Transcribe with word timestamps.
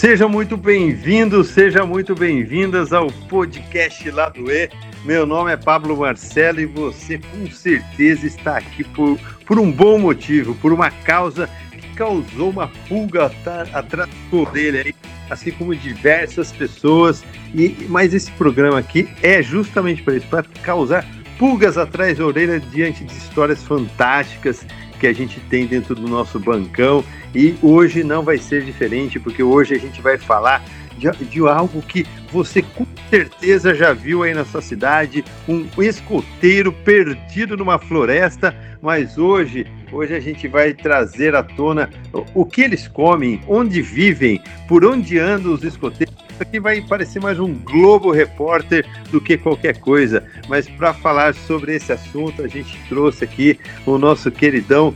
Seja 0.00 0.26
muito 0.26 0.56
bem-vindo, 0.56 1.44
seja 1.44 1.84
muito 1.84 2.14
bem-vindas 2.14 2.90
ao 2.90 3.08
podcast 3.28 4.10
Lado 4.10 4.50
E. 4.50 4.70
Meu 5.04 5.26
nome 5.26 5.52
é 5.52 5.58
Pablo 5.58 5.94
Marcelo 5.94 6.58
e 6.58 6.64
você 6.64 7.18
com 7.18 7.50
certeza 7.50 8.26
está 8.26 8.56
aqui 8.56 8.82
por, 8.82 9.18
por 9.44 9.58
um 9.58 9.70
bom 9.70 9.98
motivo, 9.98 10.54
por 10.54 10.72
uma 10.72 10.90
causa 10.90 11.50
que 11.70 11.86
causou 11.94 12.48
uma 12.48 12.68
pulga 12.88 13.30
atrás 13.74 14.08
dele 14.54 14.78
aí, 14.78 14.94
assim 15.28 15.50
como 15.50 15.76
diversas 15.76 16.50
pessoas. 16.50 17.22
E 17.54 17.86
mas 17.86 18.14
esse 18.14 18.32
programa 18.32 18.78
aqui 18.78 19.06
é 19.22 19.42
justamente 19.42 20.02
para 20.02 20.16
isso, 20.16 20.26
para 20.28 20.44
causar 20.62 21.04
pulgas 21.38 21.76
atrás 21.76 22.16
da 22.16 22.24
orelha 22.24 22.58
diante 22.58 23.04
de 23.04 23.12
histórias 23.12 23.62
fantásticas 23.64 24.64
que 25.00 25.06
a 25.06 25.12
gente 25.12 25.40
tem 25.40 25.66
dentro 25.66 25.94
do 25.94 26.06
nosso 26.06 26.38
bancão. 26.38 27.02
E 27.34 27.56
hoje 27.62 28.04
não 28.04 28.22
vai 28.22 28.38
ser 28.38 28.62
diferente, 28.62 29.18
porque 29.18 29.42
hoje 29.42 29.74
a 29.74 29.78
gente 29.78 30.00
vai 30.02 30.18
falar 30.18 30.62
de, 30.98 31.10
de, 31.24 31.40
algo 31.48 31.80
que 31.80 32.06
você 32.30 32.60
com 32.60 32.86
certeza 33.08 33.74
já 33.74 33.92
viu 33.94 34.22
aí 34.22 34.34
na 34.34 34.44
sua 34.44 34.60
cidade, 34.60 35.24
um 35.48 35.66
escoteiro 35.82 36.72
perdido 36.72 37.56
numa 37.56 37.78
floresta, 37.78 38.54
mas 38.82 39.16
hoje, 39.16 39.66
hoje 39.90 40.14
a 40.14 40.20
gente 40.20 40.46
vai 40.46 40.74
trazer 40.74 41.34
à 41.34 41.42
tona 41.42 41.88
o, 42.12 42.42
o 42.42 42.44
que 42.44 42.60
eles 42.60 42.86
comem, 42.86 43.40
onde 43.48 43.80
vivem, 43.80 44.42
por 44.68 44.84
onde 44.84 45.18
andam 45.18 45.54
os 45.54 45.64
escoteiros. 45.64 46.14
Isso 46.40 46.48
aqui 46.48 46.58
vai 46.58 46.80
parecer 46.80 47.20
mais 47.20 47.38
um 47.38 47.52
Globo 47.52 48.10
Repórter 48.10 48.86
do 49.10 49.20
que 49.20 49.36
qualquer 49.36 49.76
coisa, 49.76 50.24
mas 50.48 50.66
para 50.66 50.94
falar 50.94 51.34
sobre 51.34 51.76
esse 51.76 51.92
assunto, 51.92 52.42
a 52.42 52.48
gente 52.48 52.80
trouxe 52.88 53.24
aqui 53.24 53.60
o 53.84 53.98
nosso 53.98 54.30
queridão 54.30 54.94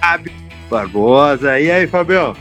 Fábio 0.00 0.32
Barbosa. 0.70 1.60
E 1.60 1.70
aí, 1.70 1.86
Fabião? 1.86 2.34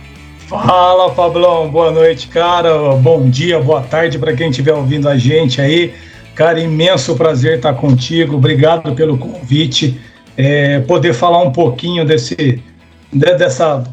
Fala, 0.47 1.13
Pablão. 1.13 1.69
Boa 1.69 1.91
noite, 1.91 2.29
cara. 2.29 2.95
Bom 2.95 3.29
dia, 3.29 3.59
boa 3.59 3.81
tarde 3.81 4.17
para 4.17 4.33
quem 4.33 4.49
estiver 4.49 4.75
ouvindo 4.75 5.09
a 5.09 5.17
gente 5.17 5.59
aí. 5.59 5.93
Cara, 6.33 6.57
imenso 6.57 7.17
prazer 7.17 7.57
estar 7.57 7.73
contigo. 7.73 8.37
Obrigado 8.37 8.95
pelo 8.95 9.17
convite. 9.17 9.99
É, 10.37 10.79
poder 10.79 11.13
falar 11.13 11.43
um 11.43 11.51
pouquinho 11.51 12.05
desse, 12.05 12.63
dessa, 13.11 13.83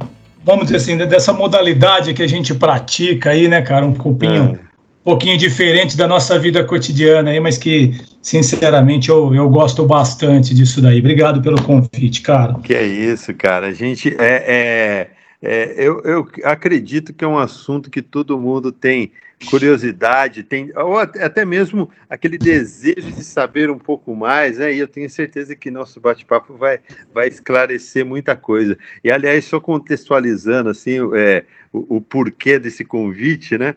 vamos 0.48 0.64
dizer 0.64 0.76
assim, 0.76 0.96
dessa 0.96 1.30
modalidade 1.30 2.14
que 2.14 2.22
a 2.22 2.26
gente 2.26 2.54
pratica 2.54 3.32
aí, 3.32 3.48
né, 3.48 3.60
cara? 3.60 3.84
Um 3.84 3.92
pouquinho, 3.92 4.44
é. 4.44 4.46
um 4.52 4.58
pouquinho 5.04 5.36
diferente 5.36 5.94
da 5.94 6.08
nossa 6.08 6.38
vida 6.38 6.64
cotidiana 6.64 7.32
aí, 7.32 7.38
mas 7.38 7.58
que, 7.58 8.00
sinceramente, 8.22 9.10
eu, 9.10 9.34
eu 9.34 9.46
gosto 9.50 9.84
bastante 9.84 10.54
disso 10.54 10.80
daí. 10.80 11.00
Obrigado 11.00 11.42
pelo 11.42 11.60
convite, 11.62 12.22
cara. 12.22 12.54
Que 12.64 12.72
é 12.72 12.82
isso, 12.82 13.34
cara. 13.34 13.66
A 13.66 13.72
gente 13.74 14.08
é, 14.18 14.44
é 14.46 15.08
é, 15.40 15.74
eu, 15.76 16.00
eu, 16.02 16.28
acredito 16.42 17.12
que 17.12 17.24
é 17.24 17.28
um 17.28 17.38
assunto 17.38 17.90
que 17.90 18.02
todo 18.02 18.40
mundo 18.40 18.72
tem 18.72 19.12
curiosidade, 19.46 20.42
tem 20.42 20.72
ou 20.76 20.98
até 20.98 21.44
mesmo 21.44 21.90
aquele 22.10 22.36
desejo 22.36 23.12
de 23.12 23.22
saber 23.22 23.70
um 23.70 23.78
pouco 23.78 24.14
mais, 24.14 24.58
né? 24.58 24.74
E 24.74 24.78
eu 24.78 24.88
tenho 24.88 25.08
certeza 25.08 25.54
que 25.54 25.70
nosso 25.70 26.00
bate-papo 26.00 26.56
vai, 26.56 26.80
vai 27.12 27.28
esclarecer 27.28 28.04
muita 28.04 28.34
coisa. 28.34 28.76
E 29.02 29.10
aliás, 29.12 29.44
só 29.44 29.60
contextualizando 29.60 30.70
assim, 30.70 30.98
é, 31.14 31.44
o, 31.72 31.96
o, 31.96 32.00
porquê 32.00 32.58
desse 32.58 32.84
convite, 32.84 33.58
né? 33.58 33.74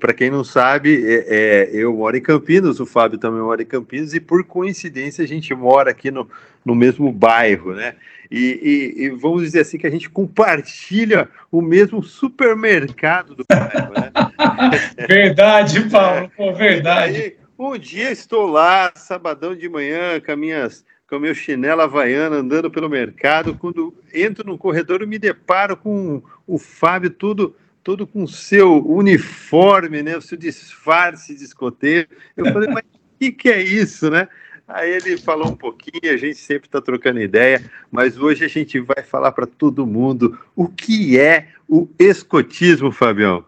Para 0.00 0.14
quem 0.14 0.30
não 0.30 0.42
sabe, 0.42 1.04
é, 1.06 1.24
é, 1.28 1.70
eu 1.72 1.94
moro 1.94 2.16
em 2.16 2.22
Campinas, 2.22 2.80
o 2.80 2.86
Fábio 2.86 3.18
também 3.18 3.40
mora 3.40 3.62
em 3.62 3.66
Campinas, 3.66 4.14
e 4.14 4.20
por 4.20 4.44
coincidência 4.44 5.24
a 5.24 5.28
gente 5.28 5.54
mora 5.54 5.90
aqui 5.90 6.10
no, 6.10 6.28
no 6.64 6.74
mesmo 6.74 7.12
bairro, 7.12 7.74
né? 7.74 7.94
E, 8.30 8.94
e, 8.98 9.04
e, 9.04 9.10
vamos 9.10 9.42
dizer 9.42 9.60
assim 9.60 9.78
que 9.78 9.86
a 9.86 9.90
gente 9.90 10.10
compartilha 10.10 11.28
o 11.50 11.62
mesmo 11.62 12.02
supermercado 12.02 13.34
do 13.34 13.44
bairro, 13.48 13.92
né? 13.92 14.10
verdade, 15.08 15.88
Paulo, 15.88 16.30
Pô, 16.36 16.52
verdade. 16.52 17.16
Aí, 17.16 17.36
um 17.58 17.76
dia 17.76 18.10
estou 18.10 18.46
lá, 18.46 18.92
sabadão 18.94 19.54
de 19.54 19.68
manhã, 19.68 20.20
com, 20.20 20.36
minhas, 20.36 20.84
com 21.08 21.16
a 21.16 21.20
meu 21.20 21.34
chinelo 21.34 21.80
havaiana, 21.80 22.36
andando 22.36 22.70
pelo 22.70 22.88
mercado, 22.88 23.54
quando 23.54 23.94
entro 24.12 24.46
no 24.46 24.58
corredor 24.58 25.00
eu 25.00 25.08
me 25.08 25.18
deparo 25.18 25.76
com 25.76 26.22
o 26.46 26.58
Fábio 26.58 27.10
tudo 27.10 27.56
todo 27.82 28.06
com 28.06 28.24
o 28.24 28.28
seu 28.28 28.86
uniforme, 28.86 30.02
né, 30.02 30.14
o 30.14 30.20
seu 30.20 30.36
disfarce 30.36 31.34
de 31.34 31.42
escoteiro. 31.42 32.06
Eu 32.36 32.52
falei, 32.52 32.68
mas 32.68 32.84
o 32.84 33.18
que, 33.18 33.32
que 33.32 33.48
é 33.48 33.62
isso, 33.62 34.10
né? 34.10 34.28
Aí 34.68 34.90
ele 34.90 35.16
falou 35.16 35.48
um 35.48 35.56
pouquinho, 35.56 36.12
a 36.12 36.16
gente 36.18 36.36
sempre 36.36 36.68
está 36.68 36.82
trocando 36.82 37.18
ideia, 37.18 37.64
mas 37.90 38.18
hoje 38.18 38.44
a 38.44 38.48
gente 38.48 38.78
vai 38.78 39.02
falar 39.02 39.32
para 39.32 39.46
todo 39.46 39.86
mundo 39.86 40.38
o 40.54 40.68
que 40.68 41.18
é 41.18 41.48
o 41.66 41.88
escotismo, 41.98 42.92
Fabião. 42.92 43.42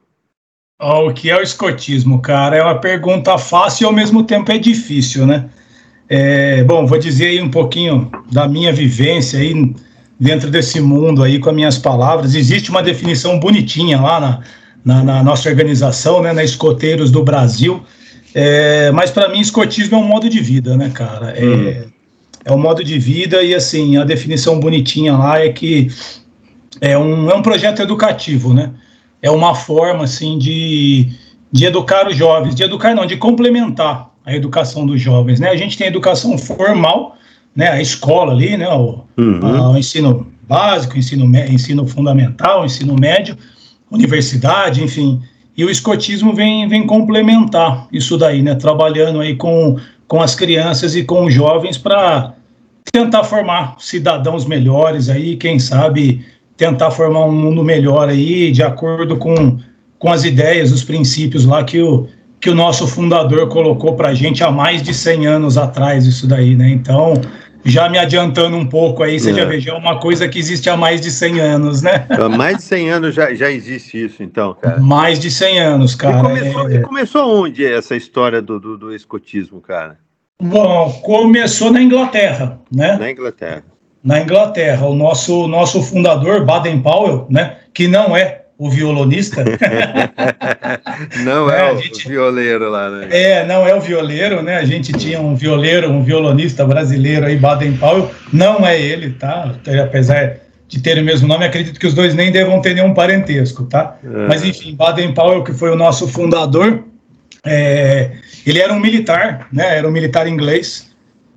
Oh, 0.81 1.11
o 1.11 1.13
que 1.13 1.29
é 1.31 1.37
o 1.37 1.43
escotismo, 1.43 2.23
cara? 2.23 2.57
É 2.57 2.63
uma 2.63 2.81
pergunta 2.81 3.37
fácil 3.37 3.85
e 3.85 3.87
ao 3.87 3.93
mesmo 3.93 4.25
tempo 4.25 4.51
é 4.51 4.57
difícil, 4.57 5.27
né? 5.27 5.51
É, 6.13 6.65
bom, 6.65 6.85
vou 6.87 6.99
dizer 6.99 7.29
aí 7.29 7.41
um 7.41 7.49
pouquinho 7.49 8.11
da 8.33 8.49
minha 8.49 8.73
vivência 8.73 9.39
aí 9.39 9.73
dentro 10.19 10.51
desse 10.51 10.81
mundo 10.81 11.23
aí 11.23 11.39
com 11.39 11.51
as 11.51 11.55
minhas 11.55 11.79
palavras. 11.79 12.35
Existe 12.35 12.69
uma 12.69 12.83
definição 12.83 13.39
bonitinha 13.39 14.01
lá 14.01 14.19
na, 14.19 14.41
na, 14.85 15.05
na 15.05 15.23
nossa 15.23 15.49
organização, 15.49 16.21
né, 16.21 16.33
na 16.33 16.43
Escoteiros 16.43 17.13
do 17.13 17.23
Brasil, 17.23 17.81
é, 18.35 18.91
mas 18.91 19.13
para 19.13 19.29
mim, 19.29 19.39
escotismo 19.39 19.97
é 19.97 19.99
um 20.01 20.07
modo 20.07 20.29
de 20.29 20.41
vida, 20.41 20.77
né, 20.77 20.91
cara? 20.93 21.31
É, 21.31 21.45
uhum. 21.45 21.85
é 22.45 22.53
um 22.53 22.59
modo 22.59 22.83
de 22.83 22.99
vida 22.99 23.41
e, 23.43 23.55
assim, 23.55 23.97
a 23.97 24.05
definição 24.05 24.59
bonitinha 24.59 25.17
lá 25.17 25.41
é 25.41 25.49
que 25.51 25.89
é 26.81 26.99
um, 26.99 27.31
é 27.31 27.35
um 27.35 27.43
projeto 27.43 27.83
educativo, 27.83 28.53
né? 28.53 28.73
É 29.23 29.31
uma 29.31 29.55
forma, 29.55 30.05
assim, 30.05 30.39
de, 30.39 31.09
de 31.53 31.67
educar 31.67 32.09
os 32.09 32.17
jovens, 32.17 32.55
de 32.55 32.65
educar 32.65 32.95
não, 32.95 33.07
de 33.07 33.17
complementar 33.17 34.10
a 34.31 34.37
educação 34.37 34.87
dos 34.87 35.01
jovens, 35.01 35.41
né? 35.41 35.49
A 35.51 35.57
gente 35.57 35.77
tem 35.77 35.87
a 35.87 35.91
educação 35.91 36.37
formal, 36.39 37.17
né? 37.55 37.69
A 37.69 37.81
escola 37.81 38.33
ali, 38.33 38.57
né? 38.57 38.69
O, 38.69 39.05
uhum. 39.19 39.41
a, 39.47 39.71
o 39.71 39.79
ensino 39.79 40.27
básico, 40.49 40.99
ensino, 40.99 41.25
ensino 41.49 41.87
fundamental, 41.87 42.65
ensino 42.65 42.97
médio, 42.97 43.37
universidade, 43.91 44.83
enfim 44.83 45.21
e 45.61 45.65
o 45.65 45.69
escotismo 45.69 46.33
vem, 46.33 46.67
vem 46.67 46.87
complementar 46.87 47.87
isso 47.93 48.17
daí, 48.17 48.41
né? 48.41 48.55
Trabalhando 48.55 49.21
aí 49.21 49.37
com, 49.37 49.77
com 50.09 50.23
as 50.23 50.35
crianças 50.35 50.97
e 50.97 51.05
com 51.05 51.27
os 51.27 51.35
jovens 51.35 51.77
para 51.77 52.33
tentar 52.91 53.25
formar 53.25 53.77
cidadãos 53.79 54.47
melhores 54.47 55.11
aí, 55.11 55.37
quem 55.37 55.59
sabe 55.59 56.25
tentar 56.57 56.91
formar 56.91 57.27
um 57.27 57.33
mundo 57.33 57.63
melhor 57.63 58.09
aí, 58.09 58.51
de 58.53 58.63
acordo 58.63 59.19
com, 59.19 59.59
com 59.99 60.11
as 60.11 60.25
ideias, 60.25 60.73
os 60.73 60.83
princípios 60.83 61.45
lá 61.45 61.63
que 61.63 61.83
o, 61.83 62.09
que 62.41 62.49
o 62.49 62.55
nosso 62.55 62.87
fundador 62.87 63.49
colocou 63.49 63.95
para 63.95 64.09
a 64.09 64.15
gente 64.15 64.43
há 64.43 64.51
mais 64.51 64.83
de 64.83 64.95
100 64.95 65.27
anos 65.27 65.59
atrás, 65.59 66.07
isso 66.07 66.27
daí, 66.27 66.57
né? 66.57 66.71
Então, 66.71 67.21
já 67.65 67.89
me 67.89 67.99
adiantando 67.99 68.57
um 68.57 68.67
pouco 68.67 69.03
aí, 69.03 69.21
você 69.21 69.31
é. 69.31 69.35
já 69.35 69.45
vê, 69.45 69.61
já 69.61 69.73
é 69.73 69.77
uma 69.77 69.99
coisa 69.99 70.27
que 70.27 70.39
existe 70.39 70.71
há 70.71 70.77
mais 70.77 71.01
de 71.03 71.11
100 71.11 71.41
anos, 71.41 71.83
né? 71.83 72.07
Há 72.09 72.29
mais 72.29 72.57
de 72.57 72.63
100 72.63 72.91
anos 72.91 73.15
já, 73.15 73.35
já 73.35 73.51
existe 73.51 74.07
isso, 74.07 74.23
então, 74.23 74.55
cara. 74.55 74.81
Mais 74.81 75.19
de 75.21 75.31
100 75.31 75.61
anos, 75.61 75.95
cara. 75.95 76.17
E 76.17 76.23
começou, 76.23 76.71
é... 76.71 76.75
e 76.75 76.81
começou 76.81 77.45
onde 77.45 77.67
essa 77.67 77.95
história 77.95 78.41
do, 78.41 78.59
do, 78.59 78.79
do, 78.79 78.95
escotismo, 78.95 79.61
cara? 79.61 79.99
Bom, 80.41 80.91
começou 81.03 81.71
na 81.71 81.83
Inglaterra, 81.83 82.59
né? 82.73 82.97
Na 82.97 83.11
Inglaterra. 83.11 83.65
Na 84.03 84.21
Inglaterra. 84.21 84.87
O 84.87 84.95
nosso, 84.95 85.47
nosso 85.47 85.83
fundador, 85.83 86.47
Baden 86.47 86.81
Powell, 86.81 87.27
né? 87.29 87.59
Que 87.75 87.87
não 87.87 88.17
é 88.17 88.40
o 88.61 88.69
violonista. 88.69 89.43
não 91.25 91.51
é, 91.51 91.71
é 91.71 91.73
o 91.73 91.79
gente, 91.79 92.07
violeiro 92.07 92.69
lá, 92.69 92.91
né? 92.91 93.09
É, 93.11 93.47
não 93.47 93.67
é 93.67 93.75
o 93.75 93.81
violeiro, 93.81 94.43
né? 94.43 94.59
A 94.59 94.67
gente 94.67 94.93
tinha 94.93 95.19
um 95.19 95.35
violeiro, 95.35 95.91
um 95.91 96.05
violonista 96.05 96.67
brasileiro 96.67 97.25
aí, 97.25 97.37
Baden 97.37 97.79
Powell, 97.79 98.11
não 98.31 98.67
é 98.67 98.79
ele, 98.79 99.13
tá? 99.13 99.55
Apesar 99.83 100.37
de 100.69 100.79
ter 100.79 100.99
o 100.99 101.03
mesmo 101.03 101.27
nome, 101.27 101.47
acredito 101.47 101.81
que 101.81 101.87
os 101.87 101.95
dois 101.95 102.15
nem 102.15 102.31
devam 102.31 102.61
ter 102.61 102.75
nenhum 102.75 102.93
parentesco, 102.93 103.65
tá? 103.65 103.97
É. 104.05 104.27
Mas 104.29 104.45
enfim, 104.45 104.75
Baden 104.77 105.15
Powell, 105.15 105.43
que 105.43 105.55
foi 105.55 105.71
o 105.71 105.77
nosso 105.77 106.07
fundador, 106.07 106.85
é, 107.47 108.11
ele 108.47 108.61
era 108.61 108.75
um 108.75 108.79
militar, 108.79 109.49
né? 109.51 109.79
Era 109.79 109.89
um 109.89 109.91
militar 109.91 110.29
inglês. 110.29 110.91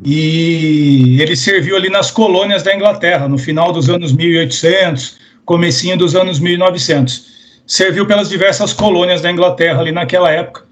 E 0.03 1.21
ele 1.21 1.37
serviu 1.37 1.77
ali 1.77 1.89
nas 1.89 2.11
colônias 2.11 2.63
da 2.63 2.75
Inglaterra, 2.75 3.29
no 3.29 3.37
final 3.37 3.71
dos 3.71 3.89
anos 3.89 4.11
1800, 4.11 5.22
comecinho 5.45 5.97
dos 5.97 6.15
anos 6.15 6.39
1900. 6.39 7.33
Serviu 7.65 8.05
pelas 8.05 8.29
diversas 8.29 8.73
colônias 8.73 9.21
da 9.21 9.31
Inglaterra 9.31 9.79
ali 9.79 9.91
naquela 9.91 10.31
época. 10.31 10.63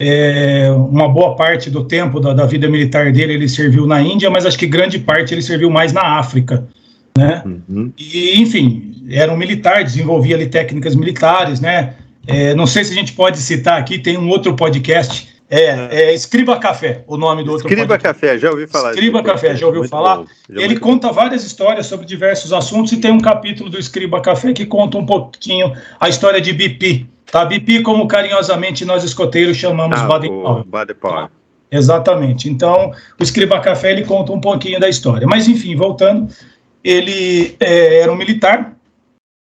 É, 0.00 0.70
uma 0.70 1.08
boa 1.08 1.36
parte 1.36 1.68
do 1.68 1.84
tempo 1.84 2.18
da, 2.18 2.32
da, 2.32 2.46
vida 2.46 2.66
militar 2.68 3.12
dele 3.12 3.34
ele 3.34 3.48
serviu 3.48 3.86
na 3.86 4.00
Índia, 4.00 4.30
mas 4.30 4.46
acho 4.46 4.58
que 4.58 4.66
grande 4.66 4.98
parte 4.98 5.34
ele 5.34 5.42
serviu 5.42 5.68
mais 5.68 5.92
na 5.92 6.18
África, 6.18 6.66
né? 7.16 7.42
Uhum. 7.44 7.92
E 7.98 8.40
enfim, 8.40 9.04
era 9.10 9.30
um 9.30 9.36
militar, 9.36 9.84
desenvolvia 9.84 10.36
ali 10.36 10.46
técnicas 10.46 10.94
militares, 10.94 11.60
né? 11.60 11.92
É, 12.26 12.54
não 12.54 12.66
sei 12.66 12.84
se 12.84 12.92
a 12.92 12.94
gente 12.94 13.12
pode 13.12 13.38
citar 13.38 13.78
aqui, 13.78 13.98
tem 13.98 14.16
um 14.16 14.28
outro 14.28 14.54
podcast 14.56 15.28
é, 15.54 15.88
é 15.90 16.14
Escriba 16.14 16.58
Café, 16.58 17.04
o 17.06 17.16
nome 17.16 17.44
do 17.44 17.52
outro 17.52 17.66
Escriba 17.66 17.86
podcast. 17.86 18.20
Café, 18.20 18.38
já 18.38 18.50
ouvi 18.50 18.66
falar. 18.66 18.90
Escriba 18.90 19.22
Café, 19.22 19.54
já 19.54 19.66
ouviu 19.66 19.84
falar? 19.84 20.24
Já 20.48 20.62
Ele 20.62 20.78
conta 20.78 21.08
bom. 21.08 21.14
várias 21.14 21.44
histórias 21.44 21.86
sobre 21.86 22.06
diversos 22.06 22.52
assuntos 22.52 22.92
e 22.92 22.96
tem 22.96 23.10
um 23.10 23.20
capítulo 23.20 23.68
do 23.68 23.78
Escriba 23.78 24.20
Café 24.20 24.52
que 24.52 24.64
conta 24.64 24.96
um 24.96 25.04
pouquinho 25.04 25.72
a 26.00 26.08
história 26.08 26.40
de 26.40 26.52
BP, 26.52 27.06
Tá, 27.32 27.46
BP, 27.46 27.80
como 27.80 28.06
carinhosamente 28.06 28.84
nós 28.84 29.02
escoteiros 29.02 29.56
chamamos 29.56 29.98
ah, 29.98 30.04
Baden-Powell. 30.04 30.64
Baden-Powell. 30.64 31.28
Tá? 31.28 31.30
Exatamente. 31.70 32.46
Então, 32.46 32.92
o 33.18 33.22
Escriba 33.22 33.58
Café 33.58 33.92
ele 33.92 34.04
conta 34.04 34.32
um 34.32 34.40
pouquinho 34.40 34.78
da 34.78 34.86
história. 34.86 35.26
Mas, 35.26 35.48
enfim, 35.48 35.74
voltando, 35.74 36.28
ele 36.84 37.56
é, 37.58 38.00
era 38.00 38.12
um 38.12 38.16
militar 38.16 38.76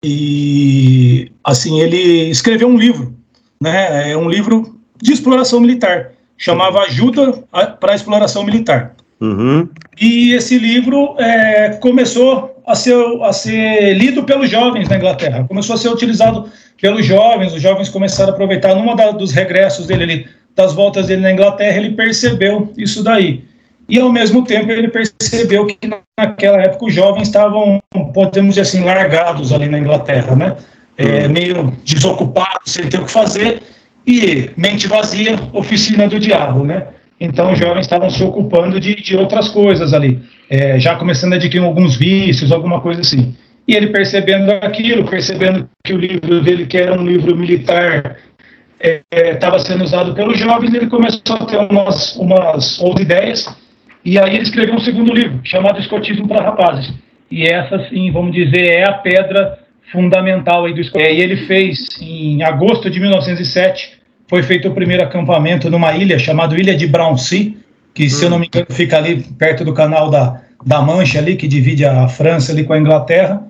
e, 0.04 1.32
assim, 1.42 1.80
ele 1.80 2.28
escreveu 2.28 2.68
um 2.68 2.76
livro, 2.76 3.16
né? 3.58 4.10
É 4.10 4.16
um 4.18 4.28
livro 4.28 4.77
de 5.00 5.12
exploração 5.12 5.60
militar, 5.60 6.12
chamava 6.36 6.80
Ajuda 6.80 7.32
para 7.80 7.92
a 7.92 7.94
Exploração 7.94 8.44
Militar. 8.44 8.94
Uhum. 9.20 9.68
E 10.00 10.32
esse 10.32 10.58
livro 10.58 11.16
é, 11.18 11.70
começou 11.80 12.56
a 12.66 12.74
ser, 12.74 12.94
a 13.22 13.32
ser 13.32 13.94
lido 13.94 14.22
pelos 14.22 14.48
jovens 14.48 14.88
na 14.88 14.96
Inglaterra, 14.96 15.44
começou 15.48 15.74
a 15.74 15.78
ser 15.78 15.88
utilizado 15.88 16.48
pelos 16.80 17.04
jovens, 17.04 17.52
os 17.52 17.60
jovens 17.60 17.88
começaram 17.88 18.30
a 18.30 18.34
aproveitar, 18.34 18.74
numa 18.74 18.94
da, 18.94 19.10
dos 19.10 19.32
regressos 19.32 19.86
dele 19.86 20.04
ali, 20.04 20.26
das 20.54 20.72
voltas 20.72 21.06
dele 21.06 21.22
na 21.22 21.32
Inglaterra, 21.32 21.76
ele 21.76 21.90
percebeu 21.90 22.72
isso 22.76 23.02
daí. 23.02 23.44
E, 23.88 23.98
ao 23.98 24.12
mesmo 24.12 24.44
tempo, 24.44 24.70
ele 24.70 24.88
percebeu 24.88 25.66
que 25.66 25.78
naquela 26.18 26.60
época 26.60 26.84
os 26.84 26.94
jovens 26.94 27.22
estavam, 27.22 27.80
podemos 28.12 28.54
dizer 28.54 28.60
assim, 28.60 28.84
largados 28.84 29.52
ali 29.52 29.66
na 29.66 29.78
Inglaterra, 29.78 30.36
né? 30.36 30.56
É, 30.96 31.26
meio 31.26 31.72
desocupados, 31.84 32.72
sem 32.72 32.88
ter 32.88 33.00
o 33.00 33.04
que 33.04 33.10
fazer, 33.10 33.62
e 34.08 34.50
mente 34.56 34.88
vazia, 34.88 35.38
oficina 35.52 36.08
do 36.08 36.18
diabo, 36.18 36.64
né? 36.64 36.86
Então, 37.20 37.52
os 37.52 37.58
jovens 37.58 37.82
estavam 37.82 38.08
se 38.08 38.24
ocupando 38.24 38.80
de, 38.80 38.94
de 38.94 39.14
outras 39.14 39.48
coisas 39.48 39.92
ali, 39.92 40.22
é, 40.48 40.78
já 40.78 40.94
começando 40.94 41.34
a 41.34 41.36
adquirir 41.36 41.62
alguns 41.62 41.94
vícios, 41.94 42.50
alguma 42.50 42.80
coisa 42.80 43.02
assim. 43.02 43.36
E 43.66 43.76
ele 43.76 43.88
percebendo 43.88 44.50
aquilo, 44.62 45.04
percebendo 45.04 45.68
que 45.84 45.92
o 45.92 45.98
livro 45.98 46.40
dele, 46.40 46.64
que 46.64 46.78
era 46.78 46.98
um 46.98 47.04
livro 47.04 47.36
militar, 47.36 48.16
estava 48.80 49.56
é, 49.56 49.60
é 49.60 49.62
sendo 49.62 49.84
usado 49.84 50.14
pelos 50.14 50.38
jovens, 50.38 50.72
ele 50.72 50.86
começou 50.86 51.36
a 51.36 51.44
ter 51.44 51.58
umas, 51.58 52.16
umas 52.16 52.80
outras 52.80 53.04
ideias, 53.04 53.58
e 54.02 54.18
aí 54.18 54.36
ele 54.36 54.44
escreveu 54.44 54.74
um 54.74 54.80
segundo 54.80 55.12
livro, 55.12 55.38
chamado 55.44 55.78
Escotismo 55.78 56.26
para 56.26 56.44
Rapazes. 56.44 56.94
E 57.30 57.44
essa, 57.44 57.86
sim, 57.90 58.10
vamos 58.10 58.32
dizer, 58.32 58.70
é 58.70 58.88
a 58.88 58.94
pedra 58.94 59.58
fundamental 59.92 60.64
aí 60.64 60.72
do 60.72 60.80
escotismo. 60.80 61.12
É, 61.12 61.14
e 61.14 61.20
ele 61.20 61.36
fez, 61.46 62.00
em 62.00 62.42
agosto 62.42 62.88
de 62.88 63.00
1907, 63.00 63.97
foi 64.28 64.42
feito 64.42 64.68
o 64.68 64.74
primeiro 64.74 65.02
acampamento 65.02 65.70
numa 65.70 65.96
ilha 65.96 66.18
chamada 66.18 66.54
Ilha 66.54 66.76
de 66.76 66.86
Brownsea, 66.86 67.54
que, 67.94 68.08
se 68.08 68.22
eu 68.24 68.30
não 68.30 68.38
me 68.38 68.46
engano, 68.46 68.66
fica 68.70 68.98
ali 68.98 69.22
perto 69.38 69.64
do 69.64 69.72
canal 69.72 70.10
da, 70.10 70.40
da 70.64 70.80
Mancha, 70.80 71.18
ali, 71.18 71.34
que 71.34 71.48
divide 71.48 71.84
a 71.84 72.06
França 72.06 72.52
ali 72.52 72.62
com 72.62 72.74
a 72.74 72.78
Inglaterra. 72.78 73.42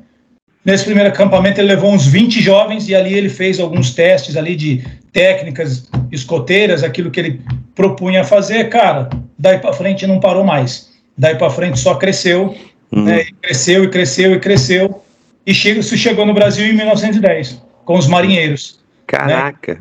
Nesse 0.65 0.85
primeiro 0.85 1.11
acampamento 1.11 1.61
ele 1.61 1.69
levou 1.69 1.93
uns 1.93 2.07
20 2.07 2.41
jovens 2.41 2.89
e 2.89 2.95
ali 2.95 3.13
ele 3.13 3.29
fez 3.29 3.59
alguns 3.59 3.95
testes 3.95 4.37
ali 4.37 4.55
de 4.55 4.85
técnicas 5.13 5.89
escoteiras, 6.13 6.85
aquilo 6.85 7.11
que 7.11 7.21
ele 7.21 7.41
propunha 7.75 8.25
fazer. 8.25 8.69
Cara, 8.69 9.09
daí 9.39 9.59
para 9.59 9.73
frente 9.73 10.07
não 10.07 10.21
parou 10.21 10.45
mais. 10.45 10.89
Daí 11.17 11.35
para 11.35 11.51
frente 11.51 11.79
só 11.79 11.97
cresceu, 11.97 12.55
uhum. 12.93 13.05
né, 13.05 13.23
e 13.23 13.33
cresceu 13.33 13.85
e 13.85 13.89
cresceu 13.89 14.35
e 14.35 14.39
cresceu. 14.39 15.03
E 15.45 15.55
chega, 15.55 15.81
isso 15.81 15.97
chegou 15.97 16.25
no 16.25 16.35
Brasil 16.35 16.67
em 16.67 16.75
1910, 16.75 17.63
com 17.85 17.97
os 17.97 18.07
marinheiros. 18.07 18.81
Caraca! 19.07 19.75
Né? 19.75 19.81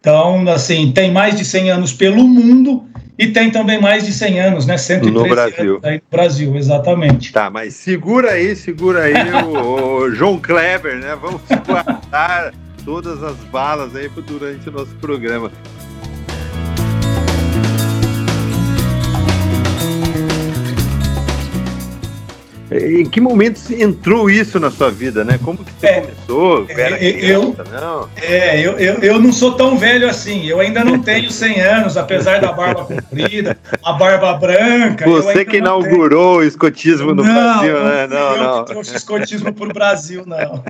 Então, 0.00 0.48
assim, 0.48 0.92
tem 0.92 1.10
mais 1.10 1.36
de 1.36 1.44
100 1.44 1.70
anos 1.70 1.92
pelo 1.92 2.24
mundo 2.24 2.84
e 3.18 3.28
tem 3.28 3.50
também 3.50 3.80
mais 3.80 4.04
de 4.04 4.12
100 4.12 4.40
anos, 4.40 4.66
né? 4.66 4.76
113 4.76 5.14
no 5.14 5.28
Brasil. 5.28 5.72
anos 5.72 5.84
aí 5.84 5.94
no 5.96 6.10
Brasil, 6.10 6.56
exatamente. 6.56 7.32
Tá, 7.32 7.50
mas 7.50 7.74
segura 7.74 8.32
aí, 8.32 8.54
segura 8.54 9.04
aí 9.04 9.14
o, 9.44 10.02
o, 10.02 10.10
João 10.12 10.38
Kleber, 10.38 10.98
né? 10.98 11.16
Vamos 11.20 11.40
guardar 11.66 12.52
todas 12.84 13.22
as 13.22 13.36
balas 13.50 13.96
aí 13.96 14.08
durante 14.08 14.68
o 14.68 14.72
nosso 14.72 14.94
programa. 14.96 15.50
Em 22.70 23.08
que 23.08 23.20
momento 23.20 23.60
entrou 23.72 24.28
isso 24.28 24.58
na 24.58 24.70
sua 24.70 24.90
vida, 24.90 25.24
né? 25.24 25.38
Como 25.42 25.58
que 25.58 25.72
você 25.72 25.86
é, 25.86 26.00
começou? 26.00 26.66
É, 26.68 26.80
Era 26.80 26.98
criança, 26.98 27.64
eu, 27.64 27.80
não? 27.80 28.08
É, 28.16 28.60
eu, 28.60 28.72
eu, 28.78 28.94
eu 28.96 29.20
não 29.20 29.32
sou 29.32 29.52
tão 29.52 29.76
velho 29.78 30.08
assim. 30.08 30.46
Eu 30.46 30.58
ainda 30.58 30.84
não 30.84 31.00
tenho 31.00 31.30
100 31.30 31.60
anos, 31.60 31.96
apesar 31.96 32.40
da 32.40 32.52
barba 32.52 32.84
comprida, 32.84 33.56
a 33.84 33.92
barba 33.92 34.34
branca. 34.34 35.08
Você 35.08 35.44
que 35.44 35.58
inaugurou 35.58 36.38
o 36.38 36.42
escotismo 36.42 37.14
no 37.14 37.22
não, 37.22 37.32
Brasil, 37.32 37.84
né? 37.84 38.06
Não, 38.08 38.36
eu 38.36 38.42
não. 38.42 38.64
que 38.64 38.72
trouxe 38.72 38.94
o 38.94 38.96
escotismo 38.96 39.52
para 39.52 39.64
o 39.64 39.72
Brasil, 39.72 40.24
não. 40.26 40.64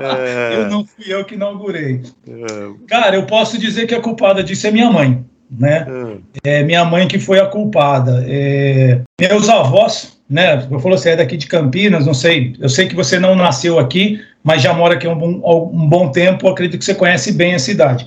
É. 0.00 0.54
Eu 0.56 0.70
não 0.70 0.84
fui 0.84 1.12
eu 1.12 1.24
que 1.24 1.34
inaugurei. 1.34 2.02
É. 2.26 2.70
Cara, 2.88 3.14
eu 3.14 3.26
posso 3.26 3.58
dizer 3.58 3.86
que 3.86 3.94
a 3.94 4.00
culpada 4.00 4.42
disso 4.42 4.66
é 4.66 4.70
minha 4.70 4.90
mãe, 4.90 5.24
né? 5.50 5.86
É, 6.44 6.58
é 6.58 6.62
minha 6.64 6.84
mãe 6.84 7.06
que 7.06 7.18
foi 7.18 7.38
a 7.38 7.46
culpada. 7.46 8.24
Meus 9.20 9.48
avós 9.48 10.17
né? 10.28 10.66
Eu 10.70 10.78
falo, 10.78 10.98
você 10.98 11.10
é 11.10 11.16
daqui 11.16 11.36
de 11.36 11.46
Campinas, 11.46 12.04
não 12.04 12.14
sei. 12.14 12.54
Eu 12.60 12.68
sei 12.68 12.86
que 12.86 12.94
você 12.94 13.18
não 13.18 13.34
nasceu 13.34 13.78
aqui, 13.78 14.20
mas 14.44 14.62
já 14.62 14.74
mora 14.74 14.94
aqui 14.94 15.06
há 15.06 15.10
um 15.10 15.18
bom, 15.18 15.70
um 15.72 15.88
bom 15.88 16.10
tempo. 16.10 16.48
Acredito 16.48 16.78
que 16.78 16.84
você 16.84 16.94
conhece 16.94 17.32
bem 17.32 17.54
a 17.54 17.58
cidade. 17.58 18.06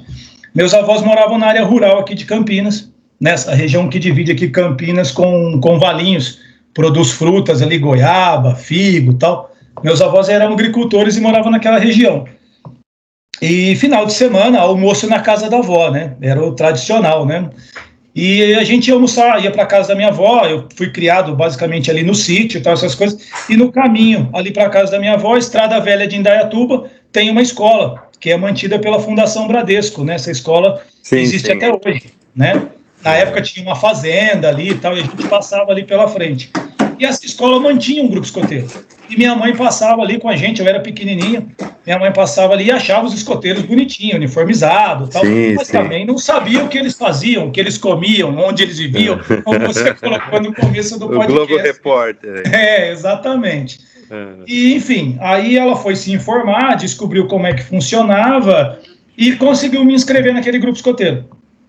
Meus 0.53 0.73
avós 0.73 1.01
moravam 1.01 1.37
na 1.37 1.47
área 1.47 1.63
rural 1.63 1.99
aqui 1.99 2.13
de 2.13 2.25
Campinas, 2.25 2.91
nessa 3.19 3.55
região 3.55 3.89
que 3.89 3.97
divide 3.97 4.31
aqui 4.31 4.49
Campinas 4.49 5.11
com, 5.11 5.59
com 5.61 5.79
Valinhos, 5.79 6.39
produz 6.73 7.11
frutas 7.11 7.61
ali, 7.61 7.77
goiaba, 7.77 8.55
figo, 8.55 9.13
tal. 9.13 9.51
Meus 9.83 10.01
avós 10.01 10.29
eram 10.29 10.53
agricultores 10.53 11.17
e 11.17 11.21
moravam 11.21 11.51
naquela 11.51 11.79
região. 11.79 12.25
E 13.41 13.75
final 13.77 14.05
de 14.05 14.13
semana, 14.13 14.59
almoço 14.59 15.07
na 15.07 15.19
casa 15.19 15.49
da 15.49 15.57
avó, 15.57 15.89
né? 15.89 16.13
Era 16.21 16.43
o 16.43 16.53
tradicional, 16.53 17.25
né? 17.25 17.49
E 18.13 18.55
a 18.55 18.63
gente 18.63 18.87
ia 18.87 18.93
almoçar, 18.93 19.41
ia 19.43 19.51
para 19.51 19.65
casa 19.65 19.89
da 19.89 19.95
minha 19.95 20.09
avó, 20.09 20.45
eu 20.45 20.67
fui 20.75 20.91
criado 20.91 21.33
basicamente 21.33 21.89
ali 21.89 22.03
no 22.03 22.13
sítio 22.13 22.61
tal, 22.61 22.73
essas 22.73 22.93
coisas. 22.93 23.29
E 23.49 23.55
no 23.55 23.71
caminho, 23.71 24.29
ali 24.33 24.51
para 24.51 24.69
casa 24.69 24.91
da 24.91 24.99
minha 24.99 25.13
avó, 25.13 25.37
Estrada 25.37 25.79
Velha 25.79 26.07
de 26.07 26.17
Indaiatuba, 26.17 26.89
tem 27.11 27.29
uma 27.29 27.41
escola, 27.41 28.09
que 28.19 28.29
é 28.29 28.37
mantida 28.37 28.77
pela 28.79 28.99
Fundação 28.99 29.47
Bradesco, 29.47 30.03
né? 30.03 30.15
Essa 30.15 30.31
escola 30.31 30.81
sim, 31.01 31.19
existe 31.19 31.47
sim. 31.47 31.53
até 31.53 31.71
hoje, 31.71 32.13
né? 32.35 32.67
Na 33.03 33.15
época 33.15 33.41
tinha 33.41 33.65
uma 33.65 33.75
fazenda 33.75 34.49
ali 34.49 34.71
e 34.71 34.75
tal, 34.75 34.95
e 34.95 34.99
a 34.99 35.03
gente 35.03 35.27
passava 35.27 35.71
ali 35.71 35.83
pela 35.83 36.07
frente. 36.07 36.51
E 37.01 37.05
essa 37.05 37.25
escola 37.25 37.59
mantinha 37.59 38.03
um 38.03 38.07
grupo 38.07 38.27
escoteiro. 38.27 38.67
E 39.09 39.17
minha 39.17 39.33
mãe 39.33 39.55
passava 39.55 40.03
ali 40.03 40.19
com 40.19 40.29
a 40.29 40.35
gente, 40.35 40.61
eu 40.61 40.67
era 40.67 40.79
pequenininha, 40.79 41.47
minha 41.83 41.97
mãe 41.97 42.13
passava 42.13 42.53
ali 42.53 42.65
e 42.65 42.71
achava 42.71 43.07
os 43.07 43.13
escoteiros 43.15 43.63
bonitinhos, 43.63 44.17
uniformizados, 44.17 45.09
tal, 45.09 45.25
sim, 45.25 45.55
mas 45.55 45.65
sim. 45.65 45.73
também 45.73 46.05
não 46.05 46.19
sabia 46.19 46.63
o 46.63 46.69
que 46.69 46.77
eles 46.77 46.93
faziam, 46.93 47.47
o 47.47 47.51
que 47.51 47.59
eles 47.59 47.75
comiam, 47.75 48.37
onde 48.37 48.61
eles 48.61 48.77
viviam, 48.77 49.19
como 49.43 49.59
você 49.65 49.95
colocou 49.95 50.39
no 50.39 50.53
começo 50.53 50.99
do 50.99 51.07
podcast. 51.07 51.31
O 51.31 51.47
Globo 51.47 51.63
Repórter. 51.63 52.43
É, 52.53 52.91
exatamente. 52.91 53.79
É. 54.11 54.25
E, 54.45 54.75
enfim, 54.75 55.17
aí 55.21 55.57
ela 55.57 55.75
foi 55.75 55.95
se 55.95 56.13
informar, 56.13 56.75
descobriu 56.75 57.25
como 57.25 57.47
é 57.47 57.53
que 57.55 57.63
funcionava 57.63 58.79
e 59.17 59.35
conseguiu 59.37 59.83
me 59.83 59.95
inscrever 59.95 60.35
naquele 60.35 60.59
grupo 60.59 60.75
escoteiro. 60.75 61.25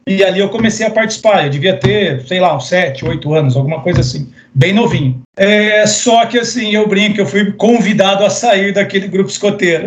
E 0.06 0.22
ali 0.22 0.40
eu 0.40 0.48
comecei 0.48 0.84
a 0.84 0.90
participar. 0.90 1.44
Eu 1.44 1.50
devia 1.50 1.76
ter, 1.76 2.20
sei 2.26 2.40
lá, 2.40 2.56
uns 2.56 2.68
7, 2.68 3.04
8 3.04 3.34
anos, 3.34 3.56
alguma 3.56 3.80
coisa 3.80 4.00
assim, 4.00 4.28
bem 4.54 4.72
novinho. 4.72 5.22
É, 5.36 5.86
só 5.86 6.26
que 6.26 6.38
assim, 6.38 6.74
eu 6.74 6.86
brinco, 6.86 7.20
eu 7.20 7.26
fui 7.26 7.52
convidado 7.52 8.24
a 8.24 8.30
sair 8.30 8.72
daquele 8.72 9.08
grupo 9.08 9.30
escoteiro. 9.30 9.86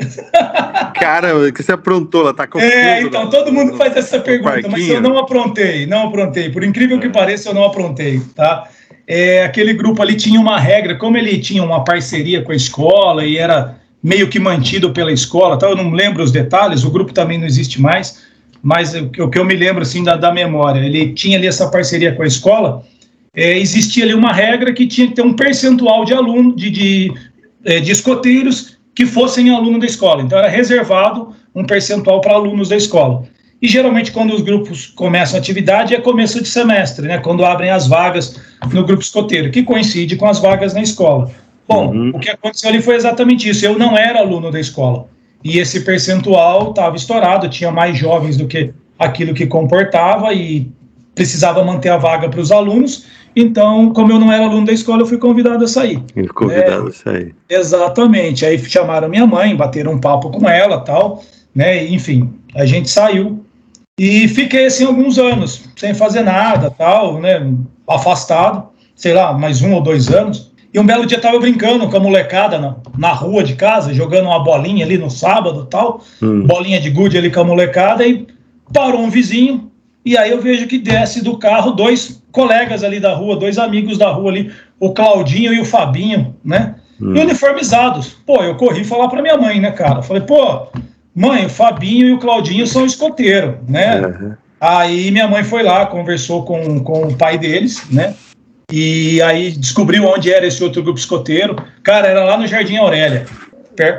Cara, 0.96 1.38
o 1.38 1.54
que 1.54 1.62
você 1.62 1.72
aprontou? 1.72 2.22
Ela 2.22 2.34
tá 2.34 2.48
confuso, 2.48 2.72
É, 2.72 3.02
então, 3.02 3.30
todo 3.30 3.52
mundo 3.52 3.78
faz 3.78 3.96
essa 3.96 4.20
pergunta, 4.20 4.68
mas 4.68 4.88
eu 4.88 5.02
não 5.02 5.18
aprontei, 5.18 5.86
não 5.86 6.08
aprontei. 6.08 6.50
Por 6.50 6.64
incrível 6.64 7.00
que 7.00 7.08
é. 7.08 7.12
pareça, 7.12 7.50
eu 7.50 7.54
não 7.54 7.64
aprontei, 7.64 8.20
tá? 8.36 8.68
É, 9.08 9.44
aquele 9.44 9.74
grupo 9.74 10.02
ali 10.02 10.16
tinha 10.16 10.40
uma 10.40 10.60
regra, 10.60 10.96
como 10.98 11.16
ele 11.16 11.38
tinha 11.38 11.64
uma 11.64 11.84
parceria 11.84 12.42
com 12.42 12.52
a 12.52 12.56
escola 12.56 13.24
e 13.24 13.38
era 13.38 13.78
meio 14.02 14.28
que 14.30 14.40
mantido 14.40 14.92
pela 14.92 15.12
escola, 15.12 15.58
tá? 15.58 15.68
eu 15.68 15.76
não 15.76 15.92
lembro 15.92 16.24
os 16.24 16.32
detalhes, 16.32 16.84
o 16.84 16.92
grupo 16.92 17.12
também 17.12 17.40
não 17.40 17.46
existe 17.46 17.82
mais, 17.82 18.24
mas 18.62 18.94
o 18.96 19.30
que 19.30 19.40
eu 19.40 19.46
me 19.46 19.56
lembro 19.56 19.82
assim 19.82 20.04
da, 20.04 20.16
da 20.16 20.32
memória, 20.32 20.80
ele 20.80 21.14
tinha 21.14 21.38
ali 21.38 21.48
essa 21.48 21.70
parceria 21.70 22.14
com 22.14 22.22
a 22.22 22.28
escola, 22.28 22.84
é, 23.36 23.58
existia 23.58 24.04
ali 24.04 24.14
uma 24.14 24.32
regra 24.32 24.74
que 24.74 24.88
tinha 24.88 25.08
que 25.08 25.14
ter 25.14 25.22
um 25.22 25.34
percentual 25.34 26.06
de 26.06 26.14
aluno, 26.14 26.56
de, 26.56 26.70
de, 26.70 27.14
é, 27.64 27.80
de 27.80 27.92
escoteiros 27.92 28.78
que 28.96 29.06
fossem 29.06 29.50
aluno 29.50 29.80
da 29.80 29.86
escola. 29.86 30.22
Então 30.22 30.38
era 30.38 30.48
reservado 30.48 31.36
um 31.54 31.66
percentual 31.66 32.22
para 32.22 32.34
alunos 32.34 32.70
da 32.70 32.78
escola. 32.78 33.24
E 33.62 33.68
geralmente 33.68 34.12
quando 34.12 34.34
os 34.34 34.42
grupos 34.42 34.88
começam 34.88 35.38
a 35.38 35.40
atividade 35.40 35.94
é 35.94 36.00
começo 36.00 36.42
de 36.42 36.48
semestre, 36.48 37.08
né? 37.08 37.18
Quando 37.18 37.44
abrem 37.44 37.70
as 37.70 37.88
vagas 37.88 38.40
no 38.72 38.86
grupo 38.86 39.02
escoteiro, 39.02 39.52
que 39.52 39.64
coincide 39.64 40.16
com 40.16 40.28
as 40.28 40.40
vagas 40.40 40.74
na 40.74 40.82
escola. 40.82 41.32
Bom, 41.68 41.92
uhum. 41.92 42.12
o 42.14 42.20
que 42.20 42.30
aconteceu 42.30 42.70
ali 42.70 42.82
foi 42.82 42.96
exatamente 42.96 43.50
isso. 43.50 43.66
Eu 43.66 43.78
não 43.78 43.98
era 43.98 44.20
aluno 44.20 44.52
da 44.52 44.60
escola 44.60 45.08
e 45.44 45.60
esse 45.60 45.82
percentual 45.82 46.72
estava 46.72 46.96
estourado, 46.96 47.48
tinha 47.48 47.72
mais 47.72 47.98
jovens 47.98 48.36
do 48.36 48.48
que 48.48 48.74
aquilo 48.98 49.34
que 49.34 49.46
comportava 49.46 50.34
e 50.34 50.72
precisava 51.14 51.64
manter 51.64 51.90
a 51.90 51.98
vaga 51.98 52.28
para 52.28 52.40
os 52.40 52.52
alunos. 52.52 53.06
Então, 53.36 53.92
como 53.92 54.12
eu 54.12 54.20
não 54.20 54.32
era 54.32 54.46
aluno 54.46 54.66
da 54.66 54.72
escola, 54.72 55.02
eu 55.02 55.06
fui 55.06 55.18
convidado 55.18 55.66
a 55.66 55.68
sair. 55.68 56.02
Convidado 56.34 56.88
é, 56.88 56.90
a 56.90 56.94
sair. 56.94 57.36
Exatamente. 57.50 58.46
Aí 58.46 58.58
chamaram 58.60 59.10
minha 59.10 59.28
mãe, 59.28 59.56
bateram 59.56 59.94
um 59.94 60.00
papo 60.00 60.30
com 60.30 60.50
ela 60.50 60.80
tal. 60.80 61.24
né? 61.54 61.86
Enfim, 61.86 62.34
a 62.56 62.66
gente 62.66 62.90
saiu 62.90 63.44
e 64.00 64.28
fiquei 64.28 64.66
assim 64.66 64.86
alguns 64.86 65.18
anos, 65.18 65.64
sem 65.76 65.94
fazer 65.94 66.22
nada, 66.22 66.70
tal, 66.70 67.20
né? 67.20 67.54
Afastado, 67.88 68.70
sei 68.96 69.14
lá, 69.14 69.34
mais 69.34 69.62
um 69.62 69.74
ou 69.74 69.82
dois 69.82 70.10
anos. 70.10 70.52
E 70.74 70.80
um 70.80 70.86
belo 70.86 71.06
dia 71.06 71.20
tava 71.20 71.40
brincando 71.40 71.88
com 71.88 71.96
a 71.96 72.00
molecada 72.02 72.60
na, 72.60 72.76
na 72.98 73.14
rua 73.14 73.44
de 73.44 73.56
casa, 73.56 73.94
jogando 73.94 74.26
uma 74.26 74.44
bolinha 74.44 74.86
ali 74.86 74.98
no 74.98 75.10
sábado, 75.10 75.66
tal, 75.66 76.02
hum. 76.22 76.46
bolinha 76.46 76.82
de 76.82 76.90
gude 76.90 77.18
ali 77.18 77.32
com 77.32 77.40
a 77.40 77.46
molecada 77.46 78.06
e 78.06 78.28
parou 78.74 79.02
um 79.02 79.10
vizinho. 79.10 79.72
E 80.06 80.16
aí 80.16 80.30
eu 80.30 80.40
vejo 80.40 80.68
que 80.68 80.78
desce 80.78 81.24
do 81.24 81.38
carro 81.38 81.72
dois 81.72 82.22
colegas 82.32 82.84
ali 82.84 83.00
da 83.00 83.16
rua, 83.16 83.36
dois 83.36 83.58
amigos 83.58 83.98
da 83.98 84.12
rua 84.12 84.30
ali, 84.30 84.52
o 84.80 84.94
Claudinho 84.94 85.52
e 85.52 85.60
o 85.60 85.66
Fabinho, 85.66 86.36
né? 86.46 86.76
Hum. 87.02 87.20
uniformizados. 87.20 88.16
Pô, 88.26 88.44
eu 88.44 88.56
corri 88.56 88.84
falar 88.84 89.08
para 89.08 89.22
minha 89.22 89.38
mãe, 89.38 89.60
né, 89.60 89.72
cara? 89.72 90.02
Falei, 90.02 90.22
pô, 90.22 90.68
mãe, 91.14 91.46
o 91.46 91.50
Fabinho 91.50 92.08
e 92.08 92.14
o 92.14 92.20
Claudinho 92.20 92.68
são 92.68 92.86
escoteiro, 92.86 93.60
né? 93.68 94.02
Uhum. 94.02 94.34
Aí 94.62 95.12
minha 95.12 95.28
mãe 95.28 95.44
foi 95.44 95.64
lá, 95.64 95.86
conversou 95.88 96.44
com, 96.44 96.80
com 96.80 97.08
o 97.08 97.16
pai 97.16 97.38
deles, 97.38 97.84
né? 97.92 98.14
E 98.72 99.22
aí 99.22 99.52
descobriu 99.52 100.06
onde 100.06 100.32
era 100.32 100.46
esse 100.46 100.64
outro 100.64 100.84
grupo 100.84 101.00
escoteiro. 101.00 101.56
Cara, 101.84 102.08
era 102.08 102.24
lá 102.24 102.38
no 102.38 102.48
Jardim 102.48 102.78
Aurélia, 102.78 103.26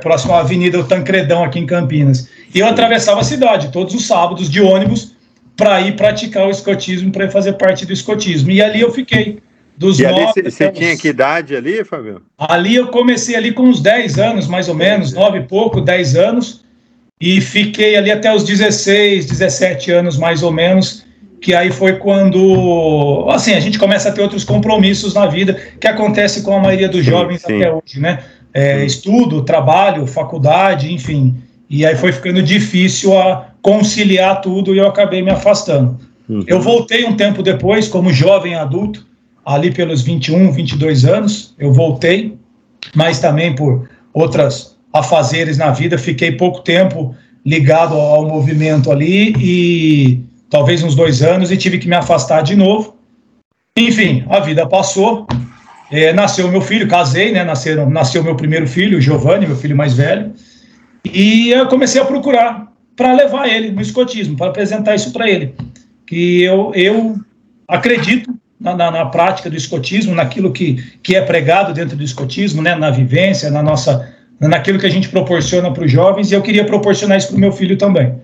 próximo 0.02 0.34
à 0.34 0.40
Avenida 0.40 0.82
Tancredão, 0.84 1.44
aqui 1.44 1.58
em 1.58 1.66
Campinas. 1.66 2.28
E 2.54 2.60
eu 2.60 2.66
atravessava 2.66 3.20
a 3.20 3.24
cidade 3.24 3.70
todos 3.70 3.94
os 3.94 4.06
sábados 4.06 4.48
de 4.48 4.60
ônibus 4.60 5.15
para 5.56 5.80
ir 5.80 5.96
praticar 5.96 6.46
o 6.46 6.50
escotismo, 6.50 7.10
para 7.10 7.30
fazer 7.30 7.54
parte 7.54 7.86
do 7.86 7.92
escotismo. 7.92 8.50
E 8.50 8.62
ali 8.62 8.80
eu 8.80 8.92
fiquei. 8.92 9.38
Dos 9.78 10.00
e 10.00 10.06
ali 10.06 10.24
você 10.42 10.70
tinha 10.72 10.96
que 10.96 11.08
idade 11.08 11.54
ali, 11.54 11.84
Fabio? 11.84 12.22
Ali 12.38 12.76
eu 12.76 12.86
comecei 12.88 13.36
ali 13.36 13.52
com 13.52 13.64
uns 13.64 13.80
10 13.80 14.18
anos, 14.18 14.48
mais 14.48 14.68
ou 14.70 14.74
menos, 14.74 15.12
9 15.12 15.38
e 15.38 15.42
pouco, 15.42 15.82
10 15.82 16.16
anos, 16.16 16.64
e 17.20 17.42
fiquei 17.42 17.94
ali 17.94 18.10
até 18.10 18.34
os 18.34 18.42
16, 18.42 19.26
17 19.26 19.90
anos, 19.90 20.16
mais 20.16 20.42
ou 20.42 20.50
menos, 20.50 21.04
que 21.42 21.54
aí 21.54 21.70
foi 21.70 21.96
quando, 21.96 23.26
assim, 23.30 23.52
a 23.52 23.60
gente 23.60 23.78
começa 23.78 24.08
a 24.08 24.12
ter 24.12 24.22
outros 24.22 24.44
compromissos 24.44 25.12
na 25.12 25.26
vida, 25.26 25.60
que 25.78 25.86
acontece 25.86 26.42
com 26.42 26.56
a 26.56 26.60
maioria 26.60 26.88
dos 26.88 27.04
sim, 27.04 27.10
jovens 27.10 27.42
sim. 27.42 27.56
até 27.56 27.70
hoje, 27.70 28.00
né? 28.00 28.20
É, 28.54 28.82
estudo, 28.82 29.42
trabalho, 29.42 30.06
faculdade, 30.06 30.90
enfim. 30.90 31.36
E 31.68 31.84
aí 31.84 31.96
foi 31.96 32.12
ficando 32.12 32.42
difícil 32.42 33.18
a 33.18 33.48
conciliar 33.66 34.40
tudo 34.42 34.72
e 34.72 34.78
eu 34.78 34.86
acabei 34.86 35.20
me 35.22 35.30
afastando. 35.32 35.98
Uhum. 36.28 36.44
Eu 36.46 36.60
voltei 36.60 37.04
um 37.04 37.16
tempo 37.16 37.42
depois, 37.42 37.88
como 37.88 38.12
jovem 38.12 38.54
adulto, 38.54 39.04
ali 39.44 39.72
pelos 39.72 40.02
21, 40.02 40.52
22 40.52 41.04
anos, 41.04 41.52
eu 41.58 41.72
voltei, 41.72 42.38
mas 42.94 43.18
também 43.18 43.56
por 43.56 43.88
outras 44.14 44.76
afazeres 44.92 45.58
na 45.58 45.72
vida, 45.72 45.98
fiquei 45.98 46.30
pouco 46.30 46.60
tempo 46.60 47.12
ligado 47.44 47.96
ao 47.96 48.24
movimento 48.24 48.88
ali 48.88 49.34
e 49.36 50.20
talvez 50.48 50.84
uns 50.84 50.94
dois 50.94 51.20
anos 51.20 51.50
e 51.50 51.56
tive 51.56 51.78
que 51.78 51.88
me 51.88 51.96
afastar 51.96 52.42
de 52.42 52.54
novo. 52.54 52.94
Enfim, 53.76 54.24
a 54.28 54.38
vida 54.38 54.64
passou, 54.64 55.26
é, 55.90 56.12
nasceu 56.12 56.48
meu 56.48 56.60
filho, 56.60 56.86
casei, 56.86 57.32
né? 57.32 57.42
Nasceu, 57.42 57.90
nasceu 57.90 58.22
meu 58.22 58.36
primeiro 58.36 58.68
filho, 58.68 59.00
Giovanni, 59.00 59.44
meu 59.44 59.56
filho 59.56 59.76
mais 59.76 59.92
velho, 59.94 60.32
e 61.04 61.50
eu 61.50 61.66
comecei 61.66 62.00
a 62.00 62.04
procurar 62.04 62.75
para 62.96 63.12
levar 63.12 63.46
ele 63.48 63.70
no 63.70 63.80
escotismo, 63.80 64.36
para 64.36 64.48
apresentar 64.48 64.94
isso 64.94 65.12
para 65.12 65.28
ele, 65.28 65.54
que 66.06 66.42
eu, 66.42 66.72
eu 66.74 67.16
acredito 67.68 68.34
na, 68.58 68.74
na, 68.74 68.90
na, 68.90 69.06
prática 69.06 69.50
do 69.50 69.56
escotismo, 69.56 70.14
naquilo 70.14 70.50
que, 70.50 70.82
que 71.02 71.14
é 71.14 71.20
pregado 71.20 71.74
dentro 71.74 71.96
do 71.96 72.02
escotismo, 72.02 72.62
né, 72.62 72.74
na 72.74 72.90
vivência, 72.90 73.50
na 73.50 73.62
nossa, 73.62 74.12
naquilo 74.40 74.78
que 74.78 74.86
a 74.86 74.90
gente 74.90 75.10
proporciona 75.10 75.70
para 75.70 75.84
os 75.84 75.92
jovens, 75.92 76.30
e 76.30 76.34
eu 76.34 76.42
queria 76.42 76.64
proporcionar 76.64 77.18
isso 77.18 77.28
para 77.28 77.36
o 77.36 77.40
meu 77.40 77.52
filho 77.52 77.76
também. 77.76 78.14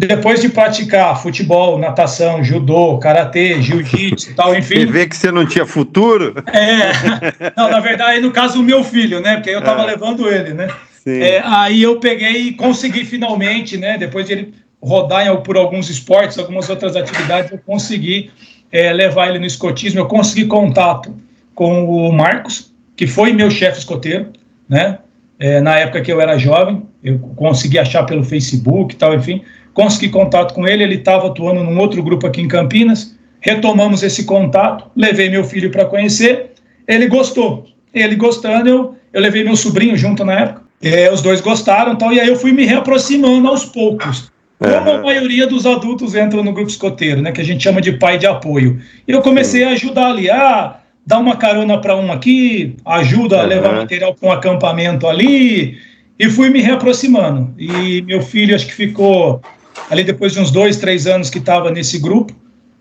Depois 0.00 0.40
de 0.40 0.48
praticar 0.48 1.20
futebol, 1.20 1.76
natação, 1.76 2.42
judô, 2.44 2.98
karatê, 2.98 3.60
jiu-jitsu 3.60 4.30
e 4.30 4.34
tal, 4.34 4.56
enfim. 4.56 4.78
E 4.78 4.86
ver 4.86 5.08
que 5.08 5.16
você 5.16 5.32
não 5.32 5.44
tinha 5.44 5.66
futuro? 5.66 6.34
É. 6.52 7.52
Não, 7.56 7.68
na 7.68 7.80
verdade, 7.80 8.20
no 8.20 8.30
caso, 8.30 8.60
o 8.60 8.62
meu 8.62 8.84
filho, 8.84 9.20
né? 9.20 9.34
Porque 9.34 9.50
eu 9.50 9.58
estava 9.58 9.82
é. 9.82 9.86
levando 9.86 10.28
ele, 10.28 10.54
né? 10.54 10.68
É, 11.08 11.42
aí 11.44 11.82
eu 11.82 11.98
peguei 12.00 12.48
e 12.48 12.52
consegui 12.52 13.04
finalmente, 13.04 13.76
né? 13.76 13.96
Depois 13.98 14.26
de 14.26 14.32
ele 14.32 14.54
rodar 14.80 15.36
por 15.42 15.56
alguns 15.56 15.90
esportes, 15.90 16.38
algumas 16.38 16.68
outras 16.68 16.96
atividades, 16.96 17.50
eu 17.50 17.58
consegui 17.58 18.30
é, 18.70 18.92
levar 18.92 19.28
ele 19.28 19.38
no 19.38 19.46
escotismo. 19.46 20.00
Eu 20.00 20.06
consegui 20.06 20.46
contato 20.46 21.14
com 21.54 21.88
o 21.88 22.12
Marcos, 22.12 22.72
que 22.96 23.06
foi 23.06 23.32
meu 23.32 23.50
chefe 23.50 23.78
escoteiro, 23.78 24.32
né? 24.68 24.98
É, 25.38 25.60
na 25.60 25.78
época 25.78 26.00
que 26.00 26.10
eu 26.10 26.20
era 26.20 26.36
jovem, 26.36 26.82
eu 27.02 27.18
consegui 27.36 27.78
achar 27.78 28.04
pelo 28.04 28.24
Facebook 28.24 28.94
e 28.94 28.98
tal, 28.98 29.14
enfim, 29.14 29.42
consegui 29.72 30.08
contato 30.08 30.52
com 30.52 30.66
ele. 30.66 30.82
Ele 30.82 30.96
estava 30.96 31.28
atuando 31.28 31.62
num 31.62 31.78
outro 31.78 32.02
grupo 32.02 32.26
aqui 32.26 32.40
em 32.40 32.48
Campinas. 32.48 33.16
Retomamos 33.40 34.02
esse 34.02 34.24
contato, 34.24 34.90
levei 34.96 35.30
meu 35.30 35.44
filho 35.44 35.70
para 35.70 35.84
conhecer. 35.84 36.50
Ele 36.86 37.06
gostou. 37.06 37.66
Ele 37.94 38.16
gostando, 38.16 38.68
eu, 38.68 38.96
eu 39.12 39.20
levei 39.20 39.44
meu 39.44 39.56
sobrinho 39.56 39.96
junto 39.96 40.24
na 40.24 40.40
época. 40.40 40.57
É, 40.80 41.12
os 41.12 41.20
dois 41.20 41.40
gostaram, 41.40 41.96
tal, 41.96 42.12
e 42.12 42.20
aí 42.20 42.28
eu 42.28 42.36
fui 42.36 42.52
me 42.52 42.64
reaproximando 42.64 43.48
aos 43.48 43.64
poucos. 43.64 44.30
Como 44.58 44.90
a 44.90 44.98
maioria 45.02 45.46
dos 45.46 45.66
adultos 45.66 46.14
entram 46.14 46.42
no 46.42 46.52
grupo 46.52 46.70
escoteiro, 46.70 47.22
né, 47.22 47.30
que 47.30 47.40
a 47.40 47.44
gente 47.44 47.62
chama 47.62 47.80
de 47.80 47.92
pai 47.92 48.18
de 48.18 48.26
apoio. 48.26 48.80
E 49.06 49.12
eu 49.12 49.22
comecei 49.22 49.64
a 49.64 49.70
ajudar 49.70 50.08
ali, 50.08 50.28
ah, 50.28 50.76
dá 51.06 51.18
uma 51.18 51.36
carona 51.36 51.80
para 51.80 51.96
um 51.96 52.10
aqui, 52.12 52.76
ajuda 52.84 53.40
a 53.40 53.44
levar 53.44 53.72
material 53.72 54.14
para 54.14 54.28
um 54.28 54.32
acampamento 54.32 55.06
ali, 55.06 55.78
e 56.18 56.28
fui 56.28 56.50
me 56.50 56.60
reaproximando. 56.60 57.54
E 57.56 58.02
meu 58.02 58.20
filho, 58.20 58.54
acho 58.54 58.66
que 58.66 58.74
ficou 58.74 59.40
ali 59.88 60.02
depois 60.02 60.32
de 60.32 60.40
uns 60.40 60.50
dois, 60.50 60.76
três 60.76 61.06
anos 61.06 61.30
que 61.30 61.38
estava 61.38 61.70
nesse 61.70 61.98
grupo, 61.98 62.34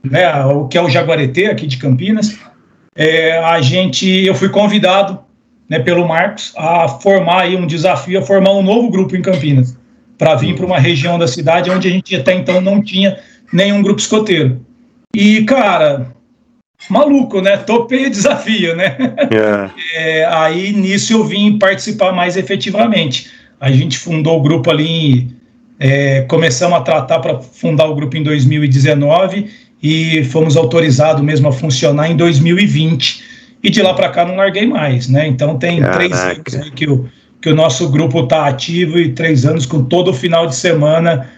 né, 0.03 0.45
o 0.45 0.67
que 0.67 0.77
é 0.77 0.81
o 0.81 0.89
Jaguareté 0.89 1.47
aqui 1.47 1.67
de 1.67 1.77
Campinas, 1.77 2.37
é, 2.95 3.37
a 3.37 3.61
gente, 3.61 4.07
eu 4.07 4.33
fui 4.33 4.49
convidado, 4.49 5.19
né, 5.69 5.79
pelo 5.79 6.07
Marcos 6.07 6.53
a 6.55 6.87
formar 6.87 7.41
aí 7.41 7.55
um 7.55 7.67
desafio, 7.67 8.19
a 8.19 8.21
formar 8.21 8.53
um 8.53 8.63
novo 8.63 8.89
grupo 8.89 9.15
em 9.15 9.21
Campinas 9.21 9.77
para 10.17 10.35
vir 10.35 10.55
para 10.55 10.65
uma 10.65 10.79
região 10.79 11.19
da 11.19 11.27
cidade 11.27 11.69
onde 11.69 11.87
a 11.87 11.91
gente 11.91 12.15
até 12.15 12.33
então 12.33 12.59
não 12.59 12.81
tinha 12.81 13.19
nenhum 13.53 13.81
grupo 13.81 13.99
escoteiro. 13.99 14.59
E, 15.15 15.43
cara, 15.43 16.07
maluco, 16.89 17.41
né? 17.41 17.57
Topei 17.57 18.07
o 18.07 18.09
desafio, 18.09 18.75
né? 18.75 18.97
Yeah. 19.31 19.73
É. 19.93 20.19
é, 20.21 20.25
aí 20.25 20.73
nisso 20.73 21.13
eu 21.13 21.23
vim 21.23 21.57
participar 21.57 22.11
mais 22.11 22.35
efetivamente. 22.35 23.29
A 23.59 23.71
gente 23.71 23.97
fundou 23.97 24.39
o 24.39 24.41
grupo 24.41 24.69
ali, 24.69 25.29
é, 25.79 26.21
começamos 26.21 26.77
a 26.77 26.81
tratar 26.81 27.19
para 27.19 27.39
fundar 27.39 27.85
o 27.85 27.95
grupo 27.95 28.17
em 28.17 28.23
2019 28.23 29.49
e 29.81 30.23
fomos 30.25 30.57
autorizados 30.57 31.23
mesmo 31.23 31.47
a 31.47 31.51
funcionar 31.51 32.09
em 32.09 32.15
2020. 32.15 33.36
E 33.63 33.69
de 33.69 33.81
lá 33.81 33.93
para 33.93 34.09
cá 34.09 34.25
não 34.25 34.35
larguei 34.35 34.67
mais, 34.67 35.07
né? 35.07 35.27
Então 35.27 35.57
tem 35.57 35.79
Caraca. 35.79 35.97
três 35.97 36.53
anos 36.55 36.69
que 36.71 36.87
o 36.87 37.09
que 37.41 37.49
o 37.49 37.55
nosso 37.55 37.89
grupo 37.89 38.23
está 38.23 38.47
ativo 38.47 38.97
e 38.97 39.13
três 39.13 39.45
anos 39.45 39.65
com 39.65 39.83
todo 39.83 40.11
o 40.11 40.13
final 40.13 40.47
de 40.47 40.55
semana 40.55 41.29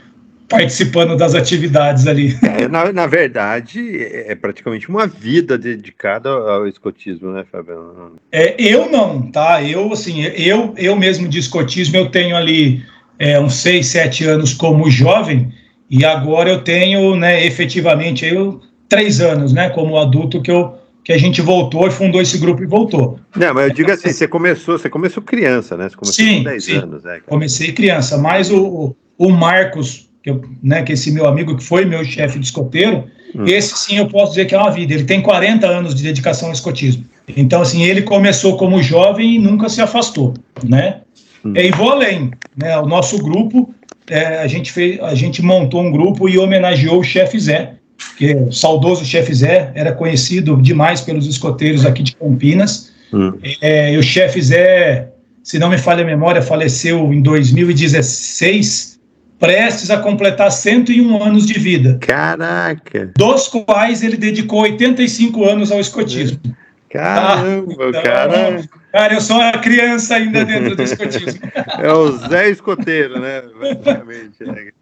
participando 0.48 1.16
das 1.16 1.36
atividades 1.36 2.08
ali. 2.08 2.36
É, 2.60 2.68
na, 2.68 2.92
na, 2.92 3.06
verdade, 3.06 3.80
é 4.02 4.36
praticamente 4.36 4.90
uma 4.90 5.08
vida 5.08 5.58
dedicada 5.58 6.30
ao 6.30 6.68
escotismo, 6.68 7.32
né, 7.32 7.46
Fabiano? 7.50 8.16
É, 8.32 8.56
eu 8.58 8.92
não, 8.92 9.22
tá? 9.22 9.64
Eu, 9.64 9.94
assim, 9.94 10.24
eu, 10.24 10.74
eu 10.76 10.96
mesmo 10.96 11.28
de 11.28 11.40
escotismo, 11.40 11.96
eu 11.96 12.10
tenho 12.10 12.36
ali 12.36 12.84
é, 13.18 13.40
uns 13.40 13.54
seis, 13.56 13.88
sete 13.88 14.26
anos 14.26 14.54
como 14.54 14.90
jovem 14.90 15.54
e 15.90 16.04
agora 16.04 16.50
eu 16.50 16.62
tenho, 16.62 17.16
né, 17.16 17.46
efetivamente, 17.46 18.26
eu, 18.26 18.60
três 18.90 19.22
anos, 19.22 19.54
né, 19.54 19.70
como 19.70 19.98
adulto 19.98 20.42
que 20.42 20.52
eu 20.52 20.74
que 21.10 21.14
a 21.14 21.18
gente 21.18 21.42
voltou 21.42 21.88
e 21.88 21.90
fundou 21.90 22.22
esse 22.22 22.38
grupo 22.38 22.62
e 22.62 22.68
voltou. 22.68 23.20
Não, 23.36 23.52
mas 23.52 23.70
eu 23.70 23.74
digo 23.74 23.92
assim, 23.92 24.14
você 24.14 24.28
começou, 24.28 24.78
você 24.78 24.92
começou 24.92 25.24
criança, 25.24 25.76
né? 25.76 25.90
Você 25.90 25.96
começou 25.96 26.24
sim, 26.24 26.38
com 26.38 26.44
10 26.44 26.64
sim. 26.64 26.74
anos, 26.74 27.04
né? 27.04 27.20
Comecei 27.26 27.72
criança, 27.72 28.16
mas 28.20 28.52
o, 28.52 28.96
o 29.18 29.30
Marcos, 29.30 30.08
que, 30.22 30.30
eu, 30.30 30.44
né, 30.62 30.84
que 30.84 30.94
esse 30.94 31.12
meu 31.12 31.28
amigo 31.28 31.58
que 31.58 31.64
foi 31.64 31.84
meu 31.84 32.06
chefe 32.06 32.38
de 32.38 32.46
escoteiro, 32.46 33.06
hum. 33.34 33.44
esse 33.46 33.76
sim 33.76 33.98
eu 33.98 34.08
posso 34.08 34.34
dizer 34.34 34.46
que 34.46 34.54
é 34.54 34.60
uma 34.60 34.70
vida. 34.70 34.94
Ele 34.94 35.04
tem 35.04 35.20
40 35.20 35.66
anos 35.66 35.96
de 35.96 36.04
dedicação 36.04 36.50
ao 36.50 36.54
escotismo. 36.54 37.04
Então, 37.36 37.64
assim, 37.64 37.82
ele 37.82 38.04
começou 38.04 38.56
como 38.56 38.80
jovem 38.80 39.34
e 39.34 39.40
nunca 39.40 39.68
se 39.68 39.82
afastou, 39.82 40.36
né? 40.64 41.02
Hum. 41.44 41.54
E 41.56 41.72
vou 41.72 41.90
além, 41.90 42.30
né? 42.56 42.78
O 42.78 42.86
nosso 42.86 43.18
grupo, 43.18 43.74
é, 44.08 44.44
a, 44.44 44.48
gente 44.48 44.72
fez, 44.72 45.02
a 45.02 45.16
gente 45.16 45.42
montou 45.42 45.82
um 45.82 45.92
grupo 45.92 46.30
e 46.30 46.38
homenageou 46.38 47.00
o 47.00 47.04
chefe 47.04 47.40
Zé, 47.40 47.79
que 48.20 48.36
o 48.36 48.52
saudoso 48.52 49.06
chefe 49.06 49.34
Zé 49.34 49.72
era 49.74 49.94
conhecido 49.94 50.62
demais 50.62 51.00
pelos 51.00 51.26
escoteiros 51.26 51.86
aqui 51.86 52.04
de 52.04 52.14
Campinas. 52.18 52.92
Hum. 53.14 53.34
É, 53.62 53.94
e 53.94 53.98
o 53.98 54.04
chefe 54.04 54.42
Zé, 54.42 55.08
se 55.42 55.58
não 55.58 55.70
me 55.70 55.78
falha 55.78 56.04
a 56.04 56.06
memória, 56.06 56.42
faleceu 56.42 57.14
em 57.14 57.22
2016, 57.22 59.00
prestes 59.40 59.90
a 59.90 60.00
completar 60.00 60.52
101 60.52 61.24
anos 61.24 61.48
de 61.48 61.58
vida. 61.58 61.98
Caraca! 62.02 63.10
Dos 63.18 63.48
quais 63.48 64.04
ele 64.04 64.18
dedicou 64.18 64.64
85 64.64 65.46
anos 65.46 65.72
ao 65.72 65.80
escotismo. 65.80 66.42
Caramba, 66.90 67.72
ah, 67.72 67.88
então, 67.88 68.04
cara. 68.04 68.64
Cara, 68.92 69.14
eu 69.14 69.22
sou 69.22 69.38
uma 69.38 69.52
criança 69.60 70.16
ainda 70.16 70.44
dentro 70.44 70.76
do 70.76 70.84
escotismo. 70.84 71.40
É 71.80 71.94
o 71.94 72.12
Zé 72.28 72.50
Escoteiro, 72.50 73.22
né? 73.22 73.44
Basicamente, 73.58 74.44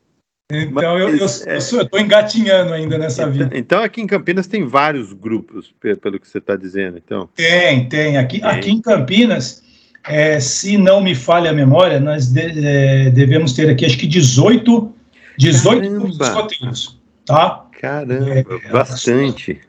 Então, 0.49 0.97
eu, 0.97 1.13
estou 1.25 1.99
engatinhando 1.99 2.71
ainda 2.71 2.97
nessa 2.97 3.23
então, 3.23 3.33
vida. 3.33 3.49
Então, 3.53 3.83
aqui 3.83 4.01
em 4.01 4.07
Campinas 4.07 4.47
tem 4.47 4.65
vários 4.65 5.11
grupos, 5.11 5.73
pelo 6.01 6.17
que 6.17 6.27
você 6.27 6.37
está 6.37 6.55
dizendo, 6.55 6.97
então? 6.97 7.27
Tem, 7.35 7.89
tem. 7.89 8.17
Aqui, 8.17 8.39
tem. 8.39 8.49
aqui 8.49 8.71
em 8.71 8.81
Campinas, 8.81 9.61
é, 10.07 10.39
se 10.39 10.77
não 10.77 11.01
me 11.01 11.13
falha 11.13 11.49
a 11.49 11.53
memória, 11.53 11.99
nós 11.99 12.27
de, 12.27 12.65
é, 12.65 13.09
devemos 13.09 13.51
ter 13.51 13.69
aqui, 13.69 13.85
acho 13.85 13.97
que 13.97 14.07
18, 14.07 14.89
18 15.37 15.89
grupos 15.89 16.17
escoteiros, 16.17 16.97
tá? 17.25 17.65
Caramba, 17.81 18.39
é, 18.39 18.71
bastante. 18.71 19.59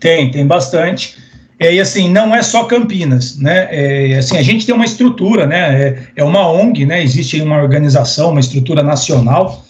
Tem, 0.00 0.28
tem 0.32 0.44
bastante. 0.44 1.18
É, 1.60 1.72
e 1.72 1.80
assim, 1.80 2.10
não 2.10 2.34
é 2.34 2.42
só 2.42 2.64
Campinas, 2.64 3.38
né? 3.38 3.68
É, 3.70 4.18
assim, 4.18 4.36
a 4.36 4.42
gente 4.42 4.66
tem 4.66 4.74
uma 4.74 4.84
estrutura, 4.84 5.46
né? 5.46 5.82
É, 5.82 6.02
é 6.16 6.24
uma 6.24 6.50
ONG, 6.50 6.84
né? 6.84 7.00
Existe 7.00 7.40
uma 7.40 7.62
organização, 7.62 8.30
uma 8.30 8.40
estrutura 8.40 8.82
nacional 8.82 9.64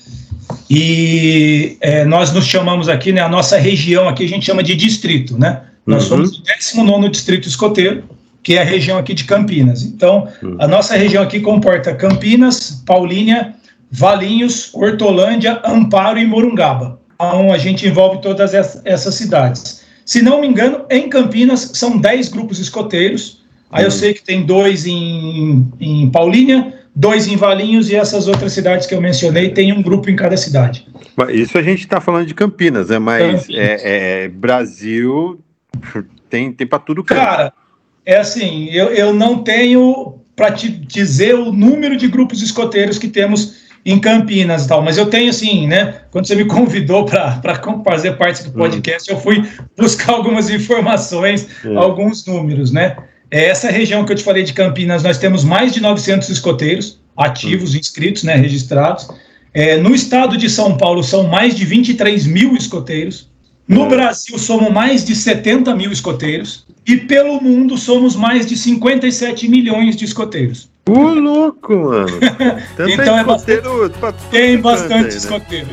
e 0.68 1.76
é, 1.80 2.04
nós 2.04 2.32
nos 2.32 2.46
chamamos 2.46 2.88
aqui, 2.88 3.12
né, 3.12 3.20
a 3.20 3.28
nossa 3.28 3.56
região 3.56 4.08
aqui 4.08 4.24
a 4.24 4.28
gente 4.28 4.44
chama 4.44 4.62
de 4.62 4.74
distrito, 4.74 5.38
né? 5.38 5.62
Nós 5.86 6.04
uhum. 6.04 6.26
somos 6.26 6.38
o 6.38 6.42
19 6.42 7.08
distrito 7.08 7.46
escoteiro, 7.46 8.04
que 8.42 8.54
é 8.54 8.62
a 8.62 8.64
região 8.64 8.98
aqui 8.98 9.14
de 9.14 9.24
Campinas. 9.24 9.82
Então, 9.82 10.28
uhum. 10.42 10.56
a 10.58 10.66
nossa 10.66 10.96
região 10.96 11.22
aqui 11.22 11.40
comporta 11.40 11.94
Campinas, 11.94 12.82
Paulínia, 12.84 13.54
Valinhos, 13.90 14.70
Hortolândia, 14.74 15.60
Amparo 15.64 16.18
e 16.18 16.26
Morungaba. 16.26 17.00
Então, 17.14 17.52
a 17.52 17.58
gente 17.58 17.86
envolve 17.86 18.20
todas 18.20 18.52
essas 18.84 19.14
cidades. 19.14 19.84
Se 20.04 20.22
não 20.22 20.40
me 20.40 20.46
engano, 20.46 20.84
em 20.90 21.08
Campinas 21.08 21.70
são 21.74 21.98
10 21.98 22.28
grupos 22.28 22.58
escoteiros. 22.58 23.40
Aí 23.70 23.84
eu 23.84 23.90
uhum. 23.90 23.96
sei 23.96 24.14
que 24.14 24.22
tem 24.22 24.44
dois 24.44 24.86
em, 24.86 25.66
em 25.80 26.08
Paulínia, 26.10 26.74
dois 26.96 27.28
em 27.28 27.36
Valinhos 27.36 27.90
e 27.90 27.94
essas 27.94 28.26
outras 28.26 28.52
cidades 28.54 28.86
que 28.86 28.94
eu 28.94 29.00
mencionei, 29.02 29.50
tem 29.50 29.70
um 29.70 29.82
grupo 29.82 30.08
em 30.08 30.16
cada 30.16 30.36
cidade. 30.36 30.88
Isso 31.30 31.58
a 31.58 31.62
gente 31.62 31.80
está 31.80 32.00
falando 32.00 32.26
de 32.26 32.34
Campinas, 32.34 32.88
né? 32.88 32.98
Mas 32.98 33.42
Campinas. 33.42 33.50
É, 33.50 34.24
é, 34.24 34.28
Brasil 34.28 35.38
tem, 36.30 36.50
tem 36.52 36.66
para 36.66 36.78
tudo. 36.78 37.04
Cara, 37.04 37.52
é 38.04 38.16
assim, 38.16 38.70
eu, 38.70 38.86
eu 38.86 39.12
não 39.12 39.42
tenho 39.42 40.20
para 40.34 40.50
te 40.52 40.68
dizer 40.68 41.34
o 41.34 41.52
número 41.52 41.96
de 41.96 42.08
grupos 42.08 42.42
escoteiros 42.42 42.98
que 42.98 43.08
temos 43.08 43.66
em 43.84 44.00
Campinas 44.00 44.64
e 44.64 44.68
tal, 44.68 44.82
mas 44.82 44.98
eu 44.98 45.06
tenho 45.06 45.30
assim, 45.30 45.66
né? 45.68 46.00
Quando 46.10 46.26
você 46.26 46.34
me 46.34 46.44
convidou 46.44 47.04
para 47.04 47.40
fazer 47.84 48.16
parte 48.16 48.42
do 48.42 48.50
hum. 48.50 48.54
podcast, 48.54 49.08
eu 49.08 49.20
fui 49.20 49.46
buscar 49.76 50.12
algumas 50.12 50.50
informações, 50.50 51.48
hum. 51.64 51.78
alguns 51.78 52.26
números, 52.26 52.72
né? 52.72 52.96
É 53.36 53.50
essa 53.50 53.70
região 53.70 54.02
que 54.02 54.12
eu 54.12 54.16
te 54.16 54.24
falei 54.24 54.42
de 54.42 54.54
Campinas, 54.54 55.02
nós 55.02 55.18
temos 55.18 55.44
mais 55.44 55.70
de 55.70 55.78
900 55.78 56.30
escoteiros 56.30 56.98
ativos, 57.14 57.74
hum. 57.74 57.78
inscritos, 57.78 58.22
né, 58.22 58.34
registrados. 58.34 59.08
É, 59.52 59.76
no 59.76 59.94
estado 59.94 60.38
de 60.38 60.48
São 60.48 60.78
Paulo 60.78 61.04
são 61.04 61.24
mais 61.24 61.54
de 61.54 61.66
23 61.66 62.26
mil 62.26 62.56
escoteiros. 62.56 63.28
No 63.68 63.82
hum. 63.82 63.88
Brasil 63.88 64.38
somos 64.38 64.72
mais 64.72 65.04
de 65.04 65.14
70 65.14 65.76
mil 65.76 65.92
escoteiros. 65.92 66.64
E 66.86 66.96
pelo 66.96 67.38
mundo 67.38 67.76
somos 67.76 68.16
mais 68.16 68.46
de 68.46 68.56
57 68.56 69.48
milhões 69.48 69.96
de 69.96 70.06
escoteiros. 70.06 70.70
Ô, 70.88 71.12
louco, 71.12 71.76
mano! 71.76 72.18
então 72.88 73.18
é 73.18 73.24
bastante, 73.24 73.68
tem 74.30 74.58
bastante 74.58 74.94
aí, 74.94 75.02
né? 75.02 75.08
escoteiro. 75.08 75.68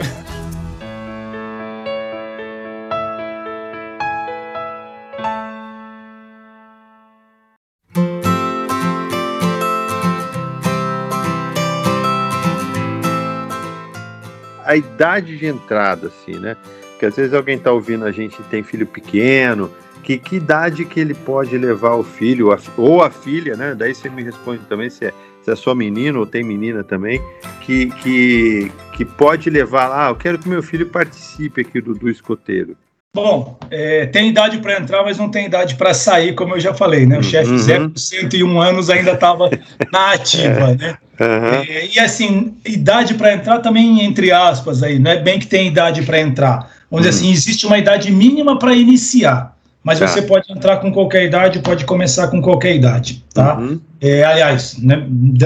A 14.73 14.77
idade 14.77 15.38
de 15.38 15.45
entrada, 15.45 16.07
assim, 16.07 16.39
né? 16.39 16.57
Porque 16.91 17.05
às 17.05 17.15
vezes 17.15 17.33
alguém 17.33 17.57
está 17.57 17.71
ouvindo 17.71 18.05
a 18.05 18.12
gente 18.12 18.41
tem 18.43 18.63
filho 18.63 18.86
pequeno, 18.86 19.71
que, 20.03 20.17
que 20.17 20.36
idade 20.36 20.86
que 20.86 20.99
ele 20.99 21.13
pode 21.13 21.57
levar 21.57 21.95
o 21.95 22.03
filho 22.03 22.47
ou 22.47 22.53
a, 22.53 22.59
ou 22.77 23.01
a 23.01 23.09
filha, 23.09 23.55
né? 23.55 23.75
Daí 23.75 23.93
você 23.93 24.09
me 24.09 24.23
responde 24.23 24.63
também 24.65 24.89
se 24.89 25.05
é, 25.05 25.13
se 25.41 25.51
é 25.51 25.55
só 25.55 25.73
menino 25.73 26.19
ou 26.19 26.25
tem 26.25 26.43
menina 26.43 26.83
também, 26.83 27.21
que, 27.62 27.88
que, 28.01 28.71
que 28.93 29.05
pode 29.05 29.49
levar 29.49 29.88
lá, 29.88 30.07
ah, 30.07 30.09
eu 30.12 30.15
quero 30.15 30.39
que 30.39 30.49
meu 30.49 30.63
filho 30.63 30.88
participe 30.88 31.62
aqui 31.62 31.79
do, 31.79 31.93
do 31.93 32.09
escoteiro. 32.09 32.75
Bom, 33.15 33.60
é, 33.69 34.08
tem 34.08 34.30
idade 34.30 34.58
para 34.58 34.80
entrar, 34.80 35.04
mas 35.04 35.19
não 35.19 35.30
tem 35.30 35.45
idade 35.45 35.76
para 35.76 35.93
sair, 35.93 36.34
como 36.34 36.56
eu 36.56 36.60
já 36.60 36.73
falei, 36.73 37.06
né? 37.06 37.19
O 37.19 37.23
chefe 37.23 37.52
uhum. 37.52 37.58
Zé, 37.60 37.80
com 37.80 37.95
101 37.95 38.60
anos, 38.60 38.89
ainda 38.89 39.12
estava 39.12 39.52
na 39.91 40.13
ativa, 40.13 40.73
né? 40.73 40.97
Uhum. 41.21 41.63
É, 41.69 41.89
e 41.93 41.99
assim, 41.99 42.56
idade 42.65 43.13
para 43.13 43.36
entrar 43.36 43.60
também, 43.60 44.04
entre 44.04 44.32
aspas, 44.32 44.82
aí, 44.82 44.97
não 44.97 45.12
é 45.12 45.17
bem 45.17 45.38
que 45.38 45.45
tem 45.45 45.67
idade 45.67 46.02
para 46.02 46.19
entrar. 46.19 46.71
Onde 46.89 47.04
uhum. 47.04 47.10
assim, 47.10 47.32
existe 47.32 47.67
uma 47.67 47.78
idade 47.78 48.12
mínima 48.12 48.58
para 48.58 48.73
iniciar, 48.73 49.56
mas 49.84 49.99
tá. 49.99 50.08
você 50.08 50.23
pode 50.23 50.52
entrar 50.52 50.78
com 50.78 50.91
qualquer 50.91 51.26
idade, 51.26 51.60
pode 51.60 51.86
começar 51.86 52.30
com 52.30 52.41
qualquer 52.41 52.76
idade, 52.76 53.23
tá? 53.32 53.60
Uhum. 53.60 53.80
É, 54.02 54.23
aliás, 54.23 54.80
né, 54.80 55.06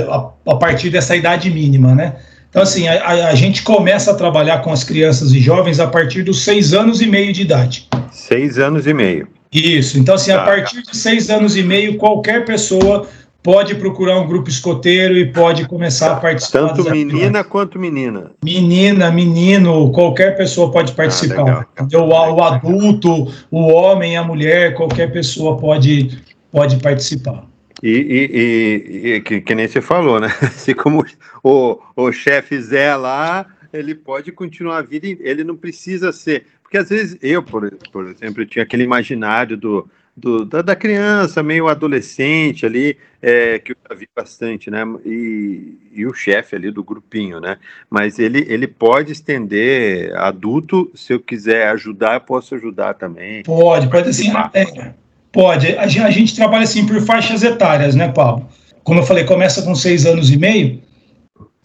a, 0.09 0.51
a 0.53 0.55
partir 0.55 0.89
dessa 0.89 1.17
idade 1.17 1.49
mínima, 1.49 1.93
né? 1.93 2.15
Então, 2.49 2.61
assim, 2.61 2.87
a, 2.87 3.29
a, 3.29 3.35
gente 3.35 3.61
começa 3.61 4.11
a 4.11 4.15
trabalhar 4.15 4.59
com 4.59 4.71
as 4.71 4.83
crianças 4.83 5.31
e 5.33 5.39
jovens 5.39 5.79
a 5.79 5.87
partir 5.87 6.23
dos 6.23 6.43
seis 6.43 6.73
anos 6.73 7.01
e 7.01 7.05
meio 7.05 7.33
de 7.33 7.41
idade. 7.41 7.87
Seis 8.11 8.57
anos 8.57 8.87
e 8.87 8.93
meio. 8.93 9.27
Isso. 9.51 9.99
Então, 9.99 10.15
assim, 10.15 10.31
tá. 10.31 10.41
a 10.41 10.45
partir 10.45 10.81
de 10.81 10.95
seis 10.95 11.29
anos 11.29 11.55
e 11.55 11.63
meio, 11.63 11.97
qualquer 11.97 12.45
pessoa 12.45 13.07
pode 13.43 13.75
procurar 13.75 14.19
um 14.19 14.27
grupo 14.27 14.49
escoteiro 14.49 15.17
e 15.17 15.31
pode 15.31 15.67
começar 15.67 16.09
tá. 16.09 16.13
a 16.13 16.19
participar. 16.19 16.67
Tanto 16.67 16.89
menina 16.89 17.43
quanto 17.43 17.79
menina. 17.79 18.31
Menina, 18.43 19.09
menino, 19.11 19.89
qualquer 19.91 20.35
pessoa 20.35 20.71
pode 20.71 20.91
participar. 20.91 21.67
Ah, 21.77 21.83
legal. 21.83 22.33
O, 22.33 22.35
o 22.35 22.43
adulto, 22.43 23.33
o 23.49 23.67
homem, 23.67 24.17
a 24.17 24.23
mulher, 24.23 24.73
qualquer 24.73 25.11
pessoa 25.11 25.57
pode, 25.57 26.17
pode 26.51 26.77
participar. 26.77 27.45
E, 27.83 27.89
e, 27.89 29.13
e 29.13 29.21
que, 29.21 29.41
que, 29.41 29.55
nem 29.55 29.67
você 29.67 29.81
falou, 29.81 30.19
né? 30.19 30.27
Assim 30.41 30.73
como 30.73 31.05
o, 31.43 31.79
o 31.95 32.11
chefe 32.11 32.59
Zé 32.61 32.95
lá, 32.95 33.45
ele 33.71 33.93
pode 33.93 34.31
continuar 34.31 34.77
a 34.77 34.81
vida, 34.81 35.07
ele 35.07 35.43
não 35.43 35.55
precisa 35.55 36.11
ser. 36.11 36.45
Porque 36.63 36.77
às 36.77 36.89
vezes 36.89 37.17
eu, 37.21 37.41
por, 37.41 37.69
por 37.91 38.07
exemplo, 38.07 38.45
tinha 38.45 38.63
aquele 38.63 38.83
imaginário 38.83 39.55
do, 39.55 39.89
do 40.15 40.43
da, 40.43 40.61
da, 40.61 40.75
criança, 40.75 41.41
meio 41.41 41.67
adolescente 41.67 42.65
ali, 42.65 42.97
é, 43.21 43.59
que 43.59 43.71
eu 43.71 43.77
já 43.87 43.95
vi 43.95 44.09
bastante, 44.13 44.69
né? 44.69 44.83
E, 45.05 45.77
e 45.93 46.05
o 46.05 46.13
chefe 46.13 46.55
ali 46.55 46.71
do 46.71 46.83
grupinho, 46.83 47.39
né? 47.39 47.57
Mas 47.89 48.19
ele, 48.19 48.45
ele 48.49 48.67
pode 48.67 49.13
estender 49.13 50.13
adulto, 50.17 50.91
se 50.93 51.13
eu 51.13 51.19
quiser 51.19 51.69
ajudar, 51.69 52.15
eu 52.15 52.21
posso 52.21 52.55
ajudar 52.55 52.95
também. 52.95 53.43
Pode, 53.43 53.89
pode 53.89 54.09
assim. 54.09 54.31
É, 54.53 54.93
Pode. 55.31 55.77
A 55.77 55.87
gente, 55.87 56.03
a 56.03 56.11
gente 56.11 56.35
trabalha 56.35 56.63
assim 56.63 56.85
por 56.85 57.01
faixas 57.01 57.43
etárias, 57.43 57.95
né, 57.95 58.07
Pablo? 58.09 58.47
Como 58.83 58.99
eu 58.99 59.05
falei, 59.05 59.23
começa 59.23 59.61
com 59.61 59.75
seis 59.75 60.05
anos 60.05 60.31
e 60.31 60.37
meio 60.37 60.81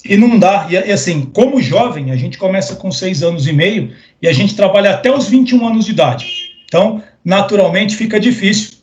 e 0.04 0.16
não 0.16 0.38
dá. 0.38 0.66
E, 0.68 0.76
assim, 0.90 1.22
como 1.32 1.62
jovem, 1.62 2.10
a 2.10 2.16
gente 2.16 2.36
começa 2.36 2.76
com 2.76 2.90
seis 2.90 3.22
anos 3.22 3.46
e 3.46 3.52
meio 3.52 3.92
e 4.20 4.28
a 4.28 4.32
gente 4.32 4.54
trabalha 4.54 4.90
até 4.90 5.14
os 5.14 5.28
21 5.28 5.66
anos 5.66 5.84
de 5.84 5.92
idade. 5.92 6.26
Então, 6.66 7.02
naturalmente, 7.24 7.96
fica 7.96 8.18
difícil 8.18 8.78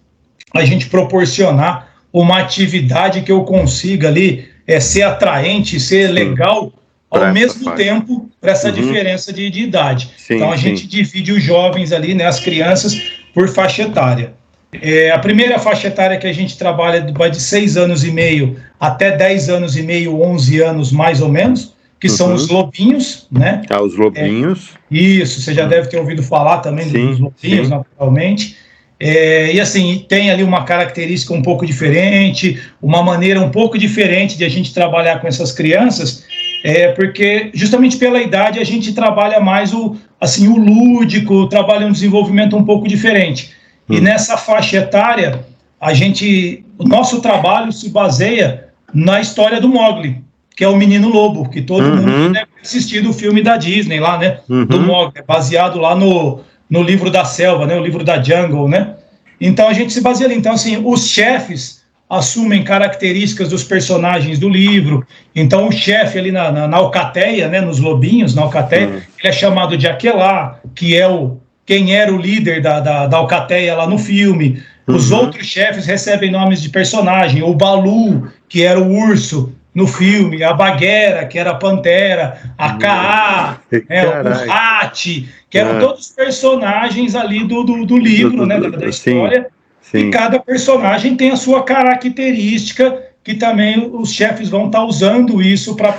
a 0.54 0.64
gente 0.66 0.88
proporcionar 0.88 1.90
uma 2.12 2.40
atividade 2.40 3.22
que 3.22 3.32
eu 3.32 3.44
consiga 3.44 4.08
ali 4.08 4.48
é, 4.66 4.80
ser 4.80 5.04
atraente, 5.04 5.80
ser 5.80 6.12
legal 6.12 6.72
ao 7.10 7.32
mesmo 7.34 7.66
parte. 7.66 7.84
tempo 7.84 8.30
para 8.40 8.52
essa 8.52 8.70
uhum. 8.70 8.74
diferença 8.76 9.34
de, 9.34 9.50
de 9.50 9.64
idade. 9.64 10.12
Sim, 10.18 10.36
então 10.36 10.52
a 10.52 10.58
sim. 10.58 10.64
gente 10.64 10.88
divide 10.88 11.32
os 11.32 11.44
jovens 11.44 11.92
ali, 11.92 12.14
né, 12.14 12.26
as 12.26 12.40
crianças, 12.40 12.96
por 13.34 13.48
faixa 13.50 13.84
etária. 13.84 14.34
É, 14.72 15.10
a 15.12 15.18
primeira 15.18 15.58
faixa 15.58 15.88
etária 15.88 16.18
que 16.18 16.28
a 16.28 16.34
gente 16.34 16.58
trabalha 16.58 17.12
vai 17.14 17.32
de 17.32 17.42
6 17.42 17.76
anos 17.76 18.04
e 18.04 18.12
meio 18.12 18.58
até 18.80 19.16
10 19.16 19.50
anos 19.50 19.76
e 19.76 19.82
meio, 19.82 20.22
11 20.22 20.62
anos 20.62 20.92
mais 20.92 21.22
ou 21.22 21.30
menos, 21.30 21.74
que 22.00 22.08
uhum. 22.08 22.14
são 22.14 22.34
os 22.34 22.48
lobinhos, 22.48 23.28
né? 23.32 23.64
Ah, 23.70 23.82
os 23.82 23.96
lobinhos. 23.96 24.70
É, 24.92 24.96
isso, 24.96 25.42
você 25.42 25.54
já 25.54 25.66
deve 25.66 25.90
ter 25.90 25.98
ouvido 25.98 26.24
falar 26.24 26.60
também 26.60 26.86
sim, 26.86 27.08
dos 27.08 27.20
lobinhos, 27.20 27.68
sim. 27.68 27.74
naturalmente. 27.74 28.56
É, 29.00 29.54
e 29.54 29.60
assim, 29.60 30.06
tem 30.08 30.30
ali 30.30 30.44
uma 30.44 30.66
característica 30.66 31.34
um 31.34 31.42
pouco 31.42 31.66
diferente, 31.66 32.62
uma 32.82 33.02
maneira 33.02 33.40
um 33.42 33.50
pouco 33.50 33.78
diferente 33.78 34.38
de 34.38 34.44
a 34.44 34.50
gente 34.50 34.74
trabalhar 34.74 35.20
com 35.20 35.28
essas 35.28 35.52
crianças, 35.52 36.26
é 36.64 36.90
porque 36.90 37.50
justamente 37.54 37.98
pela 37.98 38.22
idade 38.22 38.60
a 38.60 38.64
gente 38.66 38.94
trabalha 38.94 39.40
mais 39.40 39.74
o, 39.74 39.96
assim, 40.20 40.50
o 40.50 40.58
lúdico, 40.58 41.48
trabalha 41.48 41.88
um 41.88 41.92
desenvolvimento 41.92 42.58
um 42.58 42.64
pouco 42.64 42.88
diferente. 42.88 43.52
E 43.90 43.98
hum. 43.98 44.02
nessa 44.02 44.38
faixa 44.38 44.78
etária, 44.78 45.46
a 45.80 45.94
gente, 45.94 46.64
o 46.78 46.88
nosso 46.88 47.22
trabalho 47.22 47.72
se 47.72 47.90
baseia 47.90 48.70
na 48.94 49.20
história 49.20 49.60
do 49.60 49.70
Mogli, 49.70 50.22
que 50.56 50.64
é 50.64 50.68
o 50.68 50.76
Menino 50.76 51.10
Lobo, 51.10 51.50
que 51.50 51.62
todo 51.62 51.86
uhum. 51.86 51.96
mundo 51.96 52.34
deve 52.34 52.46
ter 52.48 52.62
assistido 52.62 53.10
o 53.10 53.14
filme 53.14 53.42
da 53.42 53.56
Disney 53.56 54.00
lá, 54.00 54.18
né? 54.18 54.40
Uhum. 54.50 54.66
Do 54.66 54.80
Mogli, 54.80 55.24
baseado 55.26 55.80
lá 55.80 55.96
no, 55.96 56.42
no 56.70 56.84
livro 56.84 57.10
da 57.10 57.24
selva, 57.24 57.66
né? 57.66 57.76
O 57.76 57.84
livro 57.84 58.04
da 58.04 58.22
Jungle, 58.22 58.68
né? 58.68 58.96
Então 59.40 59.68
a 59.68 59.74
gente 59.74 59.94
se 59.94 60.02
baseia 60.02 60.28
ali. 60.28 60.38
Então, 60.38 60.54
assim, 60.54 60.82
os 60.84 61.08
chefes, 61.08 61.80
assumem 62.10 62.64
características 62.64 63.50
dos 63.50 63.64
personagens 63.64 64.40
do 64.40 64.50
livro. 64.50 65.06
Então, 65.36 65.68
o 65.68 65.72
chefe 65.72 66.18
ali 66.18 66.32
na, 66.32 66.52
na, 66.52 66.68
na, 66.68 66.78
alcateia, 66.78 67.48
né, 67.48 67.62
nos 67.62 67.80
lobinhos, 67.80 68.34
na 68.34 68.42
alcateia, 68.42 68.88
uhum. 68.88 68.96
ele 68.96 69.28
é 69.28 69.32
chamado 69.32 69.78
de 69.78 69.88
Aquelá, 69.88 70.60
que 70.74 70.98
é 70.98 71.08
o 71.08 71.38
quem 71.70 71.96
era 71.96 72.12
o 72.12 72.18
líder 72.18 72.64
da, 72.64 72.80
da, 72.80 73.06
da 73.06 73.18
alcateia 73.18 73.76
lá 73.76 73.86
no 73.86 74.00
filme. 74.00 74.60
Os 74.88 75.12
uhum. 75.12 75.20
outros 75.20 75.46
chefes 75.46 75.86
recebem 75.86 76.32
nomes 76.32 76.64
de 76.64 76.70
personagem. 76.70 77.44
O 77.44 77.54
Balu, 77.54 78.28
que 78.48 78.64
era 78.64 78.80
o 78.80 78.92
urso 78.92 79.54
no 79.76 79.86
filme, 79.86 80.44
a 80.44 80.52
Baguera, 80.52 81.28
que 81.28 81.38
era 81.38 81.52
a 81.52 81.54
Pantera, 81.54 82.42
a 82.58 82.74
Kaa, 82.74 83.62
é, 83.88 84.04
o 84.04 84.52
Hat, 84.52 85.30
que 85.48 85.60
eram 85.60 85.78
ah. 85.78 85.80
todos 85.80 86.10
personagens 86.10 87.14
ali 87.14 87.48
do, 87.48 87.64
do, 87.64 87.86
do 87.86 88.00
livro, 88.00 88.48
né, 88.48 88.60
da, 88.60 88.70
da 88.70 88.88
história. 88.88 89.46
Sim. 89.80 90.08
E 90.08 90.10
cada 90.10 90.40
personagem 90.40 91.16
tem 91.16 91.30
a 91.30 91.36
sua 91.36 91.62
característica, 91.62 93.00
que 93.24 93.36
também 93.36 93.92
os 93.94 94.12
chefes 94.12 94.50
vão 94.50 94.66
estar 94.66 94.80
tá 94.80 94.86
usando 94.86 95.40
isso 95.40 95.76
para 95.76 95.94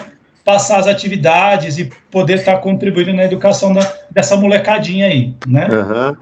passar 0.50 0.80
as 0.80 0.88
atividades 0.88 1.78
e 1.78 1.90
poder 2.10 2.38
estar 2.38 2.56
tá 2.56 2.58
contribuindo 2.58 3.12
na 3.12 3.24
educação 3.24 3.72
da, 3.72 3.92
dessa 4.10 4.36
molecadinha 4.36 5.06
aí, 5.06 5.32
né? 5.46 5.68
Uhum. 5.68 6.16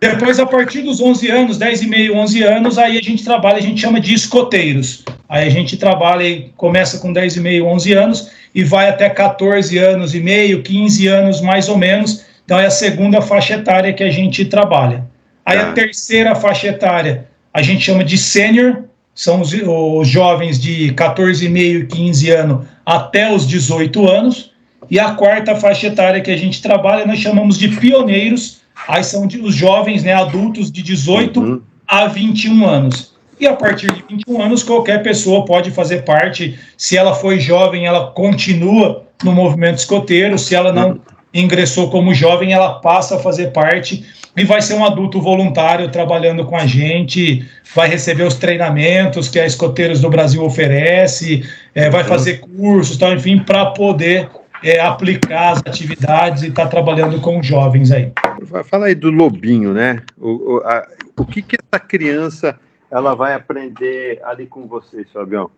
Depois, 0.00 0.38
a 0.38 0.46
partir 0.46 0.82
dos 0.82 1.00
11 1.00 1.30
anos, 1.30 1.58
10 1.58 1.82
e 1.82 1.86
meio, 1.86 2.16
11 2.16 2.42
anos, 2.42 2.78
aí 2.78 2.98
a 2.98 3.02
gente 3.02 3.22
trabalha, 3.22 3.58
a 3.58 3.62
gente 3.62 3.80
chama 3.80 4.00
de 4.00 4.14
escoteiros. 4.14 5.04
Aí 5.28 5.46
a 5.46 5.50
gente 5.50 5.76
trabalha 5.76 6.24
e 6.24 6.52
começa 6.56 6.98
com 6.98 7.12
10 7.12 7.36
e 7.36 7.40
meio, 7.40 7.66
11 7.66 7.92
anos 7.92 8.30
e 8.54 8.62
vai 8.64 8.88
até 8.88 9.08
14 9.10 9.76
anos 9.78 10.14
e 10.14 10.20
meio, 10.20 10.62
15 10.62 11.06
anos 11.06 11.40
mais 11.40 11.68
ou 11.68 11.76
menos. 11.76 12.24
Então 12.44 12.58
é 12.58 12.66
a 12.66 12.70
segunda 12.70 13.20
faixa 13.20 13.54
etária 13.54 13.92
que 13.92 14.04
a 14.04 14.10
gente 14.10 14.44
trabalha. 14.44 15.04
Aí 15.44 15.58
a 15.58 15.66
tá. 15.66 15.72
terceira 15.72 16.34
faixa 16.34 16.68
etária 16.68 17.26
a 17.52 17.62
gente 17.62 17.84
chama 17.84 18.02
de 18.02 18.16
sênior, 18.18 18.83
são 19.14 19.40
os, 19.40 19.52
os, 19.52 20.08
jovens 20.08 20.60
de 20.60 20.92
14,5 20.94 21.56
e 21.56 21.86
15 21.86 22.30
anos 22.30 22.66
até 22.84 23.32
os 23.32 23.46
18 23.46 24.08
anos. 24.10 24.50
E 24.90 24.98
a 24.98 25.12
quarta 25.12 25.54
faixa 25.56 25.86
etária 25.86 26.20
que 26.20 26.30
a 26.30 26.36
gente 26.36 26.60
trabalha, 26.60 27.06
nós 27.06 27.18
chamamos 27.18 27.58
de 27.58 27.68
pioneiros, 27.68 28.60
aí 28.86 29.02
são 29.02 29.26
de, 29.26 29.40
os 29.40 29.54
jovens 29.54 30.02
né, 30.02 30.12
adultos 30.12 30.70
de 30.70 30.82
18 30.82 31.40
uhum. 31.40 31.60
a 31.86 32.06
21 32.06 32.66
anos. 32.66 33.14
E 33.40 33.46
a 33.46 33.54
partir 33.54 33.92
de 33.92 34.04
21 34.08 34.42
anos, 34.42 34.62
qualquer 34.62 35.02
pessoa 35.02 35.44
pode 35.44 35.70
fazer 35.70 36.02
parte. 36.04 36.58
Se 36.76 36.96
ela 36.96 37.14
foi 37.14 37.40
jovem, 37.40 37.86
ela 37.86 38.08
continua 38.08 39.04
no 39.22 39.32
movimento 39.32 39.78
escoteiro. 39.78 40.38
Se 40.38 40.54
ela 40.54 40.72
não 40.72 41.00
ingressou 41.34 41.90
como 41.90 42.14
jovem, 42.14 42.52
ela 42.52 42.78
passa 42.78 43.16
a 43.16 43.18
fazer 43.18 43.48
parte 43.48 44.06
e 44.36 44.44
vai 44.44 44.62
ser 44.62 44.74
um 44.74 44.84
adulto 44.84 45.20
voluntário 45.20 45.90
trabalhando 45.90 46.44
com 46.44 46.56
a 46.56 46.66
gente, 46.66 47.44
vai 47.74 47.88
receber 47.88 48.22
os 48.22 48.34
treinamentos 48.34 49.28
que 49.28 49.38
a 49.38 49.46
Escoteiros 49.46 50.00
do 50.00 50.08
Brasil 50.08 50.42
oferece, 50.44 51.44
é, 51.74 51.90
vai 51.90 52.04
fazer 52.04 52.40
cursos, 52.40 52.96
tal, 52.96 53.12
enfim, 53.12 53.38
para 53.40 53.66
poder 53.66 54.30
é, 54.62 54.80
aplicar 54.80 55.52
as 55.52 55.58
atividades 55.58 56.42
e 56.42 56.48
estar 56.48 56.64
tá 56.64 56.68
trabalhando 56.68 57.20
com 57.20 57.42
jovens 57.42 57.90
aí. 57.90 58.12
Fala 58.64 58.86
aí 58.86 58.94
do 58.94 59.10
lobinho, 59.10 59.72
né? 59.72 60.02
O, 60.18 60.54
o, 60.54 60.58
a, 60.64 60.86
o 61.16 61.24
que, 61.24 61.42
que 61.42 61.56
essa 61.56 61.78
criança 61.78 62.58
ela 62.90 63.14
vai 63.14 63.34
aprender 63.34 64.20
ali 64.24 64.46
com 64.46 64.66
vocês, 64.66 65.06
Fabião? 65.12 65.50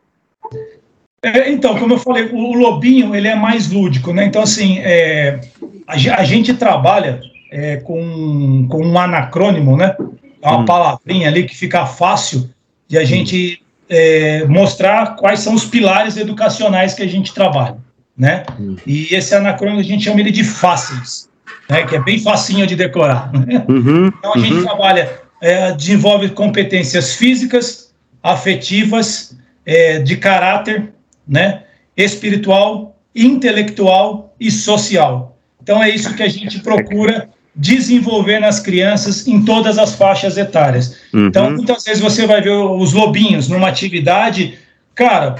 É, 1.23 1.51
então, 1.51 1.79
como 1.79 1.95
eu 1.95 1.99
falei, 1.99 2.27
o, 2.27 2.37
o, 2.37 2.53
lobinho 2.55 3.15
ele 3.15 3.29
é 3.29 3.35
mais 3.35 3.71
lúdico, 3.71 4.13
né? 4.13 4.25
Então, 4.25 4.43
assim, 4.43 4.79
é, 4.79 5.41
a, 5.87 5.95
a 5.95 6.25
gente 6.25 6.55
trabalha 6.55 7.21
é, 7.51 7.77
com, 7.77 8.67
com 8.69 8.87
um 8.87 8.99
anacrônimo, 8.99 9.77
né? 9.77 9.97
Uma 10.43 10.59
hum. 10.59 10.65
palavrinha 10.65 11.29
ali 11.29 11.45
que 11.45 11.57
fica 11.57 11.87
fácil 11.87 12.49
de 12.87 12.99
a 12.99 13.05
gente 13.05 13.63
é, 13.89 14.45
mostrar 14.45 15.17
quais 15.17 15.41
são 15.41 15.55
os 15.55 15.65
pilares 15.65 16.17
educacionais 16.17 16.95
que 16.95 17.03
a 17.03 17.09
gente 17.09 17.33
trabalha, 17.33 17.79
né? 18.17 18.45
Hum. 18.59 18.77
E 18.87 19.15
esse 19.15 19.35
anacrônimo 19.35 19.81
a 19.81 19.85
gente 19.85 20.05
chama 20.05 20.21
ele 20.21 20.31
de 20.31 20.45
fáceis, 20.45 21.29
né? 21.69 21.85
Que 21.85 21.97
é 21.97 22.01
bem 22.01 22.19
facinho 22.19 22.67
de 22.67 22.77
decorar. 22.77 23.33
Né? 23.33 23.65
Uhum, 23.69 24.07
então 24.19 24.33
a 24.33 24.39
uhum. 24.39 24.45
gente 24.45 24.63
trabalha, 24.63 25.11
é, 25.41 25.73
desenvolve 25.73 26.29
competências 26.31 27.17
físicas, 27.17 27.93
afetivas, 28.23 29.37
é, 29.65 29.99
de 29.99 30.17
caráter, 30.17 30.93
né? 31.27 31.63
Espiritual, 31.97 32.97
intelectual 33.15 34.35
e 34.39 34.51
social. 34.51 35.37
Então 35.63 35.83
é 35.83 35.91
isso 35.91 36.15
que 36.15 36.23
a 36.23 36.29
gente 36.29 36.61
procura 36.61 37.29
desenvolver 37.57 38.39
nas 38.39 38.61
crianças 38.61 39.27
em 39.27 39.43
todas 39.43 39.79
as 39.79 39.95
faixas 39.95 40.37
etárias. 40.37 40.99
Uhum. 41.13 41.29
Então, 41.29 41.51
muitas 41.51 41.85
vezes 41.85 42.03
você 42.03 42.27
vai 42.27 42.43
ver 42.43 42.51
os 42.51 42.93
lobinhos 42.93 43.49
numa 43.49 43.69
atividade, 43.69 44.59
cara, 44.95 45.37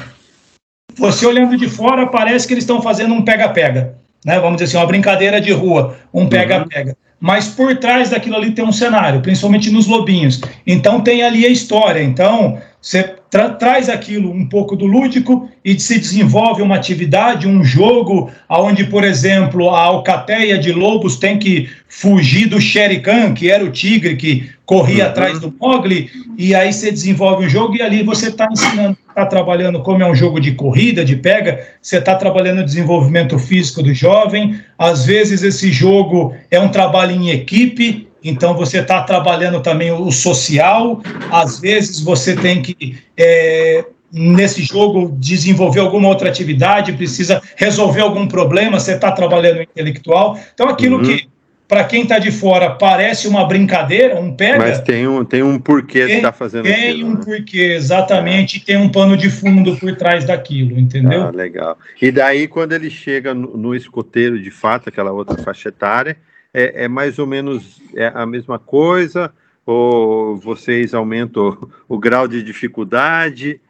você 0.97 1.27
olhando 1.27 1.59
de 1.59 1.69
fora 1.69 2.07
parece 2.07 2.47
que 2.47 2.55
eles 2.55 2.65
estão 2.65 2.81
fazendo 2.81 3.13
um 3.13 3.23
pega-pega, 3.23 3.95
né? 4.25 4.41
Vamos 4.41 4.57
dizer 4.57 4.65
assim, 4.65 4.77
uma 4.79 4.87
brincadeira 4.87 5.41
de 5.41 5.53
rua, 5.53 5.99
um 6.13 6.27
pega-pega. 6.27 6.91
Uhum. 6.91 6.97
Mas 7.21 7.49
por 7.49 7.77
trás 7.77 8.11
daquilo 8.11 8.37
ali 8.37 8.53
tem 8.53 8.65
um 8.65 8.73
cenário, 8.73 9.21
principalmente 9.21 9.71
nos 9.71 9.87
lobinhos. 9.87 10.41
Então 10.67 11.01
tem 11.01 11.23
ali 11.23 11.45
a 11.45 11.51
história. 11.51 12.03
Então, 12.03 12.59
você 12.81 13.16
tra 13.37 13.51
traz 13.51 13.91
aquilo 13.91 14.31
um 14.31 14.49
pouco 14.49 14.75
do 14.75 14.87
lúdico 14.87 15.51
e 15.63 15.79
se 15.79 15.99
desenvolve 15.99 16.63
uma 16.63 16.77
atividade, 16.77 17.47
um 17.47 17.63
jogo, 17.63 18.31
onde, 18.49 18.85
por 18.85 19.05
exemplo, 19.05 19.69
a 19.69 19.83
alcateia 19.83 20.59
de 20.59 20.73
lobos 20.73 21.17
tem 21.17 21.39
que 21.39 21.69
fugir 21.87 22.49
do 22.49 22.59
Sherikan, 22.59 23.35
que 23.35 23.51
era 23.51 23.63
o 23.63 23.71
tigre 23.71 24.17
que 24.17 24.49
corria 24.65 25.05
uhum. 25.05 25.11
atrás 25.11 25.39
do 25.39 25.55
Mogli, 25.61 26.11
e 26.39 26.55
aí 26.55 26.73
você 26.73 26.91
desenvolve 26.91 27.45
um 27.45 27.49
jogo 27.49 27.77
e 27.77 27.83
ali 27.83 28.03
você 28.03 28.29
está 28.29 28.49
ensinando, 28.51 28.97
está 29.09 29.27
trabalhando 29.27 29.81
como 29.81 30.03
é 30.03 30.11
um 30.11 30.15
jogo 30.15 30.41
de 30.41 30.53
corrida, 30.53 31.05
de 31.05 31.17
pega, 31.17 31.61
você 31.81 31.99
está 31.99 32.15
trabalhando 32.15 32.61
o 32.61 32.65
desenvolvimento 32.65 33.39
físico 33.39 33.83
do 33.83 33.93
jovem, 33.93 34.59
às 34.79 35.05
vezes 35.05 35.43
esse 35.43 35.71
jogo 35.71 36.35
é 36.51 36.59
um 36.59 36.69
trabalho 36.69 37.13
em 37.13 37.31
equipe, 37.31 38.06
então 38.23 38.55
você 38.55 38.79
está 38.79 39.03
trabalhando 39.03 39.61
também 39.61 39.93
o 39.93 40.11
social, 40.11 41.01
às 41.31 41.59
vezes 41.61 42.01
você 42.01 42.35
tem 42.35 42.63
que, 42.63 42.99
é, 43.17 43.85
nesse 44.13 44.63
jogo, 44.63 45.15
desenvolver 45.19 45.81
alguma 45.81 46.09
outra 46.09 46.29
atividade, 46.29 46.93
precisa 46.93 47.43
resolver 47.57 48.01
algum 48.01 48.27
problema, 48.27 48.81
você 48.81 48.95
está 48.95 49.13
trabalhando 49.13 49.59
o 49.59 49.63
intelectual. 49.63 50.39
Então, 50.55 50.69
aquilo 50.69 50.99
uhum. 50.99 51.05
que, 51.05 51.29
para 51.69 51.85
quem 51.85 52.03
está 52.03 52.19
de 52.19 52.31
fora, 52.31 52.71
parece 52.71 53.27
uma 53.27 53.45
brincadeira, 53.45 54.19
um 54.19 54.33
pega. 54.33 54.59
Mas 54.59 54.81
tem 54.81 55.07
um, 55.07 55.25
tem 55.25 55.43
um 55.43 55.59
porquê 55.59 56.01
tem, 56.01 56.07
de 56.07 56.13
estar 56.15 56.33
tá 56.33 56.39
fazendo 56.39 56.65
tem 56.65 56.73
aquilo. 56.73 56.95
Tem 56.95 57.05
um 57.05 57.15
né? 57.15 57.21
porquê, 57.25 57.73
exatamente, 57.77 58.65
tem 58.65 58.77
um 58.77 58.89
pano 58.89 59.17
de 59.17 59.29
fundo 59.29 59.77
por 59.77 59.95
trás 59.97 60.25
daquilo, 60.25 60.79
entendeu? 60.79 61.25
Ah, 61.25 61.31
legal. 61.31 61.77
E 62.01 62.11
daí, 62.11 62.47
quando 62.49 62.73
ele 62.73 62.89
chega 62.89 63.35
no, 63.35 63.57
no 63.57 63.75
escoteiro, 63.75 64.41
de 64.41 64.51
fato, 64.51 64.89
aquela 64.89 65.13
outra 65.13 65.37
faixa 65.43 65.69
etária 65.69 66.17
é, 66.57 66.85
é 66.85 66.89
mais 66.89 67.19
ou 67.19 67.27
menos 67.27 67.83
é 67.95 68.11
a 68.15 68.25
mesma 68.25 68.59
coisa? 68.59 69.31
Ou 69.67 70.37
vocês 70.39 70.95
aumentam 70.95 71.49
o, 71.49 71.71
o 71.97 71.99
grau 71.99 72.27
de 72.27 72.43
dificuldade? 72.43 73.61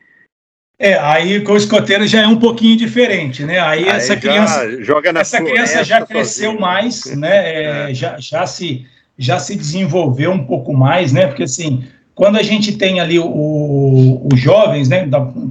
É, 0.78 0.96
aí 0.98 1.40
com 1.40 1.52
o 1.52 1.56
escoteiro 1.56 2.06
já 2.06 2.22
é 2.22 2.26
um 2.26 2.36
pouquinho 2.36 2.76
diferente, 2.76 3.44
né? 3.44 3.58
Aí, 3.58 3.88
aí 3.88 3.96
essa 3.96 4.14
criança, 4.14 4.82
joga 4.82 5.12
na 5.12 5.20
essa 5.20 5.42
criança 5.42 5.82
já 5.82 6.04
cresceu 6.04 6.50
sozinho. 6.50 6.60
mais, 6.60 7.06
né? 7.16 7.36
É, 7.36 7.90
é. 7.90 7.94
Já, 7.94 8.20
já, 8.20 8.46
se, 8.46 8.86
já 9.18 9.38
se 9.38 9.56
desenvolveu 9.56 10.30
um 10.30 10.44
pouco 10.44 10.72
mais, 10.74 11.12
né? 11.12 11.26
Porque 11.26 11.44
assim, 11.44 11.84
quando 12.14 12.36
a 12.36 12.42
gente 12.42 12.76
tem 12.76 13.00
ali 13.00 13.18
os 13.18 14.38
jovens, 14.38 14.88
né? 14.88 15.08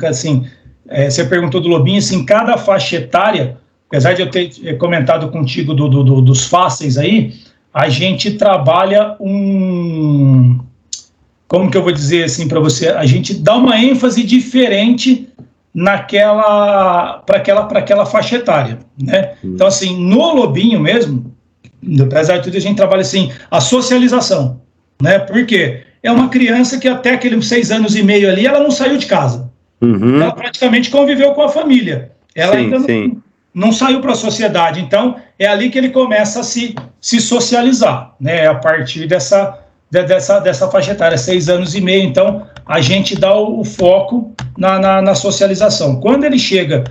Assim, 0.08 0.48
é, 0.88 1.10
você 1.10 1.26
perguntou 1.26 1.60
do 1.60 1.68
Lobinho, 1.68 1.98
assim, 1.98 2.24
cada 2.24 2.56
faixa 2.56 2.98
etária 2.98 3.58
apesar 3.96 4.14
de 4.14 4.22
eu 4.22 4.30
ter 4.30 4.78
comentado 4.78 5.30
contigo 5.30 5.74
do, 5.74 5.88
do, 5.88 6.04
do, 6.04 6.22
dos 6.22 6.48
fáceis 6.48 6.98
aí, 6.98 7.34
a 7.74 7.88
gente 7.88 8.32
trabalha 8.32 9.16
um. 9.22 10.60
Como 11.48 11.72
que 11.72 11.78
eu 11.78 11.84
vou 11.84 11.94
dizer 11.94 12.26
assim 12.26 12.48
para 12.48 12.60
você? 12.60 12.90
A 12.90 13.06
gente 13.06 13.34
dá 13.34 13.56
uma 13.56 13.80
ênfase 13.80 14.24
diferente 14.24 15.30
naquela 15.74 17.20
para 17.26 17.38
aquela 17.38 17.64
para 17.64 17.80
aquela 17.80 18.06
faixa 18.06 18.36
etária, 18.36 18.80
né? 19.02 19.34
Hum. 19.44 19.54
Então 19.56 19.68
assim, 19.68 19.98
no 19.98 20.34
lobinho 20.34 20.80
mesmo, 20.80 21.34
apesar 22.02 22.38
de 22.38 22.44
tudo 22.44 22.58
a 22.58 22.62
gente 22.62 22.76
trabalha 22.76 23.02
assim 23.02 23.32
a 23.50 23.62
socialização, 23.62 24.60
né? 25.02 25.20
Porque 25.20 25.84
é 26.04 26.12
uma 26.12 26.28
criança 26.28 26.78
que 26.78 26.88
até 26.88 27.12
aqueles 27.12 27.48
seis 27.48 27.72
anos 27.72 27.96
e 27.96 28.04
meio 28.04 28.30
ali 28.30 28.46
ela 28.46 28.60
não 28.60 28.72
saiu 28.72 28.98
de 28.98 29.06
casa, 29.06 29.50
uhum. 29.80 30.22
ela 30.22 30.34
praticamente 30.34 30.90
conviveu 30.90 31.34
com 31.34 31.44
a 31.44 31.50
família, 31.50 32.12
ela 32.34 32.54
sim, 32.54 32.58
ainda 32.60 32.80
não, 32.80 33.22
não 33.56 33.72
saiu 33.72 34.02
para 34.02 34.12
a 34.12 34.16
sociedade. 34.16 34.82
Então, 34.82 35.16
é 35.40 35.48
ali 35.48 35.70
que 35.70 35.78
ele 35.78 35.90
começa 35.90 36.42
a 36.42 36.44
se, 36.44 36.76
se 37.00 37.22
socializar, 37.22 38.14
né? 38.20 38.48
A 38.48 38.56
partir 38.56 39.08
dessa, 39.08 39.58
dessa, 39.90 40.40
dessa 40.40 40.70
faixa 40.70 40.92
etária, 40.92 41.18
seis 41.18 41.48
anos 41.48 41.74
e 41.74 41.80
meio. 41.80 42.04
Então, 42.04 42.46
a 42.66 42.82
gente 42.82 43.18
dá 43.18 43.34
o, 43.34 43.62
o 43.62 43.64
foco 43.64 44.34
na, 44.58 44.78
na, 44.78 45.02
na, 45.02 45.16
socialização. 45.16 46.02
Quando 46.02 46.26
ele 46.26 46.38
chega 46.38 46.84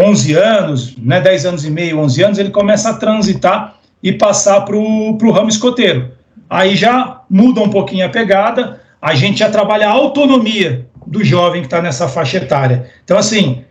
11 0.00 0.34
anos, 0.34 0.96
né, 0.96 1.20
10 1.20 1.46
anos 1.46 1.64
e 1.64 1.70
meio, 1.70 2.00
11 2.00 2.24
anos, 2.24 2.38
ele 2.38 2.50
começa 2.50 2.90
a 2.90 2.94
transitar 2.94 3.76
e 4.02 4.12
passar 4.12 4.62
para 4.62 4.76
o 4.76 5.30
ramo 5.30 5.48
escoteiro. 5.48 6.10
Aí 6.50 6.74
já 6.74 7.22
muda 7.30 7.60
um 7.60 7.70
pouquinho 7.70 8.04
a 8.04 8.08
pegada, 8.08 8.80
a 9.00 9.14
gente 9.14 9.38
já 9.38 9.50
trabalha 9.50 9.88
a 9.88 9.92
autonomia 9.92 10.86
do 11.06 11.24
jovem 11.24 11.60
que 11.60 11.66
está 11.66 11.80
nessa 11.80 12.08
faixa 12.08 12.38
etária. 12.38 12.90
Então, 13.04 13.16
assim, 13.16 13.64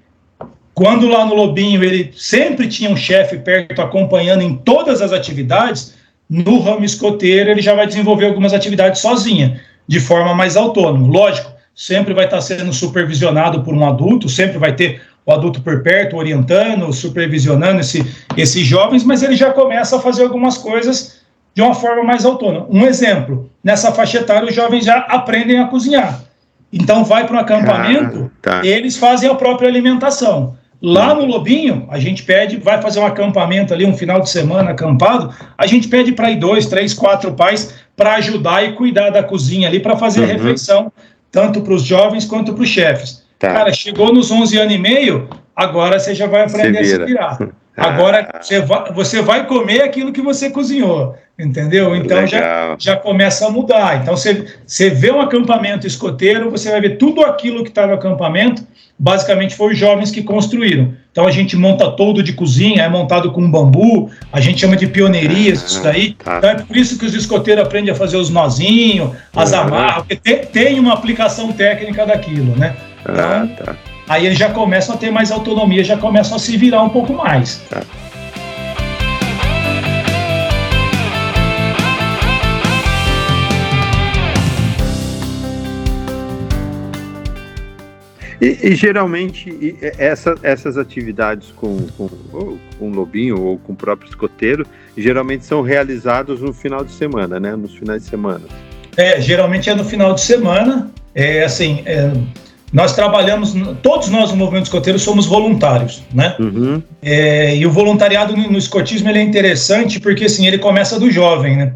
quando 0.82 1.08
lá 1.08 1.24
no 1.24 1.36
Lobinho 1.36 1.84
ele 1.84 2.12
sempre 2.18 2.68
tinha 2.68 2.90
um 2.90 2.96
chefe 2.96 3.38
perto 3.38 3.84
acompanhando 3.84 4.42
em 4.42 4.56
todas 4.56 5.00
as 5.00 5.14
atividades, 5.14 5.94
no 6.28 6.60
ramo 6.60 6.84
escoteiro 6.84 7.52
ele 7.52 7.62
já 7.62 7.76
vai 7.76 7.86
desenvolver 7.86 8.26
algumas 8.26 8.52
atividades 8.52 9.00
sozinha, 9.00 9.62
de 9.88 10.00
forma 10.00 10.34
mais 10.34 10.58
autônoma. 10.58 11.08
Lógico, 11.08 11.52
sempre 11.76 12.16
vai 12.16 12.26
estar 12.26 12.42
sendo 12.42 12.74
supervisionado 12.74 13.62
por 13.62 13.76
um 13.76 13.88
adulto, 13.88 14.28
sempre 14.28 14.58
vai 14.58 14.76
ter 14.76 15.04
o 15.24 15.32
adulto 15.32 15.62
por 15.62 15.84
perto 15.84 16.18
orientando, 16.18 16.92
supervisionando 16.92 17.82
esse, 17.82 18.04
esses 18.36 18.66
jovens, 18.66 19.04
mas 19.04 19.22
ele 19.22 19.36
já 19.36 19.52
começa 19.52 19.98
a 19.98 20.02
fazer 20.02 20.24
algumas 20.24 20.58
coisas 20.58 21.22
de 21.54 21.62
uma 21.62 21.76
forma 21.76 22.04
mais 22.04 22.26
autônoma. 22.26 22.66
Um 22.72 22.88
exemplo, 22.88 23.52
nessa 23.64 23.92
faixa 23.92 24.18
etária 24.18 24.50
os 24.50 24.56
jovens 24.56 24.84
já 24.84 24.98
aprendem 24.98 25.60
a 25.60 25.68
cozinhar. 25.68 26.24
Então 26.74 27.04
vai 27.04 27.28
para 27.28 27.36
um 27.36 27.40
acampamento, 27.40 28.32
ah, 28.34 28.40
tá. 28.42 28.66
eles 28.66 28.98
fazem 28.98 29.30
a 29.30 29.36
própria 29.36 29.70
alimentação. 29.70 30.60
Lá 30.82 31.14
no 31.14 31.26
Lobinho, 31.26 31.88
a 31.92 32.00
gente 32.00 32.24
pede, 32.24 32.58
vai 32.58 32.82
fazer 32.82 33.00
um 33.00 33.06
acampamento 33.06 33.72
ali, 33.72 33.86
um 33.86 33.96
final 33.96 34.20
de 34.20 34.30
semana 34.30 34.72
acampado, 34.72 35.32
a 35.56 35.68
gente 35.68 35.88
pede 35.88 36.12
para 36.12 36.32
ir 36.32 36.38
dois, 36.38 36.66
três, 36.66 36.92
quatro 36.92 37.34
pais 37.34 37.76
para 37.96 38.16
ajudar 38.16 38.64
e 38.64 38.74
cuidar 38.74 39.12
da 39.12 39.22
cozinha 39.22 39.68
ali, 39.68 39.80
para 39.80 39.96
fazer 39.96 40.22
uhum. 40.22 40.28
refeição, 40.28 40.92
tanto 41.32 41.62
para 41.62 41.74
os 41.74 41.84
jovens 41.84 42.26
quanto 42.26 42.54
para 42.54 42.64
os 42.64 42.70
chefes. 42.70 43.24
Tá. 43.38 43.54
Cara, 43.54 43.72
chegou 43.72 44.12
nos 44.12 44.32
11 44.32 44.58
anos 44.58 44.74
e 44.74 44.78
meio, 44.80 45.30
agora 45.56 46.00
você 46.00 46.16
já 46.16 46.26
vai 46.26 46.46
aprender 46.46 46.80
a 46.80 46.84
se 46.84 47.06
virar. 47.06 47.38
Agora 47.76 48.30
ah. 48.34 48.42
você 48.42 48.60
vai, 48.60 48.94
você 48.94 49.22
vai 49.22 49.48
comer 49.48 49.82
aquilo 49.82 50.12
que 50.12 50.22
você 50.22 50.50
cozinhou, 50.50 51.16
entendeu? 51.40 51.96
Então 51.96 52.28
já, 52.28 52.76
já 52.78 52.98
começa 52.98 53.48
a 53.48 53.50
mudar. 53.50 54.02
Então 54.02 54.16
você, 54.16 54.46
você 54.66 54.90
vê 54.90 55.12
um 55.12 55.22
acampamento 55.22 55.88
escoteiro, 55.88 56.52
você 56.52 56.70
vai 56.70 56.82
ver 56.82 56.98
tudo 56.98 57.22
aquilo 57.22 57.64
que 57.64 57.70
está 57.70 57.88
no 57.88 57.94
acampamento, 57.94 58.62
basicamente 59.00 59.56
foi 59.56 59.72
os 59.72 59.78
jovens 59.78 60.12
que 60.12 60.22
construíram. 60.22 60.94
Então 61.12 61.26
a 61.26 61.32
gente 61.32 61.56
monta 61.56 61.90
todo 61.92 62.22
de 62.22 62.34
cozinha, 62.34 62.84
é 62.84 62.90
montado 62.90 63.32
com 63.32 63.50
bambu, 63.50 64.12
a 64.32 64.42
gente 64.42 64.60
chama 64.60 64.76
de 64.76 64.88
pioneirias, 64.88 65.62
ah, 65.62 65.66
isso 65.66 65.84
daí. 65.84 66.14
Tá. 66.14 66.38
Então 66.38 66.50
é 66.50 66.56
por 66.56 66.76
isso 66.76 67.00
que 67.00 67.06
os 67.06 67.14
escoteiros 67.14 67.64
aprendem 67.64 67.94
a 67.94 67.96
fazer 67.96 68.18
os 68.18 68.30
nozinhos, 68.30 69.12
as 69.34 69.54
amarras, 69.54 70.06
porque 70.06 70.18
tem, 70.18 70.40
tem, 70.46 70.80
uma 70.80 70.94
aplicação 70.94 71.52
técnica 71.54 72.06
daquilo, 72.06 72.56
né? 72.58 72.76
Ah, 73.06 73.48
então, 73.50 73.66
ah, 73.68 73.74
tá 73.74 73.91
aí 74.12 74.26
eles 74.26 74.38
já 74.38 74.50
começam 74.50 74.94
a 74.94 74.98
ter 74.98 75.10
mais 75.10 75.32
autonomia, 75.32 75.84
já 75.84 75.96
começam 75.96 76.36
a 76.36 76.40
se 76.40 76.58
virar 76.58 76.84
um 76.84 76.90
pouco 76.90 77.14
mais. 77.14 77.58
Tá. 77.70 77.82
E, 88.42 88.58
e, 88.70 88.76
geralmente 88.76 89.78
essa, 90.00 90.34
essas 90.42 90.76
atividades 90.76 91.52
com, 91.52 91.78
com, 91.96 92.10
com 92.80 92.90
lobinho 92.90 93.40
ou 93.40 93.60
com 93.60 93.72
o 93.72 93.76
próprio 93.76 94.10
escoteiro 94.10 94.66
geralmente 94.98 95.46
são 95.46 95.62
realizadas 95.62 96.42
no 96.42 96.52
final 96.52 96.84
de 96.84 96.92
semana, 96.92 97.40
né? 97.40 97.56
Nos 97.56 97.76
finais 97.76 98.02
de 98.02 98.10
semana. 98.10 98.42
É, 98.98 99.22
geralmente 99.22 99.70
é 99.70 99.76
no 99.76 99.86
final 99.86 100.16
de 100.16 100.22
semana. 100.22 100.92
É 101.14 101.44
assim, 101.44 101.84
é, 101.86 102.12
nós 102.72 102.94
trabalhamos, 102.94 103.54
todos 103.82 104.10
nós 104.10 104.32
no 104.32 104.38
movimento 104.38 104.66
escoteiro 104.66 104.98
somos 104.98 105.26
voluntários, 105.26 106.04
né? 106.14 106.36
Uhum. 106.40 106.82
É, 107.02 107.56
e 107.56 107.66
o 107.66 107.72
voluntariado 107.72 108.36
no, 108.36 108.50
no 108.50 108.58
escotismo 108.58 109.10
ele 109.10 109.20
é 109.20 109.22
interessante 109.22 110.00
porque 110.00 110.26
assim 110.26 110.48
ele 110.48 110.58
começa 110.58 111.00
do 111.00 111.12
jovem, 111.12 111.58
né? 111.58 111.74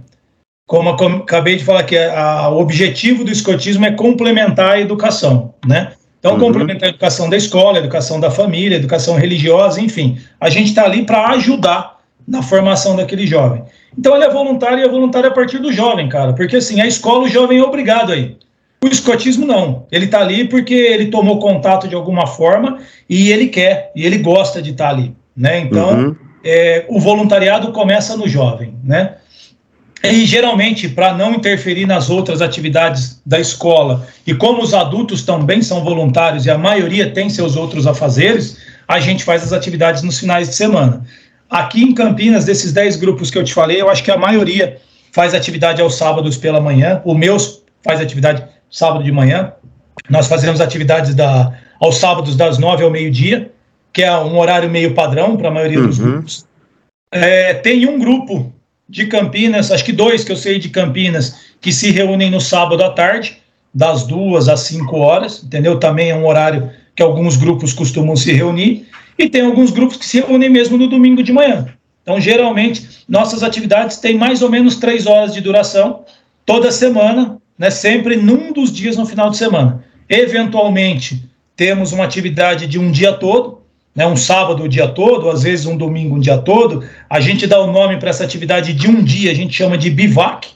Como, 0.68 0.96
como 0.96 1.18
acabei 1.18 1.58
de 1.58 1.64
falar 1.64 1.84
que 1.84 1.96
o 1.98 2.58
objetivo 2.58 3.24
do 3.24 3.32
escotismo 3.32 3.86
é 3.86 3.92
complementar 3.92 4.72
a 4.72 4.82
educação, 4.82 5.54
né? 5.66 5.92
Então, 6.26 6.34
uhum. 6.34 6.40
complementar 6.40 6.88
a 6.88 6.90
educação 6.90 7.30
da 7.30 7.38
escola, 7.38 7.78
a 7.78 7.82
educação 7.82 8.20
da 8.20 8.32
família, 8.32 8.78
a 8.78 8.80
educação 8.80 9.16
religiosa, 9.16 9.80
enfim. 9.80 10.18
A 10.42 10.50
gente 10.50 10.70
está 10.70 10.84
ali 10.84 11.06
para 11.06 11.28
ajudar 11.28 12.00
na 12.28 12.42
formação 12.42 12.96
daquele 12.96 13.28
jovem. 13.28 13.62
Então, 13.96 14.16
ele 14.16 14.24
é 14.24 14.30
voluntário 14.32 14.80
e 14.80 14.82
é 14.82 14.90
voluntário 14.90 15.30
a 15.30 15.32
partir 15.32 15.60
do 15.60 15.72
jovem, 15.72 16.10
cara. 16.10 16.34
Porque, 16.34 16.56
assim, 16.56 16.82
a 16.82 16.88
escola, 16.88 17.26
o 17.26 17.30
jovem 17.30 17.60
é 17.60 17.64
obrigado 17.64 18.12
aí. 18.12 18.36
O 18.86 18.88
escotismo 18.88 19.48
não. 19.48 19.88
Ele 19.92 20.06
está 20.06 20.20
ali 20.20 20.48
porque 20.48 20.76
ele 20.76 21.08
tomou 21.08 21.40
contato 21.40 21.88
de 21.88 21.96
alguma 21.96 22.28
forma 22.28 22.78
e 23.10 23.32
ele 23.32 23.48
quer, 23.48 23.92
e 23.96 24.06
ele 24.06 24.20
gosta 24.20 24.62
de 24.62 24.70
estar 24.70 24.84
tá 24.84 24.90
ali. 24.92 25.16
Né? 25.36 25.62
Então, 25.62 25.90
uhum. 25.90 26.16
é, 26.44 26.86
o 26.88 27.00
voluntariado 27.00 27.72
começa 27.72 28.16
no 28.16 28.28
jovem. 28.28 28.76
Né? 28.84 29.16
E 30.04 30.24
geralmente, 30.24 30.88
para 30.88 31.16
não 31.16 31.34
interferir 31.34 31.88
nas 31.88 32.12
outras 32.12 32.44
atividades 32.44 33.20
da 33.26 33.40
escola, 33.40 34.08
e 34.28 34.36
como 34.36 34.62
os 34.62 34.72
adultos 34.72 35.24
também 35.24 35.64
são 35.64 35.84
voluntários 35.84 36.46
e 36.46 36.52
a 36.52 36.58
maioria 36.58 37.10
tem 37.10 37.28
seus 37.28 37.56
outros 37.56 37.88
afazeres, 37.88 38.60
a 38.88 39.00
gente 39.00 39.24
faz 39.24 39.42
as 39.42 39.52
atividades 39.52 40.04
nos 40.04 40.20
finais 40.20 40.48
de 40.48 40.54
semana. 40.54 41.04
Aqui 41.50 41.82
em 41.82 41.92
Campinas, 41.92 42.46
desses 42.46 42.72
10 42.72 42.98
grupos 42.98 43.32
que 43.32 43.38
eu 43.40 43.44
te 43.44 43.52
falei, 43.52 43.82
eu 43.82 43.90
acho 43.90 44.04
que 44.04 44.12
a 44.12 44.18
maioria 44.18 44.78
faz 45.12 45.34
atividade 45.34 45.82
aos 45.82 45.96
sábados 45.96 46.38
pela 46.38 46.62
manhã, 46.62 47.02
o 47.04 47.16
meus 47.16 47.64
faz 47.82 48.00
atividade 48.00 48.44
sábado 48.70 49.04
de 49.04 49.12
manhã. 49.12 49.54
Nós 50.10 50.28
fazemos 50.28 50.62
atividades 50.62 51.16
da, 51.16 51.54
aos 51.80 51.98
sábados 51.98 52.36
das 52.36 52.58
nove 52.58 52.84
ao 52.84 52.92
meio-dia, 52.92 53.52
que 53.94 54.04
é 54.04 54.18
um 54.18 54.38
horário 54.38 54.70
meio 54.70 54.94
padrão 54.94 55.38
para 55.38 55.48
a 55.48 55.52
maioria 55.52 55.80
uhum. 55.80 55.88
dos 55.88 56.00
grupos. 56.00 56.46
É, 57.12 57.54
tem 57.54 57.88
um 57.88 57.98
grupo 57.98 58.54
de 58.88 59.08
Campinas, 59.08 59.72
acho 59.72 59.86
que 59.86 59.94
dois 59.94 60.24
que 60.24 60.32
eu 60.32 60.36
sei 60.36 60.60
de 60.60 60.70
Campinas, 60.70 61.36
que 61.62 61.72
se 61.72 61.92
reúnem 61.92 62.30
no 62.30 62.42
sábado 62.42 62.84
à 62.84 62.90
tarde, 62.90 63.38
das 63.74 64.06
duas 64.06 64.48
às 64.48 64.62
cinco 64.62 64.98
horas, 64.98 65.44
entendeu? 65.44 65.80
Também 65.80 66.10
é 66.10 66.16
um 66.16 66.26
horário 66.26 66.72
que 66.96 67.04
alguns 67.04 67.36
grupos 67.36 67.74
costumam 67.74 68.16
se 68.16 68.32
reunir, 68.32 68.88
e 69.18 69.30
tem 69.30 69.46
alguns 69.46 69.72
grupos 69.72 69.98
que 69.98 70.06
se 70.06 70.20
reúnem 70.20 70.50
mesmo 70.50 70.78
no 70.78 70.88
domingo 70.88 71.24
de 71.24 71.32
manhã. 71.32 71.66
Então, 72.04 72.20
geralmente, 72.20 73.04
nossas 73.08 73.44
atividades 73.44 73.98
têm 73.98 74.18
mais 74.18 74.42
ou 74.42 74.50
menos 74.50 74.76
três 74.76 75.08
horas 75.08 75.34
de 75.34 75.42
duração, 75.42 76.06
toda 76.46 76.72
semana, 76.72 77.38
né, 77.58 77.70
sempre 77.70 78.16
num 78.16 78.52
dos 78.52 78.72
dias 78.72 78.98
no 78.98 79.06
final 79.06 79.30
de 79.30 79.38
semana. 79.38 79.84
Eventualmente, 80.10 81.30
temos 81.56 81.92
uma 81.92 82.04
atividade 82.04 82.68
de 82.68 82.78
um 82.78 82.92
dia 82.92 83.14
todo, 83.14 83.62
né, 83.96 84.06
um 84.06 84.18
sábado 84.18 84.64
o 84.64 84.68
dia 84.68 84.88
todo, 84.88 85.30
às 85.30 85.44
vezes 85.44 85.66
um 85.66 85.78
domingo 85.78 86.16
um 86.16 86.20
dia 86.20 86.38
todo. 86.38 86.84
A 87.10 87.20
gente 87.20 87.48
dá 87.48 87.60
o 87.60 87.72
nome 87.72 87.98
para 87.98 88.10
essa 88.10 88.24
atividade 88.24 88.74
de 88.74 88.88
um 88.88 89.04
dia, 89.04 89.32
a 89.32 89.36
gente 89.36 89.54
chama 89.54 89.78
de 89.78 89.90
bivac. 89.90 90.50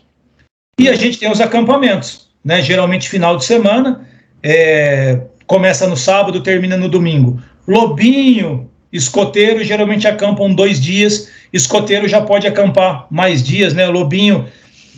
E 0.79 0.87
a 0.87 0.95
gente 0.95 1.17
tem 1.17 1.31
os 1.31 1.41
acampamentos, 1.41 2.29
né, 2.43 2.61
geralmente 2.61 3.09
final 3.09 3.37
de 3.37 3.45
semana, 3.45 4.07
é, 4.41 5.21
começa 5.45 5.87
no 5.87 5.97
sábado, 5.97 6.41
termina 6.41 6.77
no 6.77 6.87
domingo. 6.87 7.41
Lobinho, 7.67 8.69
escoteiro 8.91 9.63
geralmente 9.63 10.07
acampam 10.07 10.53
dois 10.53 10.79
dias, 10.79 11.29
escoteiro 11.51 12.07
já 12.07 12.21
pode 12.21 12.47
acampar 12.47 13.07
mais 13.09 13.43
dias, 13.43 13.73
né? 13.73 13.87
Lobinho 13.87 14.45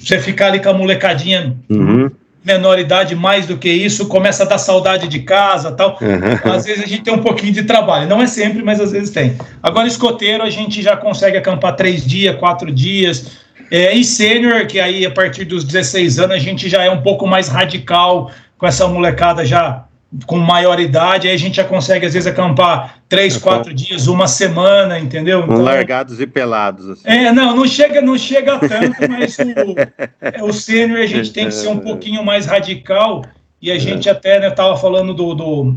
você 0.02 0.20
ficar 0.20 0.48
ali 0.48 0.60
com 0.60 0.70
a 0.70 0.74
molecadinha 0.74 1.56
uhum. 1.70 2.10
menor 2.44 2.80
idade, 2.80 3.16
mais 3.16 3.46
do 3.46 3.58
que 3.58 3.70
isso, 3.70 4.08
começa 4.08 4.44
a 4.44 4.46
dar 4.46 4.58
saudade 4.58 5.08
de 5.08 5.20
casa 5.20 5.72
tal. 5.72 5.98
Uhum. 6.02 6.52
Às 6.52 6.66
vezes 6.66 6.84
a 6.84 6.88
gente 6.88 7.04
tem 7.04 7.14
um 7.14 7.22
pouquinho 7.22 7.54
de 7.54 7.64
trabalho. 7.64 8.08
Não 8.08 8.22
é 8.22 8.28
sempre, 8.28 8.64
mas 8.64 8.80
às 8.80 8.92
vezes 8.92 9.12
tem. 9.12 9.38
Agora, 9.62 9.88
escoteiro, 9.88 10.44
a 10.44 10.50
gente 10.50 10.82
já 10.82 10.98
consegue 10.98 11.38
acampar 11.38 11.76
três 11.76 12.06
dias, 12.06 12.36
quatro 12.38 12.72
dias. 12.72 13.40
É, 13.70 13.94
e 13.96 14.04
sênior, 14.04 14.66
que 14.68 14.80
aí 14.80 15.06
a 15.06 15.12
partir 15.12 15.46
dos 15.46 15.64
16 15.64 16.20
anos 16.20 16.36
a 16.36 16.40
gente 16.40 16.68
já 16.68 16.84
é 16.84 16.90
um 16.90 17.02
pouco 17.02 17.26
mais 17.26 17.48
radical 17.48 18.30
com 18.58 18.68
essa 18.68 18.88
molecada 18.88 19.46
já 19.46 19.86
com 20.26 20.38
maior 20.38 20.80
idade, 20.80 21.28
aí 21.28 21.34
a 21.34 21.38
gente 21.38 21.56
já 21.56 21.64
consegue, 21.64 22.06
às 22.06 22.14
vezes, 22.14 22.28
acampar 22.28 22.98
três, 23.08 23.38
quatro 23.38 23.74
dias, 23.74 24.08
uma 24.08 24.28
semana, 24.28 25.00
entendeu? 25.00 25.44
Então, 25.44 25.62
largados 25.62 26.20
e 26.20 26.28
pelados. 26.28 26.90
Assim. 26.90 27.04
É, 27.06 27.32
não, 27.32 27.56
não 27.56 27.66
chega, 27.66 28.02
não 28.02 28.18
chega 28.18 28.60
tanto, 28.60 29.10
mas 29.10 29.38
o, 29.38 29.76
é, 30.22 30.44
o 30.44 30.52
sênior 30.52 31.00
a 31.00 31.06
gente 31.06 31.32
tem 31.32 31.46
que 31.46 31.54
ser 31.54 31.70
um 31.70 31.80
pouquinho 31.80 32.26
mais 32.26 32.46
radical, 32.46 33.24
e 33.62 33.72
a 33.72 33.78
gente 33.78 34.10
até, 34.10 34.40
né, 34.40 34.50
tava 34.50 34.76
falando 34.76 35.14
do, 35.14 35.34
do, 35.34 35.76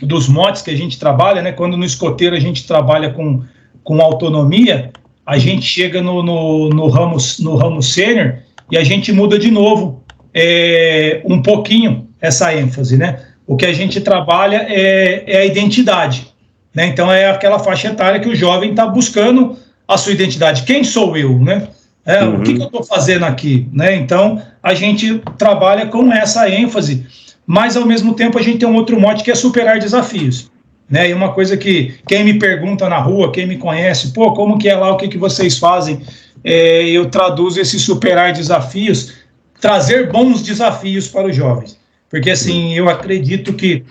dos 0.00 0.28
motes 0.28 0.62
que 0.62 0.70
a 0.70 0.76
gente 0.76 0.98
trabalha, 0.98 1.42
né, 1.42 1.52
quando 1.52 1.76
no 1.76 1.84
escoteiro 1.84 2.34
a 2.34 2.40
gente 2.40 2.66
trabalha 2.66 3.10
com, 3.10 3.42
com 3.82 4.00
autonomia, 4.00 4.90
a 5.26 5.36
gente 5.36 5.66
chega 5.66 6.00
no, 6.00 6.22
no, 6.22 6.70
no 6.70 6.88
ramo, 6.88 7.18
no 7.40 7.56
ramo 7.56 7.82
sênior 7.82 8.38
e 8.70 8.78
a 8.78 8.84
gente 8.84 9.12
muda 9.12 9.38
de 9.38 9.50
novo 9.50 10.02
é, 10.32 11.20
um 11.26 11.42
pouquinho 11.42 12.08
essa 12.20 12.54
ênfase, 12.54 12.96
né? 12.96 13.27
O 13.48 13.56
que 13.56 13.64
a 13.64 13.72
gente 13.72 13.98
trabalha 14.02 14.66
é, 14.68 15.24
é 15.26 15.38
a 15.38 15.44
identidade. 15.46 16.28
Né? 16.74 16.86
Então, 16.86 17.10
é 17.10 17.30
aquela 17.30 17.58
faixa 17.58 17.88
etária 17.88 18.20
que 18.20 18.28
o 18.28 18.36
jovem 18.36 18.70
está 18.70 18.86
buscando 18.86 19.56
a 19.88 19.96
sua 19.96 20.12
identidade. 20.12 20.64
Quem 20.64 20.84
sou 20.84 21.16
eu? 21.16 21.38
Né? 21.38 21.66
É, 22.04 22.22
uhum. 22.22 22.36
O 22.36 22.42
que, 22.42 22.52
que 22.52 22.60
eu 22.60 22.66
estou 22.66 22.84
fazendo 22.84 23.24
aqui? 23.24 23.66
Né? 23.72 23.96
Então, 23.96 24.40
a 24.62 24.74
gente 24.74 25.22
trabalha 25.38 25.86
com 25.86 26.12
essa 26.12 26.48
ênfase, 26.50 27.06
mas, 27.46 27.74
ao 27.74 27.86
mesmo 27.86 28.12
tempo, 28.12 28.38
a 28.38 28.42
gente 28.42 28.58
tem 28.58 28.68
um 28.68 28.74
outro 28.74 29.00
mote 29.00 29.24
que 29.24 29.30
é 29.30 29.34
superar 29.34 29.78
desafios. 29.78 30.50
Né? 30.88 31.08
E 31.08 31.14
uma 31.14 31.32
coisa 31.32 31.56
que 31.56 31.94
quem 32.06 32.22
me 32.24 32.38
pergunta 32.38 32.86
na 32.86 32.98
rua, 32.98 33.32
quem 33.32 33.46
me 33.46 33.56
conhece, 33.56 34.12
pô, 34.12 34.34
como 34.34 34.58
que 34.58 34.68
é 34.68 34.76
lá, 34.76 34.92
o 34.92 34.98
que, 34.98 35.08
que 35.08 35.18
vocês 35.18 35.56
fazem? 35.56 36.02
É, 36.44 36.86
eu 36.86 37.08
traduzo 37.08 37.58
esse 37.58 37.80
superar 37.80 38.30
desafios, 38.34 39.14
trazer 39.58 40.12
bons 40.12 40.42
desafios 40.42 41.08
para 41.08 41.28
os 41.28 41.34
jovens. 41.34 41.78
Porque, 42.10 42.30
assim, 42.30 42.74
eu 42.74 42.88
acredito 42.88 43.52
que 43.52 43.84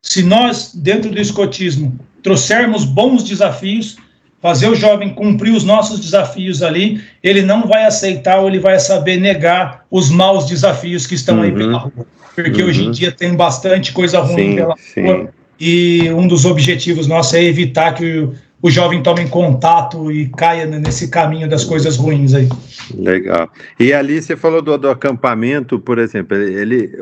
se 0.00 0.22
nós, 0.22 0.72
dentro 0.74 1.10
do 1.10 1.20
escotismo, 1.20 1.98
trouxermos 2.22 2.84
bons 2.84 3.24
desafios, 3.24 3.96
fazer 4.40 4.68
o 4.68 4.74
jovem 4.74 5.08
cumprir 5.08 5.54
os 5.54 5.64
nossos 5.64 5.98
desafios 5.98 6.62
ali, 6.62 7.00
ele 7.22 7.40
não 7.40 7.66
vai 7.66 7.84
aceitar 7.84 8.40
ou 8.40 8.48
ele 8.48 8.58
vai 8.58 8.78
saber 8.78 9.16
negar 9.16 9.86
os 9.90 10.10
maus 10.10 10.46
desafios 10.46 11.06
que 11.06 11.14
estão 11.14 11.36
uhum. 11.36 11.42
aí 11.42 11.52
pela 11.52 11.78
rua. 11.78 12.06
Porque 12.34 12.62
uhum. 12.62 12.68
hoje 12.68 12.84
em 12.84 12.90
dia 12.90 13.10
tem 13.10 13.34
bastante 13.34 13.92
coisa 13.92 14.20
ruim 14.20 14.50
sim, 14.50 14.56
pela 14.56 14.76
sim. 14.76 15.02
rua. 15.02 15.30
E 15.58 16.10
um 16.10 16.28
dos 16.28 16.44
objetivos 16.44 17.06
nossos 17.06 17.32
é 17.32 17.42
evitar 17.42 17.94
que 17.94 18.04
o, 18.04 18.34
o 18.64 18.70
jovem 18.70 19.02
tome 19.02 19.28
contato 19.28 20.10
e 20.10 20.26
caia 20.30 20.64
nesse 20.64 21.08
caminho 21.08 21.46
das 21.46 21.64
coisas 21.64 21.98
ruins 21.98 22.32
aí. 22.32 22.48
Legal. 22.94 23.52
E 23.78 23.92
ali 23.92 24.22
você 24.22 24.36
falou 24.36 24.62
do, 24.62 24.78
do 24.78 24.88
acampamento, 24.88 25.78
por 25.78 25.98
exemplo, 25.98 26.34
ele, 26.34 26.96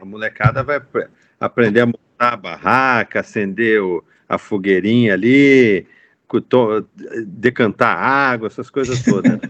a 0.00 0.04
molecada 0.04 0.64
vai 0.64 0.82
aprender 1.38 1.82
a 1.82 1.86
montar 1.86 2.32
a 2.32 2.36
barraca, 2.36 3.20
acender 3.20 3.80
o, 3.80 4.02
a 4.28 4.36
fogueirinha 4.36 5.14
ali, 5.14 5.86
decantar 7.24 7.96
água, 7.96 8.48
essas 8.48 8.68
coisas 8.68 9.00
todas. 9.04 9.30
Né? 9.30 9.40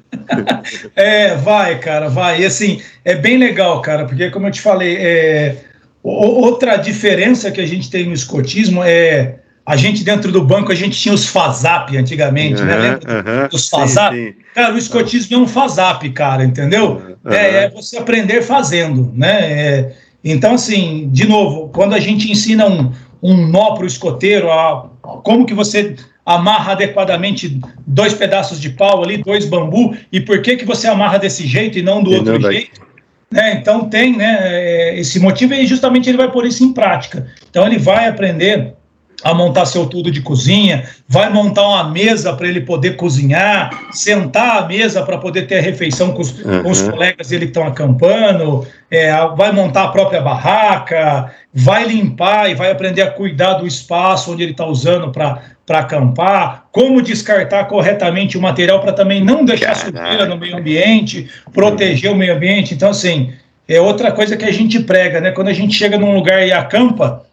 é, 0.95 1.37
vai, 1.37 1.79
cara, 1.79 2.11
vai. 2.11 2.43
E 2.43 2.45
assim, 2.45 2.83
é 3.03 3.15
bem 3.15 3.39
legal, 3.39 3.81
cara, 3.81 4.05
porque 4.05 4.29
como 4.29 4.47
eu 4.47 4.53
te 4.53 4.61
falei, 4.61 4.95
é, 4.99 5.57
outra 6.03 6.77
diferença 6.77 7.51
que 7.51 7.63
a 7.63 7.67
gente 7.67 7.91
tem 7.91 8.05
no 8.05 8.13
escotismo 8.13 8.83
é 8.85 9.39
a 9.67 9.75
gente 9.75 10.05
dentro 10.05 10.31
do 10.31 10.45
banco, 10.45 10.71
a 10.71 10.75
gente 10.77 10.97
tinha 10.97 11.13
os 11.13 11.27
FASAP 11.27 11.97
antigamente, 11.97 12.61
uhum, 12.61 12.69
né? 12.69 12.77
Lembra 12.77 13.11
uhum, 13.13 13.49
dos 13.51 13.69
FASAP? 13.69 14.15
Sim, 14.15 14.27
sim. 14.27 14.35
Cara, 14.55 14.73
o 14.73 14.79
escotismo 14.79 15.37
é 15.37 15.41
um 15.41 15.49
FASAP, 15.49 16.09
cara, 16.11 16.45
entendeu? 16.45 17.03
Uhum. 17.25 17.33
É, 17.33 17.65
é, 17.65 17.71
você 17.71 17.99
aprender 17.99 18.43
fazendo, 18.43 19.13
né? 19.13 19.39
É, 19.41 19.93
então, 20.23 20.55
assim, 20.55 21.09
de 21.11 21.27
novo, 21.27 21.69
quando 21.71 21.95
a 21.95 21.99
gente 21.99 22.31
ensina 22.31 22.65
um, 22.67 22.93
um 23.21 23.49
nó 23.49 23.75
para 23.75 23.83
o 23.83 23.87
escoteiro, 23.89 24.53
a, 24.53 24.89
como 25.25 25.45
que 25.45 25.55
você 25.55 25.97
amarra 26.25 26.73
adequadamente 26.73 27.61
dois 27.85 28.15
pedaços 28.15 28.61
de 28.61 28.71
pau 28.71 29.03
ali, 29.03 29.17
dois 29.17 29.47
bambu, 29.47 29.97
e 30.13 30.21
por 30.21 30.43
que 30.43 30.57
que 30.57 30.65
você 30.65 30.87
amarra 30.87 31.19
desse 31.19 31.45
jeito 31.45 31.77
e 31.77 31.83
não 31.83 32.03
do 32.03 32.13
e 32.13 32.17
outro 32.17 32.39
não 32.39 32.53
jeito? 32.53 32.87
Né? 33.31 33.55
Então 33.55 33.89
tem 33.89 34.17
né, 34.17 34.39
é, 34.43 34.99
esse 34.99 35.19
motivo 35.19 35.55
e 35.55 35.67
justamente 35.67 36.09
ele 36.09 36.17
vai 36.17 36.31
pôr 36.31 36.47
isso 36.47 36.63
em 36.63 36.73
prática. 36.73 37.27
Então 37.51 37.67
ele 37.67 37.79
vai 37.79 38.09
aprender 38.09 38.76
a 39.25 39.33
montar 39.33 39.67
seu 39.67 39.87
tudo 39.87 40.11
de 40.11 40.21
cozinha, 40.21 40.85
vai 41.09 41.31
montar 41.31 41.67
uma 41.67 41.91
mesa 41.91 42.33
para 42.33 42.49
ele 42.49 42.61
poder 42.61 42.97
cozinhar, 42.97 43.71
sentar 43.91 44.63
à 44.63 44.67
mesa 44.67 45.03
para 45.03 45.19
poder 45.19 45.47
ter 45.47 45.59
a 45.59 45.63
refeição 45.63 46.13
com 46.13 46.23
os, 46.23 46.39
uhum. 46.45 46.63
com 46.63 46.71
os 46.71 46.83
colegas 46.83 47.29
dele 47.29 47.47
que 47.47 47.51
estão 47.51 47.67
acampando, 47.67 48.67
é, 48.91 49.11
vai 49.37 49.53
montar 49.53 49.85
a 49.85 49.89
própria 49.89 50.21
barraca, 50.21 51.33
vai 51.53 51.87
limpar 51.87 52.51
e 52.51 52.55
vai 52.55 52.71
aprender 52.71 53.03
a 53.03 53.11
cuidar 53.11 53.55
do 53.55 53.67
espaço 53.67 54.33
onde 54.33 54.43
ele 54.43 54.53
está 54.53 54.67
usando 54.67 55.11
para 55.11 55.41
acampar, 55.71 56.67
como 56.71 57.03
descartar 57.03 57.65
corretamente 57.65 58.37
o 58.37 58.41
material 58.41 58.81
para 58.81 58.93
também 58.93 59.25
não 59.25 59.45
deixar 59.45 59.75
sujeira 59.75 60.27
no 60.27 60.37
meio 60.37 60.57
ambiente, 60.57 61.29
proteger 61.53 62.13
o 62.13 62.17
meio 62.17 62.35
ambiente. 62.35 62.75
Então, 62.75 62.91
assim, 62.91 63.33
é 63.69 63.81
outra 63.81 64.13
coisa 64.13 64.37
que 64.37 64.45
a 64.45 64.53
gente 64.53 64.79
prega, 64.81 65.21
né? 65.21 65.33
Quando 65.33 65.49
a 65.49 65.53
gente 65.53 65.75
chega 65.75 65.99
num 65.99 66.15
lugar 66.15 66.47
e 66.47 66.53
acampa, 66.53 67.26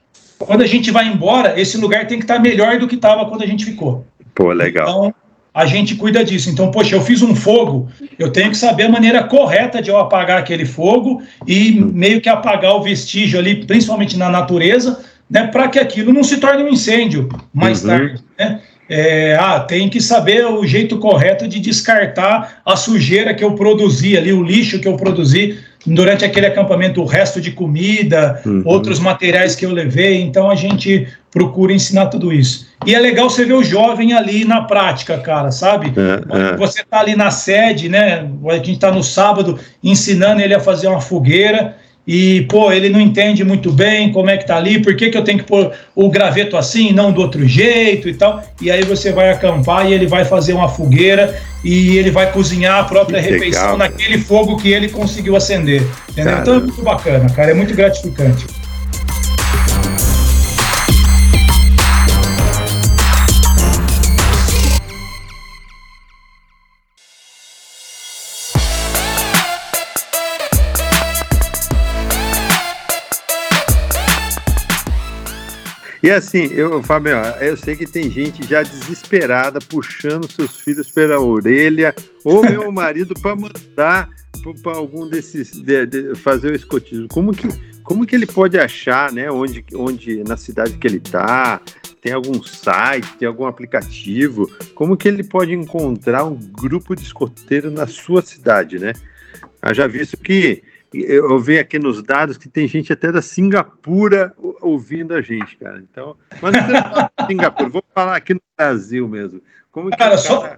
quando 0.45 0.61
a 0.61 0.67
gente 0.67 0.91
vai 0.91 1.07
embora, 1.07 1.59
esse 1.59 1.77
lugar 1.77 2.07
tem 2.07 2.17
que 2.17 2.23
estar 2.23 2.39
melhor 2.39 2.77
do 2.77 2.87
que 2.87 2.95
estava 2.95 3.25
quando 3.25 3.43
a 3.43 3.47
gente 3.47 3.65
ficou. 3.65 4.05
Pô, 4.35 4.51
legal. 4.51 4.87
Então, 4.87 5.15
a 5.53 5.65
gente 5.65 5.95
cuida 5.95 6.23
disso. 6.23 6.49
Então, 6.49 6.71
poxa, 6.71 6.95
eu 6.95 7.01
fiz 7.01 7.21
um 7.21 7.35
fogo, 7.35 7.87
eu 8.17 8.31
tenho 8.31 8.49
que 8.49 8.57
saber 8.57 8.83
a 8.83 8.89
maneira 8.89 9.23
correta 9.23 9.81
de 9.81 9.91
eu 9.91 9.97
apagar 9.97 10.39
aquele 10.39 10.65
fogo 10.65 11.21
e 11.45 11.71
meio 11.71 12.19
que 12.19 12.27
apagar 12.27 12.75
o 12.75 12.81
vestígio 12.81 13.37
ali, 13.37 13.63
principalmente 13.65 14.17
na 14.17 14.29
natureza, 14.29 15.03
né, 15.29 15.47
para 15.47 15.67
que 15.67 15.79
aquilo 15.79 16.11
não 16.11 16.23
se 16.23 16.37
torne 16.37 16.63
um 16.63 16.69
incêndio 16.69 17.29
mais 17.53 17.83
uhum. 17.83 17.89
tarde, 17.89 18.23
né? 18.37 18.61
É, 18.89 19.37
ah, 19.39 19.61
tem 19.61 19.89
que 19.89 20.01
saber 20.01 20.45
o 20.45 20.67
jeito 20.67 20.97
correto 20.97 21.47
de 21.47 21.59
descartar 21.59 22.61
a 22.65 22.75
sujeira 22.75 23.33
que 23.33 23.43
eu 23.43 23.55
produzi 23.55 24.17
ali, 24.17 24.33
o 24.33 24.43
lixo 24.43 24.77
que 24.79 24.87
eu 24.87 24.97
produzi 24.97 25.57
durante 25.85 26.23
aquele 26.23 26.45
acampamento, 26.45 27.01
o 27.01 27.05
resto 27.05 27.41
de 27.41 27.51
comida, 27.51 28.41
uhum. 28.45 28.61
outros 28.65 28.99
materiais 28.99 29.55
que 29.55 29.65
eu 29.65 29.71
levei. 29.71 30.21
Então 30.21 30.49
a 30.49 30.55
gente 30.55 31.07
procura 31.31 31.73
ensinar 31.73 32.07
tudo 32.07 32.31
isso. 32.31 32.67
E 32.85 32.93
é 32.93 32.99
legal 32.99 33.29
você 33.29 33.43
ver 33.43 33.53
o 33.53 33.63
jovem 33.63 34.13
ali 34.13 34.45
na 34.45 34.61
prática, 34.61 35.17
cara, 35.17 35.51
sabe? 35.51 35.93
É, 35.97 36.53
é. 36.53 36.57
Você 36.57 36.83
tá 36.83 36.99
ali 36.99 37.15
na 37.15 37.31
sede, 37.31 37.89
né? 37.89 38.29
A 38.49 38.55
gente 38.55 38.79
tá 38.79 38.91
no 38.91 39.03
sábado 39.03 39.59
ensinando 39.83 40.41
ele 40.41 40.53
a 40.53 40.59
fazer 40.59 40.87
uma 40.87 41.01
fogueira 41.01 41.75
e, 42.05 42.41
pô, 42.49 42.71
ele 42.71 42.89
não 42.89 42.99
entende 42.99 43.43
muito 43.45 43.71
bem 43.71 44.11
como 44.11 44.29
é 44.29 44.37
que 44.37 44.45
tá 44.45 44.57
ali, 44.57 44.81
por 44.81 44.95
que, 44.95 45.09
que 45.09 45.17
eu 45.17 45.23
tenho 45.23 45.39
que 45.39 45.45
pôr 45.45 45.71
o 45.95 46.09
graveto 46.09 46.57
assim 46.57 46.91
não 46.91 47.13
do 47.13 47.21
outro 47.21 47.47
jeito 47.47 48.09
e 48.09 48.13
tal. 48.13 48.43
E 48.61 48.69
aí 48.69 48.83
você 48.83 49.11
vai 49.11 49.31
acampar 49.31 49.89
e 49.89 49.93
ele 49.93 50.05
vai 50.05 50.25
fazer 50.25 50.53
uma 50.53 50.67
fogueira 50.67 51.39
e 51.63 51.97
ele 51.97 52.11
vai 52.11 52.29
cozinhar 52.31 52.79
a 52.79 52.83
própria 52.83 53.23
que 53.23 53.29
refeição 53.29 53.73
legal, 53.73 53.77
naquele 53.77 54.17
fogo 54.17 54.57
que 54.57 54.69
ele 54.69 54.89
conseguiu 54.89 55.35
acender. 55.35 55.81
Entendeu? 56.09 56.37
Então 56.39 56.55
é 56.55 56.59
muito 56.59 56.81
bacana, 56.81 57.29
cara, 57.29 57.51
é 57.51 57.53
muito 57.53 57.73
gratificante. 57.73 58.45
E 76.03 76.11
assim, 76.11 76.47
eu, 76.51 76.83
Fábio, 76.83 77.13
eu 77.39 77.55
sei 77.55 77.77
que 77.77 77.85
tem 77.85 78.11
gente 78.11 78.45
já 78.45 78.61
desesperada 78.61 79.59
puxando 79.61 80.29
seus 80.29 80.59
filhos 80.59 80.91
pela 80.91 81.17
orelha, 81.17 81.95
ou 82.25 82.43
meu 82.43 82.69
marido 82.73 83.13
para 83.21 83.33
mandar 83.37 84.09
para 84.61 84.77
algum 84.77 85.07
desses 85.07 85.51
de, 85.51 85.85
de, 85.85 86.15
fazer 86.15 86.51
o 86.51 86.55
escotismo. 86.55 87.07
Como 87.07 87.31
que, 87.31 87.47
como 87.83 88.05
que 88.05 88.13
ele 88.13 88.25
pode 88.25 88.59
achar, 88.59 89.13
né? 89.13 89.31
Onde, 89.31 89.63
onde 89.73 90.21
na 90.25 90.35
cidade 90.35 90.77
que 90.77 90.85
ele 90.85 90.97
está? 90.97 91.61
Tem 92.01 92.11
algum 92.11 92.43
site, 92.43 93.15
tem 93.17 93.25
algum 93.25 93.45
aplicativo? 93.45 94.51
Como 94.75 94.97
que 94.97 95.07
ele 95.07 95.23
pode 95.23 95.53
encontrar 95.53 96.25
um 96.25 96.35
grupo 96.35 96.97
de 96.97 97.03
escoteiro 97.03 97.71
na 97.71 97.87
sua 97.87 98.21
cidade, 98.21 98.77
né? 98.77 98.91
Eu 99.65 99.73
já 99.73 99.87
visto 99.87 100.17
que 100.17 100.61
eu 100.93 101.39
vi 101.39 101.57
aqui 101.57 101.79
nos 101.79 102.03
dados 102.03 102.37
que 102.37 102.47
tem 102.47 102.67
gente 102.67 102.93
até 102.93 103.11
da 103.11 103.21
Singapura 103.21 104.33
ouvindo 104.61 105.13
a 105.13 105.21
gente, 105.21 105.57
cara. 105.57 105.81
Então, 105.89 106.15
mas 106.41 106.53
não 106.53 106.63
falar 106.67 107.11
Singapura, 107.27 107.69
vou 107.69 107.83
falar 107.93 108.15
aqui 108.15 108.33
no 108.33 108.41
Brasil 108.57 109.07
mesmo. 109.07 109.41
Como 109.71 109.89
que 109.89 109.97
cara, 109.97 110.17
só, 110.17 110.57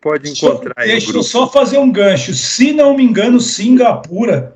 pode 0.00 0.30
encontrar 0.30 0.74
só, 0.78 0.86
Deixa 0.86 1.10
eu 1.12 1.22
só 1.22 1.50
fazer 1.50 1.78
um 1.78 1.90
gancho. 1.90 2.32
Se 2.34 2.72
não 2.72 2.96
me 2.96 3.02
engano, 3.04 3.40
Singapura. 3.40 4.54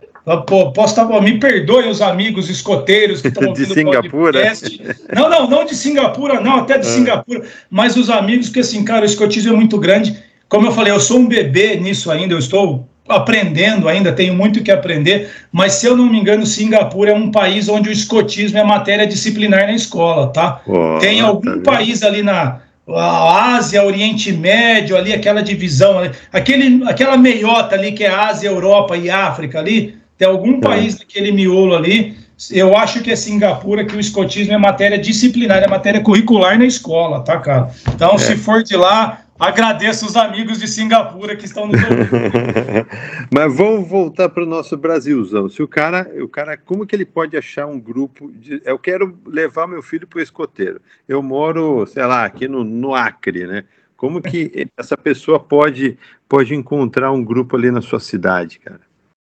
Posso 0.74 1.00
estar, 1.00 1.22
me 1.22 1.40
perdoem 1.40 1.88
os 1.88 2.02
amigos 2.02 2.50
escoteiros 2.50 3.22
que 3.22 3.28
estão 3.28 3.48
ouvindo 3.48 3.68
de 3.68 3.74
Singapura? 3.74 4.40
Podcast. 4.40 4.82
Não, 5.14 5.30
não, 5.30 5.48
não 5.48 5.64
de 5.64 5.74
Singapura, 5.74 6.40
não, 6.40 6.58
até 6.58 6.76
de 6.76 6.86
ah. 6.86 6.90
Singapura, 6.90 7.46
mas 7.70 7.96
os 7.96 8.10
amigos, 8.10 8.48
porque 8.48 8.60
assim, 8.60 8.84
cara, 8.84 9.02
o 9.02 9.06
escotismo 9.06 9.54
é 9.54 9.56
muito 9.56 9.78
grande. 9.78 10.22
Como 10.48 10.66
eu 10.66 10.72
falei, 10.72 10.92
eu 10.92 11.00
sou 11.00 11.18
um 11.18 11.26
bebê 11.26 11.76
nisso 11.76 12.10
ainda, 12.10 12.34
eu 12.34 12.38
estou 12.38 12.86
aprendendo 13.08 13.88
ainda, 13.88 14.12
tenho 14.12 14.34
muito 14.34 14.62
que 14.62 14.70
aprender, 14.70 15.30
mas 15.50 15.74
se 15.74 15.86
eu 15.86 15.96
não 15.96 16.08
me 16.08 16.18
engano, 16.18 16.44
Singapura 16.44 17.10
é 17.10 17.14
um 17.14 17.30
país 17.30 17.68
onde 17.68 17.88
o 17.88 17.92
escotismo 17.92 18.58
é 18.58 18.64
matéria 18.64 19.06
disciplinar 19.06 19.66
na 19.66 19.72
escola, 19.72 20.28
tá? 20.28 20.60
Oh, 20.66 20.98
Tem 21.00 21.20
algum 21.20 21.62
tá 21.62 21.72
país 21.72 22.02
ali 22.02 22.22
na 22.22 22.60
Ásia, 22.96 23.84
Oriente 23.84 24.32
Médio, 24.32 24.96
ali 24.96 25.12
aquela 25.12 25.42
divisão, 25.42 26.10
aquele, 26.32 26.82
aquela 26.84 27.16
meiota 27.16 27.74
ali 27.74 27.92
que 27.92 28.04
é 28.04 28.10
Ásia, 28.10 28.48
Europa 28.48 28.96
e 28.96 29.10
África 29.10 29.58
ali, 29.58 29.96
tem 30.16 30.26
algum 30.26 30.60
tá. 30.60 30.70
país 30.70 30.98
naquele 30.98 31.30
miolo 31.30 31.76
ali, 31.76 32.16
eu 32.52 32.76
acho 32.76 33.02
que 33.02 33.10
é 33.10 33.16
Singapura 33.16 33.84
que 33.84 33.96
o 33.96 34.00
escotismo 34.00 34.52
é 34.52 34.58
matéria 34.58 34.96
disciplinar, 34.96 35.62
é 35.62 35.66
matéria 35.66 36.00
curricular 36.00 36.56
na 36.56 36.66
escola, 36.66 37.20
tá, 37.20 37.36
cara? 37.38 37.70
Então, 37.92 38.14
é. 38.14 38.18
se 38.18 38.36
for 38.36 38.62
de 38.62 38.76
lá, 38.76 39.22
Agradeço 39.38 40.04
os 40.04 40.16
amigos 40.16 40.58
de 40.58 40.66
Singapura 40.66 41.36
que 41.36 41.44
estão 41.44 41.66
nos 41.66 41.78
ouvindo. 41.80 42.86
Mas 43.32 43.56
vamos 43.56 43.88
voltar 43.88 44.28
para 44.28 44.42
o 44.42 44.46
nosso 44.46 44.76
Brasilzão. 44.76 45.48
Se 45.48 45.62
o 45.62 45.68
cara, 45.68 46.10
o 46.20 46.28
cara, 46.28 46.56
como 46.56 46.86
que 46.86 46.96
ele 46.96 47.06
pode 47.06 47.36
achar 47.36 47.66
um 47.66 47.78
grupo 47.78 48.30
de. 48.32 48.60
Eu 48.64 48.78
quero 48.78 49.16
levar 49.26 49.68
meu 49.68 49.82
filho 49.82 50.06
para 50.06 50.18
o 50.18 50.22
escoteiro. 50.22 50.80
Eu 51.08 51.22
moro, 51.22 51.86
sei 51.86 52.04
lá, 52.04 52.24
aqui 52.24 52.48
no, 52.48 52.64
no 52.64 52.94
Acre, 52.94 53.46
né? 53.46 53.64
Como 53.96 54.20
que 54.20 54.68
essa 54.76 54.96
pessoa 54.96 55.40
pode, 55.40 55.98
pode 56.28 56.54
encontrar 56.54 57.10
um 57.12 57.24
grupo 57.24 57.56
ali 57.56 57.70
na 57.70 57.80
sua 57.80 58.00
cidade, 58.00 58.58
cara? 58.58 58.80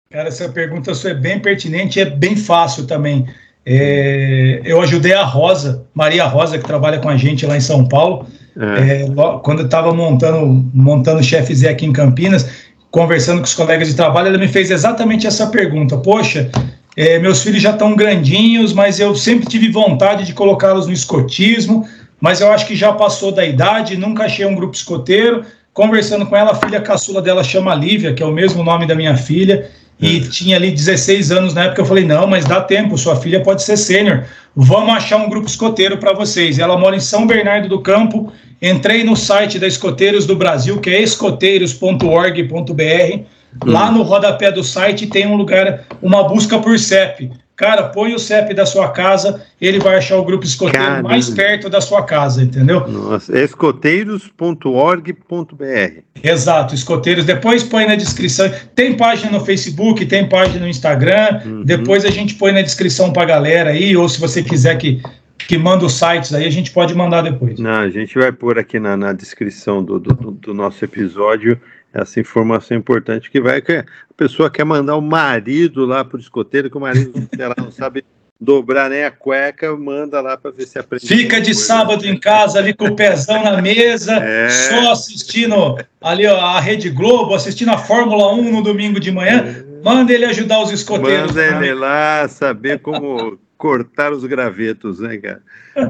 Cara, 0.09 0.27
essa 0.27 0.47
pergunta 0.49 0.93
sua 0.93 1.11
é 1.11 1.15
bem 1.15 1.39
pertinente 1.39 1.97
e 1.97 2.01
é 2.01 2.05
bem 2.05 2.35
fácil 2.35 2.85
também. 2.85 3.27
É, 3.65 4.61
eu 4.65 4.81
ajudei 4.81 5.13
a 5.13 5.23
Rosa, 5.23 5.87
Maria 5.93 6.25
Rosa, 6.25 6.59
que 6.59 6.65
trabalha 6.65 6.99
com 6.99 7.09
a 7.09 7.17
gente 7.17 7.45
lá 7.45 7.55
em 7.55 7.61
São 7.61 7.87
Paulo. 7.87 8.27
É. 8.59 9.03
É, 9.03 9.05
quando 9.41 9.59
eu 9.59 9.65
estava 9.65 9.93
montando, 9.93 10.69
montando 10.73 11.19
o 11.19 11.23
Chefe 11.23 11.55
Zé 11.55 11.69
aqui 11.69 11.85
em 11.85 11.93
Campinas, 11.93 12.47
conversando 12.91 13.39
com 13.39 13.45
os 13.45 13.53
colegas 13.53 13.87
de 13.87 13.95
trabalho, 13.95 14.27
ela 14.27 14.37
me 14.37 14.47
fez 14.47 14.69
exatamente 14.69 15.25
essa 15.25 15.47
pergunta. 15.47 15.97
Poxa, 15.97 16.49
É, 16.95 17.17
meus 17.17 17.41
filhos 17.41 17.59
já 17.59 17.71
estão 17.71 17.95
grandinhos, 17.95 18.71
mas 18.71 18.99
eu 18.99 19.15
sempre 19.15 19.47
tive 19.47 19.69
vontade 19.69 20.25
de 20.25 20.33
colocá-los 20.33 20.85
no 20.85 20.93
escotismo, 20.93 21.87
mas 22.21 22.39
eu 22.39 22.51
acho 22.51 22.67
que 22.67 22.75
já 22.75 22.93
passou 22.93 23.31
da 23.31 23.43
idade, 23.43 23.97
nunca 23.97 24.25
achei 24.25 24.45
um 24.45 24.53
grupo 24.53 24.75
escoteiro. 24.75 25.43
Conversando 25.73 26.25
com 26.27 26.35
ela, 26.35 26.51
a 26.51 26.55
filha 26.55 26.79
caçula 26.79 27.19
dela 27.19 27.43
chama 27.43 27.73
Lívia, 27.73 28.13
que 28.13 28.21
é 28.21 28.25
o 28.25 28.31
mesmo 28.31 28.63
nome 28.63 28.85
da 28.85 28.93
minha 28.93 29.17
filha, 29.17 29.71
e 30.03 30.19
uhum. 30.19 30.29
tinha 30.29 30.57
ali 30.57 30.69
16 30.69 31.31
anos 31.31 31.53
na 31.53 31.63
época. 31.63 31.81
Eu 31.81 31.85
falei: 31.85 32.03
não, 32.03 32.27
mas 32.27 32.43
dá 32.43 32.61
tempo, 32.61 32.97
sua 32.97 33.15
filha 33.15 33.41
pode 33.41 33.63
ser 33.63 33.77
sênior. 33.77 34.25
Vamos 34.53 34.93
achar 34.93 35.17
um 35.17 35.29
grupo 35.29 35.47
escoteiro 35.47 35.97
para 35.97 36.13
vocês. 36.13 36.59
Ela 36.59 36.77
mora 36.77 36.95
em 36.95 36.99
São 36.99 37.25
Bernardo 37.25 37.69
do 37.69 37.79
Campo. 37.79 38.31
Entrei 38.61 39.03
no 39.03 39.15
site 39.15 39.57
da 39.57 39.67
Escoteiros 39.67 40.25
do 40.25 40.35
Brasil, 40.35 40.79
que 40.79 40.89
é 40.89 41.01
escoteiros.org.br. 41.01 43.23
Lá 43.65 43.91
no 43.91 44.03
rodapé 44.03 44.51
do 44.51 44.63
site 44.63 45.07
tem 45.07 45.27
um 45.27 45.35
lugar, 45.35 45.85
uma 46.01 46.27
busca 46.27 46.59
por 46.59 46.77
CEP. 46.77 47.31
Cara, 47.55 47.83
põe 47.83 48.15
o 48.15 48.19
CEP 48.19 48.51
da 48.53 48.65
sua 48.65 48.89
casa, 48.89 49.45
ele 49.61 49.79
vai 49.79 49.97
achar 49.97 50.17
o 50.17 50.25
grupo 50.25 50.43
escoteiro 50.43 50.85
Caramba. 50.85 51.09
mais 51.09 51.29
perto 51.29 51.69
da 51.69 51.79
sua 51.79 52.03
casa, 52.03 52.41
entendeu? 52.41 52.87
Nossa, 52.87 53.37
escoteiros.org.br. 53.37 56.01
Exato, 56.23 56.73
escoteiros. 56.73 57.25
Depois 57.25 57.63
põe 57.63 57.85
na 57.85 57.95
descrição. 57.95 58.51
Tem 58.73 58.97
página 58.97 59.31
no 59.31 59.45
Facebook, 59.45 60.03
tem 60.07 60.27
página 60.27 60.61
no 60.61 60.67
Instagram. 60.67 61.41
Uhum. 61.45 61.63
Depois 61.63 62.05
a 62.05 62.09
gente 62.09 62.33
põe 62.35 62.51
na 62.51 62.63
descrição 62.63 63.13
pra 63.13 63.23
galera 63.23 63.69
aí, 63.69 63.95
ou 63.95 64.09
se 64.09 64.19
você 64.19 64.41
quiser 64.41 64.75
que 64.77 65.01
que 65.47 65.57
manda 65.57 65.85
os 65.85 65.93
sites 65.93 66.33
aí, 66.33 66.45
a 66.45 66.49
gente 66.49 66.71
pode 66.71 66.95
mandar 66.95 67.21
depois. 67.21 67.59
Não, 67.59 67.81
a 67.81 67.89
gente 67.89 68.17
vai 68.17 68.31
pôr 68.31 68.57
aqui 68.57 68.79
na, 68.79 68.95
na 68.95 69.11
descrição 69.11 69.83
do, 69.83 69.99
do, 69.99 70.13
do 70.13 70.53
nosso 70.53 70.85
episódio 70.85 71.59
essa 71.93 72.19
informação 72.19 72.75
importante 72.75 73.29
que 73.29 73.39
vai 73.39 73.61
que 73.61 73.73
a 73.73 73.85
pessoa 74.17 74.49
quer 74.49 74.65
mandar 74.65 74.95
o 74.95 75.01
marido 75.01 75.85
lá 75.85 76.03
para 76.03 76.17
o 76.17 76.19
escoteiro, 76.19 76.69
que 76.69 76.77
o 76.77 76.81
marido 76.81 77.11
sei 77.13 77.47
não 77.57 77.71
sabe 77.71 78.03
dobrar 78.41 78.89
nem 78.89 79.05
a 79.05 79.11
cueca, 79.11 79.75
manda 79.77 80.19
lá 80.19 80.35
para 80.35 80.51
ver 80.51 80.65
se 80.65 80.77
aprende. 80.77 81.07
Fica 81.07 81.39
de 81.39 81.53
sábado 81.53 82.05
em 82.05 82.19
casa 82.19 82.59
ali 82.59 82.73
com 82.73 82.87
o 82.87 82.95
pezão 82.95 83.41
na 83.43 83.61
mesa, 83.61 84.13
é. 84.15 84.49
só 84.49 84.91
assistindo 84.91 85.77
ali 86.01 86.27
ó, 86.27 86.37
a 86.37 86.59
Rede 86.59 86.89
Globo, 86.89 87.33
assistindo 87.33 87.69
a 87.69 87.77
Fórmula 87.77 88.33
1 88.33 88.51
no 88.51 88.61
domingo 88.61 88.99
de 88.99 89.11
manhã. 89.11 89.63
Manda 89.83 90.11
ele 90.11 90.25
ajudar 90.25 90.61
os 90.61 90.71
escoteiros. 90.71 91.33
Manda 91.33 91.65
ele 91.65 91.73
lá 91.73 92.27
saber 92.27 92.79
como 92.79 93.37
cortar 93.57 94.11
os 94.11 94.25
gravetos, 94.25 94.99
né, 94.99 95.17
cara? 95.17 95.41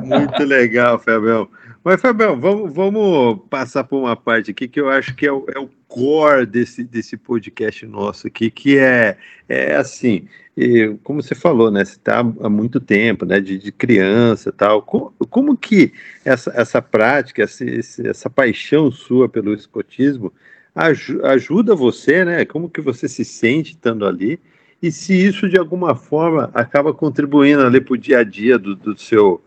Muito 0.04 0.44
legal, 0.44 1.00
Fabião. 1.00 1.48
Mas, 1.84 2.00
Fabião, 2.00 2.40
vamos, 2.40 2.74
vamos 2.74 3.40
passar 3.50 3.84
por 3.84 4.00
uma 4.00 4.16
parte 4.16 4.52
aqui 4.52 4.68
que 4.68 4.80
eu 4.80 4.90
acho 4.90 5.14
que 5.16 5.28
é 5.28 5.32
o, 5.32 5.46
é 5.54 5.60
o 5.60 5.70
core 5.88 6.46
desse, 6.46 6.84
desse 6.84 7.18
podcast 7.18 7.86
nosso 7.86 8.28
aqui, 8.28 8.50
que 8.50 8.78
é, 8.78 9.18
é 9.50 9.76
assim, 9.76 10.28
como 11.04 11.22
você 11.22 11.36
falou, 11.36 11.70
né? 11.70 11.84
Você 11.84 11.98
está 11.98 12.20
há 12.20 12.50
muito 12.50 12.80
tempo, 12.80 13.26
né? 13.26 13.40
De, 13.40 13.58
de 13.58 13.72
criança 13.72 14.52
tal. 14.52 14.82
Como, 14.82 15.14
como 15.30 15.58
que 15.58 15.92
essa, 16.24 16.52
essa 16.56 16.82
prática, 16.82 17.44
essa, 17.44 17.66
essa 18.08 18.30
paixão 18.30 18.92
sua 18.92 19.28
pelo 19.28 19.54
escotismo 19.54 20.32
ajuda 21.24 21.76
você, 21.76 22.24
né? 22.24 22.46
Como 22.46 22.70
que 22.70 22.82
você 22.82 23.08
se 23.08 23.26
sente 23.26 23.72
estando 23.72 24.06
ali? 24.06 24.40
E 24.82 24.92
se 24.92 25.14
isso 25.14 25.50
de 25.50 25.58
alguma 25.58 25.96
forma 25.96 26.50
acaba 26.54 26.94
contribuindo 26.94 27.62
ali 27.62 27.80
para 27.80 27.94
o 27.94 27.98
dia 27.98 28.20
a 28.20 28.24
dia 28.24 28.58
do, 28.58 28.76
do 28.76 28.98
seu, 28.98 29.42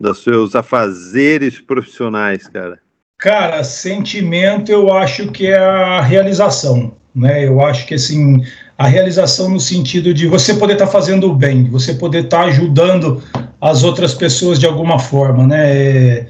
dos 0.00 0.22
seus 0.22 0.54
afazeres 0.54 1.60
profissionais, 1.60 2.48
cara? 2.48 2.78
Cara, 3.18 3.64
sentimento 3.64 4.70
eu 4.70 4.92
acho 4.92 5.32
que 5.32 5.48
é 5.48 5.58
a 5.58 6.00
realização, 6.00 6.94
né? 7.14 7.46
Eu 7.46 7.60
acho 7.60 7.84
que 7.86 7.94
assim, 7.94 8.44
a 8.76 8.86
realização 8.86 9.50
no 9.50 9.58
sentido 9.58 10.14
de 10.14 10.28
você 10.28 10.54
poder 10.54 10.74
estar 10.74 10.86
tá 10.86 10.92
fazendo 10.92 11.28
o 11.28 11.34
bem, 11.34 11.64
você 11.64 11.94
poder 11.94 12.24
estar 12.24 12.42
tá 12.42 12.44
ajudando 12.44 13.20
as 13.60 13.82
outras 13.82 14.14
pessoas 14.14 14.58
de 14.58 14.66
alguma 14.66 15.00
forma, 15.00 15.46
né? 15.46 15.76
É, 15.76 16.26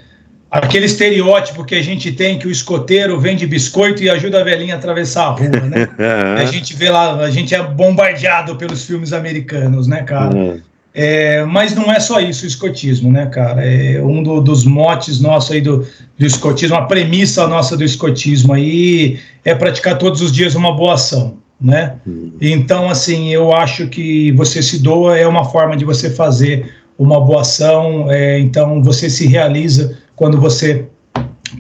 aquele 0.51 0.87
estereótipo 0.87 1.63
que 1.63 1.75
a 1.75 1.83
gente 1.83 2.11
tem 2.13 2.39
que 2.39 2.49
o 2.49 2.51
escoteiro 2.51 3.21
vende 3.21 3.47
biscoito 3.47 4.03
e 4.03 4.09
ajuda 4.09 4.41
a 4.41 4.45
velhinha 4.45 4.75
a 4.75 4.79
atravessar 4.79 5.27
a 5.27 5.31
rua, 5.31 5.49
né? 5.49 5.89
a 6.41 6.45
gente 6.47 6.75
vê 6.75 6.89
lá, 6.89 7.17
a 7.17 7.31
gente 7.31 7.55
é 7.55 7.63
bombardeado 7.63 8.57
pelos 8.57 8.87
filmes 8.87 9.13
americanos, 9.13 9.87
né, 9.87 10.03
cara? 10.05 10.35
Uhum. 10.35 10.61
É, 11.01 11.45
mas 11.45 11.77
não 11.77 11.93
é 11.93 12.01
só 12.01 12.19
isso 12.19 12.45
o 12.45 12.49
escotismo, 12.49 13.09
né, 13.09 13.27
cara? 13.27 13.65
É 13.65 14.03
um 14.03 14.21
do, 14.21 14.41
dos 14.41 14.65
motes 14.65 15.21
nossos 15.21 15.53
aí 15.53 15.61
do, 15.61 15.87
do 16.19 16.27
escotismo, 16.27 16.75
a 16.75 16.87
premissa 16.87 17.47
nossa 17.47 17.77
do 17.77 17.85
escotismo 17.85 18.53
aí 18.53 19.21
é 19.45 19.55
praticar 19.55 19.97
todos 19.97 20.21
os 20.21 20.33
dias 20.33 20.57
uma 20.57 20.75
boa 20.75 20.95
ação, 20.95 21.37
né? 21.61 21.95
Uhum. 22.05 22.33
Então, 22.41 22.91
assim, 22.91 23.33
eu 23.33 23.55
acho 23.55 23.87
que 23.87 24.33
você 24.33 24.61
se 24.61 24.81
doa 24.81 25.17
é 25.17 25.25
uma 25.25 25.45
forma 25.45 25.77
de 25.77 25.85
você 25.85 26.11
fazer 26.11 26.75
uma 26.99 27.21
boa 27.21 27.43
ação, 27.43 28.11
é, 28.11 28.41
então 28.41 28.83
você 28.83 29.09
se 29.09 29.25
realiza 29.25 29.97
quando 30.17 30.41
você 30.41 30.87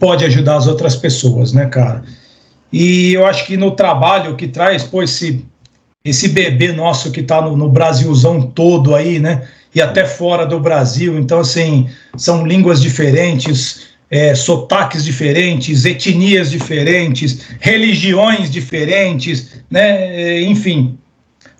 pode 0.00 0.24
ajudar 0.24 0.56
as 0.56 0.66
outras 0.66 0.96
pessoas, 0.96 1.52
né, 1.52 1.66
cara? 1.66 2.02
E 2.72 3.12
eu 3.12 3.24
acho 3.24 3.46
que 3.46 3.56
no 3.56 3.70
trabalho 3.70 4.34
que 4.34 4.48
traz, 4.48 4.82
pô, 4.82 5.00
esse 5.00 5.46
esse 6.04 6.28
bebê 6.28 6.72
nosso 6.72 7.10
que 7.10 7.20
está 7.20 7.40
no, 7.42 7.56
no, 7.56 7.68
Brasilzão 7.68 8.40
todo 8.40 8.94
aí, 8.94 9.18
né? 9.18 9.46
E 9.74 9.80
até 9.80 10.04
fora 10.04 10.46
do 10.46 10.58
Brasil. 10.58 11.18
Então, 11.18 11.40
assim, 11.40 11.88
são 12.16 12.46
línguas 12.46 12.80
diferentes, 12.80 13.88
é, 14.10 14.34
sotaques 14.34 15.04
diferentes, 15.04 15.84
etnias 15.84 16.50
diferentes, 16.50 17.40
religiões 17.60 18.50
diferentes, 18.50 19.62
né? 19.70 20.40
Enfim. 20.42 20.96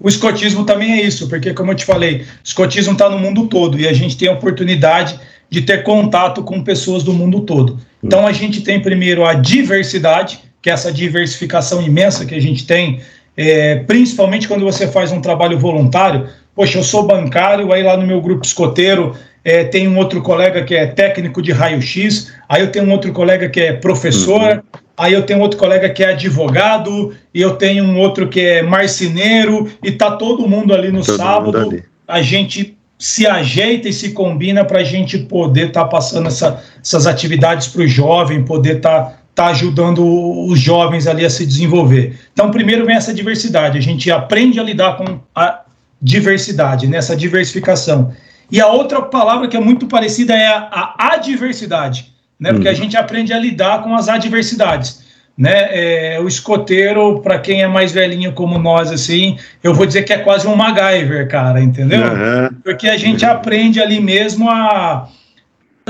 O 0.01 0.09
escotismo 0.09 0.65
também 0.65 0.93
é 0.93 1.03
isso, 1.03 1.29
porque, 1.29 1.53
como 1.53 1.73
eu 1.73 1.75
te 1.75 1.85
falei, 1.85 2.19
o 2.21 2.25
escotismo 2.45 2.93
está 2.93 3.11
no 3.11 3.19
mundo 3.19 3.49
todo 3.49 3.81
e 3.81 3.89
a 3.89 3.93
gente 3.93 4.17
tem 4.17 4.29
a 4.29 4.33
oportunidade 4.33 5.19
de 5.51 5.63
ter 5.63 5.83
contato 5.83 6.43
com 6.45 6.63
pessoas 6.63 7.03
do 7.03 7.13
mundo 7.13 7.41
todo. 7.41 7.81
Então, 8.03 8.25
a 8.25 8.33
gente 8.33 8.61
tem 8.61 8.81
primeiro 8.81 9.25
a 9.25 9.35
diversidade, 9.35 10.39
que 10.63 10.71
é 10.71 10.73
essa 10.73 10.93
diversificação 10.93 11.83
imensa 11.83 12.25
que 12.25 12.35
a 12.35 12.41
gente 12.41 12.65
tem 12.65 13.01
é, 13.39 13.77
principalmente 13.77 14.49
quando 14.49 14.65
você 14.65 14.89
faz 14.89 15.13
um 15.13 15.21
trabalho 15.21 15.57
voluntário. 15.57 16.27
Poxa, 16.57 16.79
eu 16.79 16.83
sou 16.83 17.05
bancário, 17.05 17.73
aí 17.73 17.85
lá 17.85 17.97
no 17.97 18.05
meu 18.05 18.21
grupo 18.21 18.45
escoteiro 18.45 19.15
é, 19.45 19.63
tem 19.63 19.87
um 19.87 19.97
outro 19.97 20.21
colega 20.21 20.65
que 20.65 20.75
é 20.75 20.89
técnico 20.89 21.41
de 21.41 21.53
raio-x, 21.53 22.33
aí 22.49 22.63
eu 22.63 22.73
tenho 22.73 22.85
um 22.85 22.91
outro 22.91 23.13
colega 23.13 23.49
que 23.49 23.61
é 23.61 23.73
professor, 23.73 24.57
uhum. 24.57 24.81
aí 24.97 25.13
eu 25.13 25.23
tenho 25.23 25.39
outro 25.39 25.57
colega 25.57 25.89
que 25.89 26.03
é 26.03 26.09
advogado, 26.09 27.15
e 27.33 27.41
eu 27.41 27.55
tenho 27.55 27.85
um 27.85 27.97
outro 27.97 28.29
que 28.29 28.41
é 28.41 28.63
marceneiro, 28.63 29.71
e 29.85 29.93
tá 29.93 30.11
todo 30.17 30.49
mundo 30.49 30.75
ali 30.75 30.91
no 30.91 31.05
todo 31.05 31.17
sábado. 31.17 31.57
Ali. 31.57 31.85
A 32.09 32.21
gente 32.21 32.77
se 32.99 33.25
ajeita 33.25 33.89
e 33.89 33.93
se 33.93 34.11
combina 34.11 34.65
para 34.65 34.81
a 34.81 34.85
gente 34.85 35.17
poder 35.17 35.69
estar 35.69 35.85
tá 35.85 35.89
passando 35.89 36.27
essa, 36.27 36.61
essas 36.83 37.07
atividades 37.07 37.69
para 37.69 37.83
o 37.83 37.87
jovem, 37.87 38.45
poder 38.45 38.79
estar 38.79 39.03
tá 39.05 39.18
está 39.39 39.47
ajudando 39.47 40.05
os 40.49 40.59
jovens 40.59 41.07
ali 41.07 41.25
a 41.25 41.31
se 41.31 41.47
desenvolver. 41.47 42.19
Então, 42.33 42.51
primeiro 42.51 42.85
vem 42.85 42.97
essa 42.97 43.15
diversidade, 43.15 43.79
a 43.79 43.81
gente 43.81 44.11
aprende 44.11 44.59
a 44.59 44.63
lidar 44.65 44.97
com 44.97 45.21
a 45.33 45.61
diversidade, 46.03 46.89
nessa 46.89 47.15
diversificação. 47.15 48.13
E 48.51 48.61
a 48.61 48.67
outra 48.67 49.01
palavra 49.01 49.47
que 49.47 49.57
é 49.57 49.61
muito 49.61 49.87
parecida 49.87 50.35
é 50.35 50.49
a, 50.49 50.95
a 50.99 51.15
adversidade, 51.15 52.13
né? 52.39 52.53
Porque 52.53 52.67
a 52.67 52.73
uhum. 52.73 52.77
gente 52.77 52.97
aprende 52.97 53.33
a 53.33 53.39
lidar 53.39 53.83
com 53.83 53.95
as 53.95 54.09
adversidades. 54.09 55.07
Né, 55.37 55.69
é, 55.71 56.21
o 56.21 56.27
escoteiro, 56.27 57.21
para 57.21 57.39
quem 57.39 57.63
é 57.63 57.69
mais 57.69 57.93
velhinho 57.93 58.33
como 58.33 58.59
nós, 58.59 58.91
assim, 58.91 59.39
eu 59.63 59.73
vou 59.73 59.87
dizer 59.87 60.03
que 60.03 60.13
é 60.13 60.19
quase 60.19 60.49
um 60.49 60.57
MacGyver, 60.57 61.29
cara, 61.29 61.63
entendeu? 61.63 62.01
Uhum. 62.01 62.49
Porque 62.65 62.89
a 62.89 62.97
gente 62.97 63.25
aprende 63.25 63.81
ali 63.81 64.01
mesmo 64.01 64.51
a, 64.51 65.09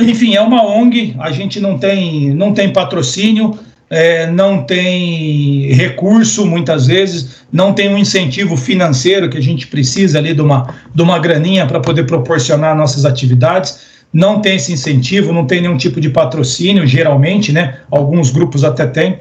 enfim, 0.00 0.34
é 0.34 0.40
uma 0.40 0.64
ONG, 0.64 1.14
a 1.18 1.30
gente 1.30 1.60
não 1.60 1.78
tem, 1.78 2.30
não 2.34 2.52
tem 2.52 2.72
patrocínio, 2.72 3.58
é, 3.90 4.26
não 4.26 4.64
tem 4.64 5.72
recurso 5.72 6.46
muitas 6.46 6.86
vezes, 6.86 7.42
não 7.50 7.72
tem 7.72 7.88
um 7.88 7.96
incentivo 7.96 8.56
financeiro 8.56 9.30
que 9.30 9.38
a 9.38 9.42
gente 9.42 9.66
precisa 9.66 10.18
ali 10.18 10.34
de 10.34 10.42
uma, 10.42 10.74
de 10.94 11.02
uma 11.02 11.18
graninha 11.18 11.66
para 11.66 11.80
poder 11.80 12.04
proporcionar 12.04 12.76
nossas 12.76 13.04
atividades. 13.04 13.98
Não 14.12 14.40
tem 14.40 14.56
esse 14.56 14.72
incentivo, 14.72 15.32
não 15.32 15.46
tem 15.46 15.60
nenhum 15.60 15.76
tipo 15.76 16.00
de 16.00 16.10
patrocínio, 16.10 16.86
geralmente, 16.86 17.52
né? 17.52 17.78
Alguns 17.90 18.30
grupos 18.30 18.64
até 18.64 18.86
têm. 18.86 19.20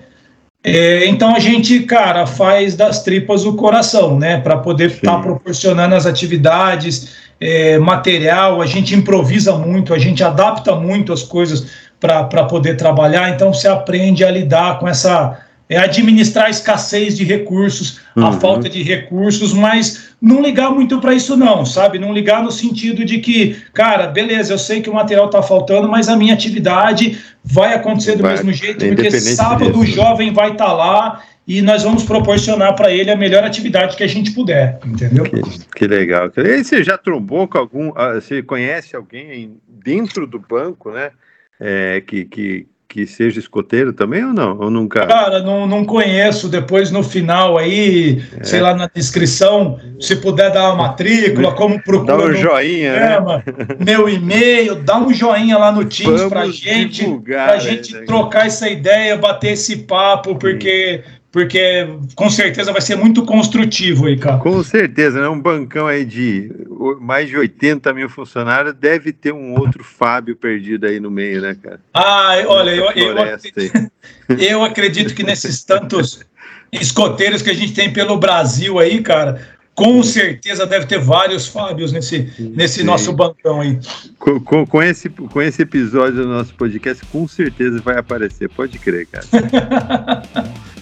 É, 0.64 1.06
então 1.06 1.36
a 1.36 1.40
gente, 1.40 1.82
cara, 1.82 2.26
faz 2.26 2.76
das 2.76 3.04
tripas 3.04 3.46
o 3.46 3.54
coração, 3.54 4.18
né? 4.18 4.40
Para 4.40 4.58
poder 4.58 4.92
estar 4.92 5.18
tá 5.18 5.22
proporcionando 5.22 5.96
as 5.96 6.06
atividades, 6.06 7.10
é, 7.40 7.78
material, 7.78 8.62
a 8.62 8.66
gente 8.66 8.96
improvisa 8.96 9.58
muito, 9.58 9.94
a 9.94 10.00
gente 10.00 10.24
adapta 10.24 10.76
muito 10.76 11.14
as 11.14 11.24
coisas 11.24 11.68
para 12.00 12.44
poder 12.46 12.76
trabalhar, 12.76 13.30
então 13.30 13.54
você 13.54 13.68
aprende 13.68 14.24
a 14.24 14.32
lidar 14.32 14.80
com 14.80 14.88
essa. 14.88 15.40
É, 15.70 15.78
administrar 15.78 16.46
a 16.46 16.50
escassez 16.50 17.18
de 17.18 17.26
recursos, 17.26 18.00
uhum. 18.16 18.26
a 18.26 18.32
falta 18.32 18.70
de 18.70 18.82
recursos, 18.84 19.52
mas 19.52 20.12
não 20.22 20.42
ligar 20.42 20.72
muito 20.72 20.98
para 21.02 21.14
isso, 21.14 21.36
não, 21.36 21.66
sabe? 21.66 22.00
Não 22.00 22.14
ligar 22.14 22.42
no 22.42 22.54
sentido 22.54 23.04
de 23.04 23.20
que, 23.20 23.58
cara, 23.74 24.08
beleza, 24.08 24.54
eu 24.54 24.58
sei 24.58 24.82
que 24.82 24.90
o 24.90 24.94
material 24.94 25.26
está 25.26 25.44
faltando, 25.44 25.90
mas 25.90 26.08
a 26.08 26.16
minha 26.16 26.34
atividade 26.34 27.20
vai 27.44 27.74
acontecer 27.74 28.16
do 28.16 28.22
vai, 28.22 28.32
mesmo 28.36 28.54
jeito, 28.54 28.86
porque 28.86 29.12
sábado 29.12 29.78
o 29.78 29.86
jovem 29.86 30.32
vai 30.32 30.52
estar 30.52 30.68
tá 30.68 30.72
lá 30.72 31.22
e 31.48 31.62
nós 31.62 31.84
vamos 31.84 32.04
proporcionar 32.04 32.76
para 32.76 32.92
ele 32.92 33.10
a 33.10 33.16
melhor 33.16 33.44
atividade 33.44 33.96
que 33.96 34.04
a 34.04 34.08
gente 34.08 34.32
puder, 34.32 34.80
entendeu? 34.86 35.24
Que, 35.24 35.42
que 35.76 35.88
legal. 35.88 36.30
E 36.36 36.64
você 36.64 36.84
já 36.84 36.98
trombou 36.98 37.48
com 37.48 37.58
algum, 37.58 37.94
ah, 37.96 38.16
você 38.16 38.44
conhece 38.44 38.96
alguém 38.96 39.58
dentro 39.68 40.28
do 40.28 40.40
banco, 40.40 40.92
né, 40.92 41.12
é, 41.60 42.02
que, 42.06 42.26
que, 42.26 42.68
que 42.88 43.06
seja 43.06 43.40
escoteiro 43.40 43.92
também 43.94 44.24
ou 44.24 44.34
não? 44.34 44.58
Ou 44.60 44.72
nunca? 44.72 45.06
Cara, 45.06 45.42
não, 45.42 45.68
não 45.68 45.84
conheço. 45.84 46.48
Depois 46.48 46.90
no 46.92 47.04
final 47.04 47.58
aí, 47.58 48.24
é. 48.40 48.44
sei 48.44 48.62
lá, 48.62 48.74
na 48.74 48.90
descrição, 48.94 49.80
se 50.00 50.16
puder 50.16 50.52
dar 50.52 50.70
uma 50.70 50.88
matrícula, 50.88 51.54
como 51.54 51.82
procura. 51.84 52.18
Dá 52.18 52.26
um 52.26 52.34
joinha, 52.34 52.94
programa, 52.94 53.44
né? 53.46 53.76
Meu 53.86 54.08
e-mail, 54.08 54.76
dá 54.76 54.98
um 54.98 55.14
joinha 55.14 55.58
lá 55.58 55.72
no 55.72 55.86
Teams 55.86 56.24
pra 56.26 56.46
gente, 56.48 57.02
divulgar, 57.02 57.50
pra 57.50 57.60
gente 57.60 57.94
né? 57.94 58.02
trocar 58.06 58.48
essa 58.48 58.70
ideia, 58.70 59.18
bater 59.18 59.52
esse 59.52 59.78
papo, 59.78 60.36
porque 60.36 61.04
porque 61.38 61.88
com 62.16 62.32
certeza 62.32 62.72
vai 62.72 62.82
ser 62.82 62.96
muito 62.96 63.24
construtivo 63.24 64.08
aí, 64.08 64.18
cara. 64.18 64.40
Com 64.40 64.64
certeza, 64.64 65.22
né? 65.22 65.30
Um 65.30 65.40
bancão 65.40 65.86
aí 65.86 66.04
de 66.04 66.52
mais 67.00 67.30
de 67.30 67.38
80 67.38 67.94
mil 67.94 68.10
funcionários, 68.10 68.74
deve 68.74 69.14
ter 69.14 69.32
um 69.32 69.54
outro 69.54 69.84
Fábio 69.84 70.36
perdido 70.36 70.88
aí 70.88 71.00
no 71.00 71.12
meio, 71.12 71.40
né, 71.40 71.56
cara? 71.62 71.80
Ah, 71.94 72.38
olha, 72.48 72.72
eu, 72.72 72.92
eu, 72.92 73.22
acredito, 73.22 73.92
eu 74.40 74.64
acredito 74.64 75.14
que 75.14 75.22
nesses 75.22 75.64
tantos 75.64 76.26
escoteiros 76.72 77.44
que 77.44 77.52
a 77.52 77.54
gente 77.54 77.74
tem 77.76 77.94
pelo 77.94 78.18
Brasil 78.18 78.80
aí, 78.80 79.00
cara, 79.04 79.40
com 79.76 80.02
certeza 80.02 80.66
deve 80.66 80.88
ter 80.88 80.98
vários 80.98 81.48
Fábios 81.48 81.92
nesse, 81.92 82.34
nesse 82.40 82.84
nosso 82.84 83.14
bancão 83.14 83.62
aí. 83.62 83.78
Com, 84.18 84.40
com, 84.40 84.66
com, 84.66 84.82
esse, 84.82 85.08
com 85.08 85.40
esse 85.40 85.62
episódio 85.62 86.24
do 86.24 86.28
nosso 86.28 86.56
podcast, 86.56 87.06
com 87.12 87.28
certeza 87.28 87.80
vai 87.80 88.00
aparecer, 88.00 88.50
pode 88.50 88.80
crer, 88.80 89.06
cara. 89.06 89.28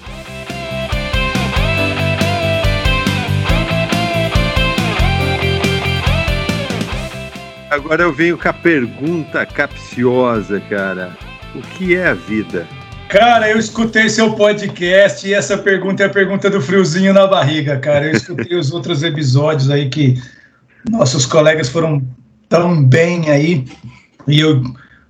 Agora 7.75 8.03
eu 8.03 8.13
venho 8.13 8.37
com 8.37 8.47
a 8.47 8.53
pergunta 8.53 9.45
capciosa, 9.45 10.61
cara. 10.61 11.11
O 11.53 11.61
que 11.61 11.93
é 11.93 12.07
a 12.07 12.13
vida? 12.13 12.65
Cara, 13.09 13.51
eu 13.51 13.59
escutei 13.59 14.07
seu 14.07 14.31
podcast 14.31 15.27
e 15.27 15.33
essa 15.33 15.57
pergunta 15.57 16.03
é 16.03 16.05
a 16.05 16.09
pergunta 16.09 16.49
do 16.49 16.61
friozinho 16.61 17.11
na 17.11 17.27
barriga, 17.27 17.77
cara. 17.77 18.05
Eu 18.05 18.13
escutei 18.13 18.57
os 18.57 18.71
outros 18.71 19.03
episódios 19.03 19.69
aí 19.69 19.89
que 19.89 20.17
nossos 20.89 21.25
colegas 21.25 21.67
foram 21.67 22.01
tão 22.47 22.81
bem 22.81 23.29
aí 23.29 23.65
e 24.25 24.39
eu 24.39 24.63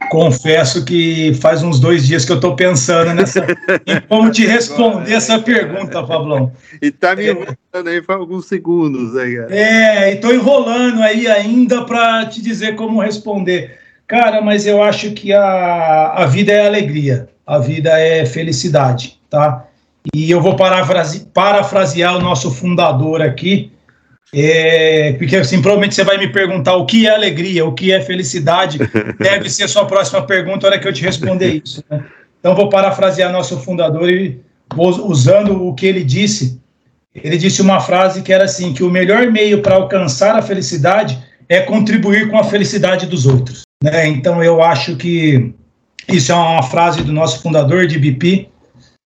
confesso 0.10 0.84
que 0.86 1.34
faz 1.36 1.64
uns 1.64 1.80
dois 1.80 2.06
dias 2.06 2.26
que 2.26 2.32
eu 2.32 2.38
estou 2.38 2.56
pensando 2.56 3.14
nessa, 3.14 3.46
em 3.86 4.00
como 4.08 4.32
te 4.32 4.46
responder 4.46 5.14
essa 5.14 5.40
pergunta, 5.40 6.04
Pablão. 6.04 6.52
E 6.82 6.92
tá 6.92 7.16
me 7.16 7.30
enrolando 7.30 7.88
aí 7.88 8.02
faz 8.02 8.20
alguns 8.20 8.48
segundos. 8.48 9.16
Aí, 9.16 9.36
cara. 9.36 9.56
É, 9.56 10.12
e 10.14 10.16
tô 10.18 10.32
enrolando 10.32 11.02
aí 11.02 11.28
ainda 11.28 11.84
para 11.86 12.26
te 12.26 12.42
dizer 12.42 12.76
como 12.76 13.02
responder. 13.02 13.78
Cara, 14.08 14.42
mas 14.42 14.68
eu 14.68 14.84
acho 14.84 15.12
que 15.12 15.34
a, 15.34 16.14
a 16.16 16.26
vida 16.26 16.52
é 16.52 16.68
alegria, 16.68 17.28
a 17.46 17.58
vida 17.58 17.90
é 18.00 18.26
felicidade, 18.26 19.20
tá? 19.30 19.66
E 20.14 20.30
eu 20.30 20.40
vou 20.40 20.56
parafrase, 20.56 21.28
parafrasear 21.34 22.16
o 22.16 22.22
nosso 22.22 22.52
fundador 22.52 23.22
aqui, 23.22 23.72
é, 24.34 25.14
porque 25.14 25.36
assim, 25.36 25.62
provavelmente 25.62 25.96
você 25.96 26.04
vai 26.04 26.18
me 26.18 26.28
perguntar 26.28 26.76
o 26.76 26.86
que 26.86 27.08
é 27.08 27.14
alegria, 27.14 27.66
o 27.66 27.74
que 27.74 27.92
é 27.92 28.02
felicidade. 28.02 28.80
Deve 29.20 29.50
ser 29.50 29.64
a 29.64 29.68
sua 29.68 29.86
próxima 29.86 30.22
pergunta, 30.22 30.66
a 30.66 30.70
hora 30.72 30.80
que 30.80 30.88
eu 30.88 30.94
te 30.94 31.04
responder 31.04 31.62
isso. 31.64 31.84
Né? 31.90 32.04
Então, 32.40 32.56
vou 32.56 32.70
parafrasear 32.70 33.32
nosso 33.32 33.60
fundador 33.60 34.10
e 34.10 34.40
vou 34.76 34.90
usando 35.08 35.68
o 35.68 35.74
que 35.74 35.86
ele 35.86 36.04
disse. 36.04 36.62
Ele 37.14 37.38
disse 37.38 37.62
uma 37.62 37.80
frase 37.80 38.22
que 38.22 38.34
era 38.34 38.44
assim: 38.44 38.74
que 38.74 38.84
o 38.84 38.90
melhor 38.90 39.32
meio 39.32 39.62
para 39.62 39.76
alcançar 39.76 40.36
a 40.36 40.42
felicidade 40.42 41.18
é 41.48 41.62
contribuir 41.62 42.30
com 42.30 42.38
a 42.38 42.44
felicidade 42.44 43.06
dos 43.06 43.26
outros. 43.26 43.62
Né? 43.84 44.08
Então, 44.08 44.44
eu 44.44 44.62
acho 44.62 44.96
que 44.96 45.54
isso 46.08 46.32
é 46.32 46.36
uma 46.36 46.64
frase 46.64 47.02
do 47.02 47.12
nosso 47.12 47.42
fundador 47.42 47.88
de 47.88 47.98
BP, 47.98 48.50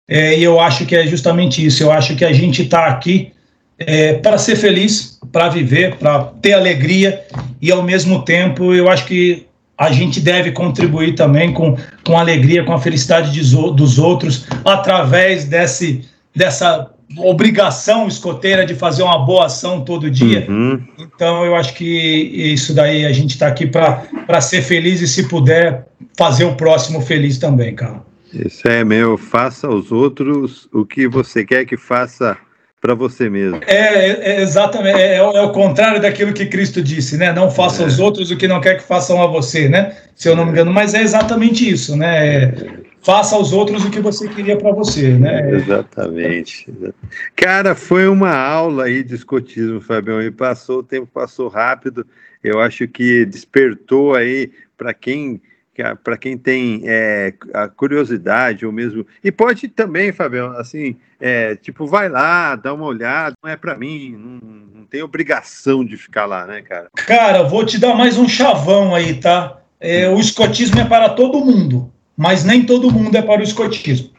é, 0.08 0.38
e 0.38 0.42
eu 0.42 0.58
acho 0.58 0.86
que 0.86 0.96
é 0.96 1.06
justamente 1.06 1.64
isso. 1.64 1.82
Eu 1.82 1.92
acho 1.92 2.16
que 2.16 2.24
a 2.24 2.32
gente 2.32 2.62
está 2.62 2.86
aqui 2.86 3.32
é, 3.78 4.14
para 4.14 4.38
ser 4.38 4.56
feliz, 4.56 5.18
para 5.32 5.48
viver, 5.48 5.96
para 5.96 6.24
ter 6.42 6.52
alegria 6.52 7.22
e 7.60 7.70
ao 7.70 7.82
mesmo 7.82 8.22
tempo 8.22 8.74
eu 8.74 8.88
acho 8.88 9.06
que 9.06 9.46
a 9.76 9.92
gente 9.92 10.18
deve 10.20 10.50
contribuir 10.50 11.14
também 11.14 11.52
com, 11.52 11.76
com 12.04 12.16
a 12.16 12.20
alegria, 12.20 12.64
com 12.64 12.72
a 12.72 12.80
felicidade 12.80 13.30
de, 13.30 13.40
dos 13.72 13.98
outros 13.98 14.46
através 14.64 15.44
desse, 15.44 16.04
dessa 16.34 16.90
obrigação 17.16 18.08
escoteira 18.08 18.66
de 18.66 18.74
fazer 18.74 19.04
uma 19.04 19.24
boa 19.24 19.46
ação 19.46 19.82
todo 19.82 20.10
dia. 20.10 20.46
Uhum. 20.48 20.82
Então 20.98 21.44
eu 21.44 21.54
acho 21.54 21.74
que 21.74 21.84
isso 21.84 22.74
daí 22.74 23.06
a 23.06 23.12
gente 23.12 23.30
está 23.30 23.46
aqui 23.46 23.66
para 23.66 24.40
ser 24.40 24.62
feliz 24.62 25.00
e 25.00 25.06
se 25.06 25.28
puder 25.28 25.86
fazer 26.16 26.44
o 26.44 26.56
próximo 26.56 27.00
feliz 27.00 27.38
também, 27.38 27.74
cara. 27.74 28.02
Isso 28.32 28.68
é 28.68 28.84
meu, 28.84 29.16
faça 29.16 29.68
aos 29.68 29.90
outros 29.90 30.68
o 30.72 30.84
que 30.84 31.08
você 31.08 31.46
quer 31.46 31.64
que 31.64 31.76
faça 31.76 32.36
para 32.80 32.94
você 32.94 33.28
mesmo. 33.28 33.60
É, 33.66 34.36
é 34.38 34.40
exatamente, 34.40 34.98
é, 34.98 35.16
é, 35.16 35.22
o 35.22 35.50
contrário 35.50 36.00
daquilo 36.00 36.32
que 36.32 36.46
Cristo 36.46 36.80
disse, 36.80 37.16
né? 37.16 37.32
Não 37.32 37.50
faça 37.50 37.82
aos 37.82 37.98
é. 37.98 38.02
outros 38.02 38.30
o 38.30 38.36
que 38.36 38.46
não 38.46 38.60
quer 38.60 38.76
que 38.76 38.84
façam 38.84 39.20
a 39.20 39.26
você, 39.26 39.68
né? 39.68 39.96
Se 40.14 40.28
eu 40.28 40.36
não 40.36 40.44
me 40.44 40.52
engano, 40.52 40.72
mas 40.72 40.94
é 40.94 41.02
exatamente 41.02 41.68
isso, 41.68 41.96
né? 41.96 42.44
É, 42.44 42.54
faça 43.02 43.34
aos 43.34 43.52
outros 43.52 43.84
o 43.84 43.90
que 43.90 44.00
você 44.00 44.28
queria 44.28 44.56
para 44.56 44.72
você, 44.72 45.10
né? 45.10 45.50
Exatamente. 45.56 46.72
Cara, 47.34 47.74
foi 47.74 48.06
uma 48.06 48.34
aula 48.36 48.84
aí 48.84 49.02
de 49.02 49.14
escotismo, 49.14 49.80
Fabião, 49.80 50.22
e 50.22 50.30
passou, 50.30 50.78
o 50.78 50.84
tempo 50.84 51.08
passou 51.12 51.48
rápido. 51.48 52.06
Eu 52.42 52.60
acho 52.60 52.86
que 52.86 53.24
despertou 53.24 54.14
aí 54.14 54.52
para 54.76 54.94
quem 54.94 55.40
para 56.02 56.16
quem 56.16 56.36
tem 56.36 56.82
é, 56.84 57.32
a 57.54 57.68
curiosidade 57.68 58.66
ou 58.66 58.72
mesmo 58.72 59.06
e 59.22 59.30
pode 59.30 59.68
também, 59.68 60.12
Fabião, 60.12 60.50
assim, 60.58 60.96
é, 61.20 61.56
tipo, 61.56 61.86
vai 61.86 62.08
lá, 62.08 62.56
dá 62.56 62.72
uma 62.72 62.86
olhada, 62.86 63.34
não 63.42 63.50
é 63.50 63.56
para 63.56 63.76
mim, 63.76 64.12
não, 64.12 64.80
não, 64.80 64.84
tem 64.84 65.02
obrigação 65.02 65.84
de 65.84 65.96
ficar 65.96 66.26
lá, 66.26 66.46
né, 66.46 66.62
cara? 66.62 66.88
Cara, 66.94 67.42
vou 67.42 67.64
te 67.64 67.78
dar 67.78 67.94
mais 67.94 68.16
um 68.18 68.28
chavão 68.28 68.94
aí, 68.94 69.14
tá? 69.14 69.58
É, 69.80 70.08
o 70.08 70.18
escotismo 70.18 70.80
é 70.80 70.84
para 70.84 71.10
todo 71.10 71.44
mundo, 71.44 71.92
mas 72.16 72.44
nem 72.44 72.64
todo 72.64 72.90
mundo 72.90 73.16
é 73.16 73.22
para 73.22 73.40
o 73.40 73.44
escotismo. 73.44 74.10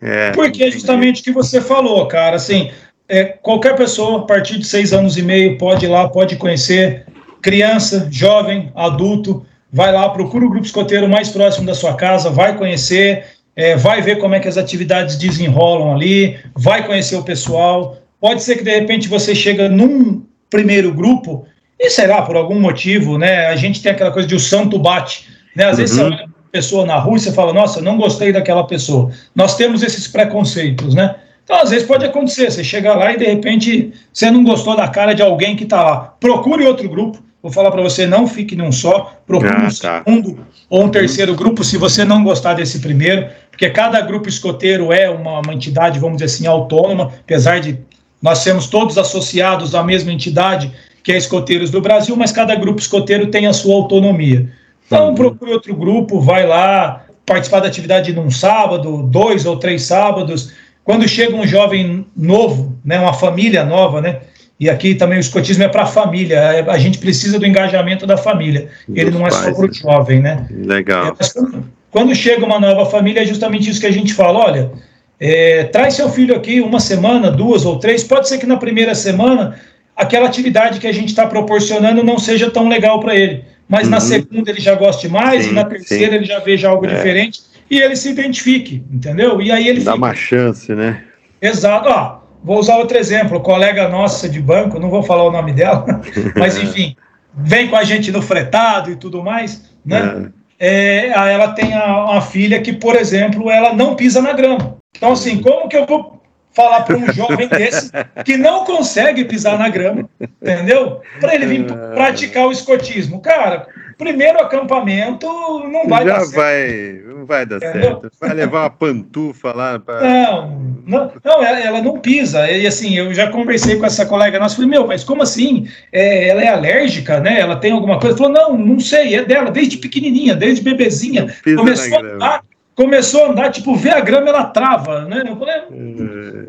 É, 0.00 0.30
Porque 0.34 0.62
é 0.64 0.70
justamente 0.70 1.20
o 1.20 1.24
que 1.24 1.32
você 1.32 1.60
falou, 1.60 2.06
cara, 2.06 2.36
assim, 2.36 2.70
é, 3.08 3.24
qualquer 3.24 3.74
pessoa 3.76 4.20
a 4.20 4.22
partir 4.22 4.58
de 4.58 4.66
seis 4.66 4.92
anos 4.92 5.16
e 5.16 5.22
meio 5.22 5.58
pode 5.58 5.84
ir 5.84 5.88
lá, 5.88 6.08
pode 6.08 6.36
conhecer, 6.36 7.06
criança, 7.42 8.08
jovem, 8.10 8.70
adulto, 8.74 9.44
vai 9.72 9.92
lá, 9.92 10.08
procura 10.10 10.44
o 10.44 10.50
grupo 10.50 10.66
escoteiro 10.66 11.08
mais 11.08 11.30
próximo 11.30 11.66
da 11.66 11.74
sua 11.74 11.94
casa, 11.94 12.28
vai 12.28 12.56
conhecer, 12.56 13.24
é, 13.56 13.76
vai 13.76 14.02
ver 14.02 14.18
como 14.18 14.34
é 14.34 14.40
que 14.40 14.48
as 14.48 14.58
atividades 14.58 15.16
desenrolam 15.16 15.94
ali, 15.94 16.38
vai 16.54 16.86
conhecer 16.86 17.16
o 17.16 17.22
pessoal. 17.22 17.96
Pode 18.20 18.42
ser 18.42 18.56
que 18.56 18.64
de 18.64 18.70
repente 18.70 19.08
você 19.08 19.34
chega 19.34 19.68
num 19.68 20.22
primeiro 20.50 20.92
grupo 20.92 21.46
e 21.78 21.90
sei 21.90 22.06
lá, 22.06 22.22
por 22.22 22.36
algum 22.36 22.60
motivo, 22.60 23.18
né? 23.18 23.46
A 23.46 23.56
gente 23.56 23.82
tem 23.82 23.90
aquela 23.90 24.12
coisa 24.12 24.28
de 24.28 24.34
o 24.34 24.40
santo 24.40 24.78
bate, 24.78 25.26
né? 25.56 25.64
Às 25.64 25.72
uhum. 25.72 25.76
vezes 25.76 25.96
você 25.96 26.02
uhum. 26.02 26.06
olha 26.08 26.24
uma 26.26 26.32
pessoa 26.52 26.86
na 26.86 26.98
rua 26.98 27.16
e 27.16 27.20
você 27.20 27.32
fala, 27.32 27.52
nossa, 27.52 27.80
não 27.80 27.96
gostei 27.96 28.32
daquela 28.32 28.64
pessoa. 28.64 29.10
Nós 29.34 29.56
temos 29.56 29.82
esses 29.82 30.06
preconceitos, 30.06 30.94
né? 30.94 31.16
Então, 31.42 31.56
às 31.56 31.70
vezes 31.70 31.86
pode 31.86 32.04
acontecer, 32.04 32.50
você 32.50 32.62
chega 32.62 32.94
lá 32.94 33.12
e 33.12 33.18
de 33.18 33.24
repente 33.24 33.92
você 34.12 34.30
não 34.30 34.44
gostou 34.44 34.76
da 34.76 34.86
cara 34.86 35.12
de 35.12 35.22
alguém 35.22 35.56
que 35.56 35.64
está 35.64 35.82
lá. 35.82 36.14
Procure 36.20 36.64
outro 36.64 36.88
grupo, 36.88 37.18
Vou 37.42 37.50
falar 37.50 37.72
para 37.72 37.82
você, 37.82 38.06
não 38.06 38.26
fique 38.26 38.54
num 38.54 38.70
só, 38.70 39.14
procure 39.26 39.52
ah, 39.52 39.66
um 39.66 39.68
tá. 39.68 40.02
segundo 40.04 40.46
ou 40.70 40.84
um 40.84 40.88
terceiro 40.88 41.34
grupo, 41.34 41.64
se 41.64 41.76
você 41.76 42.04
não 42.04 42.22
gostar 42.22 42.54
desse 42.54 42.78
primeiro, 42.78 43.28
porque 43.50 43.68
cada 43.68 44.00
grupo 44.00 44.28
escoteiro 44.28 44.92
é 44.92 45.10
uma, 45.10 45.40
uma 45.40 45.52
entidade, 45.52 45.98
vamos 45.98 46.18
dizer 46.18 46.32
assim, 46.32 46.46
autônoma, 46.46 47.12
apesar 47.20 47.60
de 47.60 47.78
nós 48.22 48.38
sermos 48.38 48.68
todos 48.68 48.96
associados 48.96 49.74
à 49.74 49.82
mesma 49.82 50.12
entidade, 50.12 50.72
que 51.02 51.10
é 51.10 51.16
Escoteiros 51.16 51.70
do 51.70 51.80
Brasil, 51.80 52.14
mas 52.14 52.30
cada 52.30 52.54
grupo 52.54 52.80
escoteiro 52.80 53.26
tem 53.26 53.48
a 53.48 53.52
sua 53.52 53.74
autonomia. 53.74 54.48
Então, 54.86 55.08
uhum. 55.08 55.14
procure 55.16 55.52
outro 55.52 55.74
grupo, 55.74 56.20
vai 56.20 56.46
lá 56.46 57.04
participar 57.26 57.60
da 57.60 57.66
atividade 57.66 58.12
num 58.12 58.30
sábado, 58.30 59.02
dois 59.02 59.46
ou 59.46 59.56
três 59.56 59.82
sábados. 59.82 60.52
Quando 60.84 61.08
chega 61.08 61.34
um 61.34 61.46
jovem 61.46 62.06
novo, 62.16 62.76
né, 62.84 63.00
uma 63.00 63.12
família 63.12 63.64
nova, 63.64 64.00
né, 64.00 64.20
e 64.62 64.70
aqui 64.70 64.94
também 64.94 65.18
o 65.18 65.20
escotismo 65.20 65.64
é 65.64 65.68
para 65.68 65.82
a 65.82 65.86
família, 65.86 66.36
é, 66.36 66.70
a 66.70 66.78
gente 66.78 66.98
precisa 66.98 67.36
do 67.36 67.44
engajamento 67.44 68.06
da 68.06 68.16
família, 68.16 68.68
Dos 68.86 68.96
ele 68.96 69.10
não 69.10 69.26
é 69.26 69.30
só 69.32 69.52
para 69.52 69.68
o 69.68 69.74
jovem, 69.74 70.20
né? 70.20 70.46
Legal. 70.52 71.16
É, 71.18 71.28
quando, 71.34 71.64
quando, 71.90 72.14
chega 72.14 72.46
uma 72.46 72.60
nova 72.60 72.88
família, 72.88 73.22
é 73.22 73.26
justamente 73.26 73.68
isso 73.68 73.80
que 73.80 73.88
a 73.88 73.90
gente 73.90 74.14
fala: 74.14 74.38
olha, 74.38 74.70
é, 75.18 75.64
traz 75.64 75.94
seu 75.94 76.08
filho 76.08 76.36
aqui 76.36 76.60
uma 76.60 76.78
semana, 76.78 77.28
duas 77.28 77.64
ou 77.64 77.80
três, 77.80 78.04
pode 78.04 78.28
ser 78.28 78.38
que 78.38 78.46
na 78.46 78.56
primeira 78.56 78.94
semana 78.94 79.58
aquela 79.96 80.28
atividade 80.28 80.78
que 80.78 80.86
a 80.86 80.92
gente 80.92 81.08
está 81.08 81.26
proporcionando 81.26 82.04
não 82.04 82.16
seja 82.16 82.48
tão 82.48 82.68
legal 82.68 83.00
para 83.00 83.16
ele, 83.16 83.44
mas 83.68 83.86
uhum. 83.86 83.90
na 83.90 83.98
segunda 83.98 84.48
ele 84.48 84.60
já 84.60 84.76
goste 84.76 85.08
mais, 85.08 85.42
sim, 85.42 85.50
e 85.50 85.54
na 85.54 85.64
terceira 85.64 86.10
sim. 86.10 86.16
ele 86.18 86.24
já 86.24 86.38
veja 86.38 86.68
algo 86.68 86.86
é. 86.86 86.94
diferente 86.94 87.40
e 87.68 87.80
ele 87.80 87.96
se 87.96 88.10
identifique, 88.10 88.80
entendeu? 88.92 89.42
E 89.42 89.50
aí 89.50 89.66
ele 89.66 89.80
dá 89.80 89.94
fica. 89.94 90.06
uma 90.06 90.14
chance, 90.14 90.72
né? 90.72 91.02
Exato. 91.40 91.88
Ó, 91.88 92.21
vou 92.42 92.58
usar 92.58 92.76
outro 92.76 92.96
exemplo. 92.96 93.40
Colega 93.40 93.88
nossa 93.88 94.28
de 94.28 94.40
banco, 94.40 94.78
não 94.78 94.90
vou 94.90 95.02
falar 95.02 95.24
o 95.24 95.30
nome 95.30 95.52
dela, 95.52 95.84
mas 96.36 96.56
enfim, 96.56 96.96
vem 97.34 97.68
com 97.68 97.76
a 97.76 97.84
gente 97.84 98.10
no 98.10 98.22
fretado 98.22 98.90
e 98.90 98.96
tudo 98.96 99.22
mais, 99.22 99.70
né? 99.84 100.30
É. 100.38 100.42
É, 100.64 101.08
ela 101.08 101.48
tem 101.48 101.74
a, 101.74 102.04
uma 102.04 102.20
filha 102.20 102.62
que, 102.62 102.72
por 102.72 102.94
exemplo, 102.94 103.50
ela 103.50 103.74
não 103.74 103.96
pisa 103.96 104.22
na 104.22 104.32
grama. 104.32 104.76
Então, 104.96 105.10
assim, 105.10 105.42
como 105.42 105.68
que 105.68 105.76
eu 105.76 105.84
vou 105.86 106.21
falar 106.52 106.82
para 106.82 106.96
um 106.96 107.12
jovem 107.12 107.48
desse 107.48 107.90
que 108.24 108.36
não 108.36 108.64
consegue 108.64 109.24
pisar 109.24 109.58
na 109.58 109.68
grama, 109.68 110.08
entendeu? 110.20 111.00
Para 111.20 111.34
ele 111.34 111.46
vir 111.46 111.64
praticar 111.94 112.46
o 112.46 112.52
escotismo. 112.52 113.20
Cara, 113.20 113.66
primeiro 114.02 114.40
acampamento 114.40 115.26
não 115.68 115.88
vai 115.88 116.04
Já 116.04 116.18
dar 116.18 116.20
certo. 116.20 116.34
vai, 116.34 117.14
não 117.14 117.26
vai 117.26 117.46
dar 117.46 117.56
entendeu? 117.56 118.00
certo. 118.00 118.10
Vai 118.20 118.34
levar 118.34 118.62
uma 118.62 118.70
pantufa 118.70 119.52
lá 119.52 119.78
para. 119.78 120.00
Não, 120.00 120.50
não, 120.86 121.12
não 121.24 121.44
ela, 121.44 121.60
ela, 121.60 121.82
não 121.82 121.98
pisa. 121.98 122.50
E 122.50 122.66
assim, 122.66 122.96
eu 122.96 123.14
já 123.14 123.30
conversei 123.30 123.76
com 123.76 123.86
essa 123.86 124.04
colega 124.04 124.38
nossa, 124.38 124.56
falei, 124.56 124.70
meu, 124.70 124.86
mas 124.86 125.04
como 125.04 125.22
assim? 125.22 125.68
É, 125.92 126.28
ela 126.28 126.42
é 126.42 126.48
alérgica, 126.48 127.20
né? 127.20 127.40
Ela 127.40 127.56
tem 127.56 127.72
alguma 127.72 127.98
coisa? 127.98 128.16
Falou, 128.16 128.32
não, 128.32 128.56
não 128.56 128.80
sei, 128.80 129.14
é 129.14 129.24
dela, 129.24 129.50
desde 129.50 129.78
pequenininha, 129.78 130.34
desde 130.34 130.62
bebezinha. 130.62 131.34
Começou 131.56 131.98
a 131.98 132.00
andar 132.00 132.42
começou 132.74 133.26
a 133.26 133.30
andar, 133.30 133.50
tipo, 133.50 133.74
ver 133.76 133.90
a 133.90 134.00
grama, 134.00 134.28
ela 134.28 134.44
trava, 134.44 135.04
né? 135.04 135.24
Eu 135.26 135.36
falei, 135.36 135.54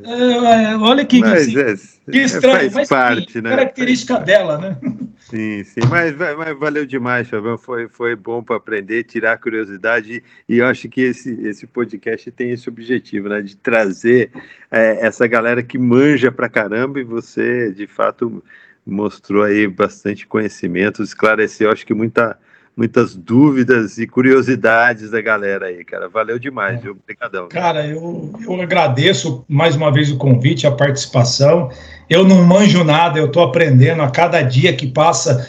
é, 0.06 0.72
é, 0.72 0.78
olha 0.78 1.06
que, 1.06 1.22
que, 1.22 1.60
é, 1.60 1.76
que 2.12 2.20
estranho, 2.20 2.72
mas 2.74 2.88
parte, 2.88 3.42
né? 3.42 3.50
característica 3.50 4.20
dela, 4.20 4.58
né? 4.58 4.78
Sim, 5.20 5.64
sim, 5.64 5.80
mas, 5.90 6.16
mas 6.16 6.60
valeu 6.60 6.86
demais, 6.86 7.28
Fabião, 7.28 7.58
foi, 7.58 7.88
foi 7.88 8.16
bom 8.16 8.44
para 8.44 8.58
aprender, 8.58 9.04
tirar 9.06 9.34
a 9.34 9.38
curiosidade, 9.38 10.22
e 10.48 10.58
eu 10.58 10.68
acho 10.68 10.88
que 10.90 11.02
esse, 11.02 11.34
esse 11.48 11.66
podcast 11.66 12.30
tem 12.30 12.52
esse 12.52 12.70
objetivo, 12.70 13.30
né, 13.30 13.42
de 13.42 13.56
trazer 13.56 14.30
é, 14.70 15.04
essa 15.04 15.26
galera 15.26 15.64
que 15.64 15.78
manja 15.78 16.32
pra 16.32 16.50
caramba, 16.50 17.00
e 17.00 17.04
você, 17.04 17.72
de 17.72 17.88
fato, 17.88 18.44
mostrou 18.86 19.44
aí 19.44 19.66
bastante 19.66 20.28
conhecimento, 20.28 21.02
esclareceu, 21.02 21.72
acho 21.72 21.86
que 21.86 21.94
muita 21.94 22.38
muitas 22.76 23.16
dúvidas 23.16 23.98
e 23.98 24.08
curiosidades 24.08 25.12
da 25.12 25.22
galera 25.22 25.68
aí, 25.68 25.84
cara. 25.86 26.10
Valeu 26.10 26.40
demais, 26.40 26.82
viu? 26.82 26.92
Obrigadão. 26.92 27.48
Cara, 27.50 27.86
eu, 27.86 28.32
eu 28.42 28.62
agradeço 28.62 29.46
mais 29.48 29.76
uma 29.76 29.92
vez 29.92 30.12
o 30.12 30.18
convite, 30.18 30.66
a 30.66 30.72
participação. 30.72 31.70
Eu 32.10 32.26
não 32.26 32.44
manjo 32.44 32.84
nada, 32.84 33.20
eu 33.20 33.28
estou 33.28 33.44
aprendendo 33.44 34.02
a 34.02 34.10
cada 34.10 34.42
dia 34.42 34.74
que 34.74 34.88
passa. 34.88 35.48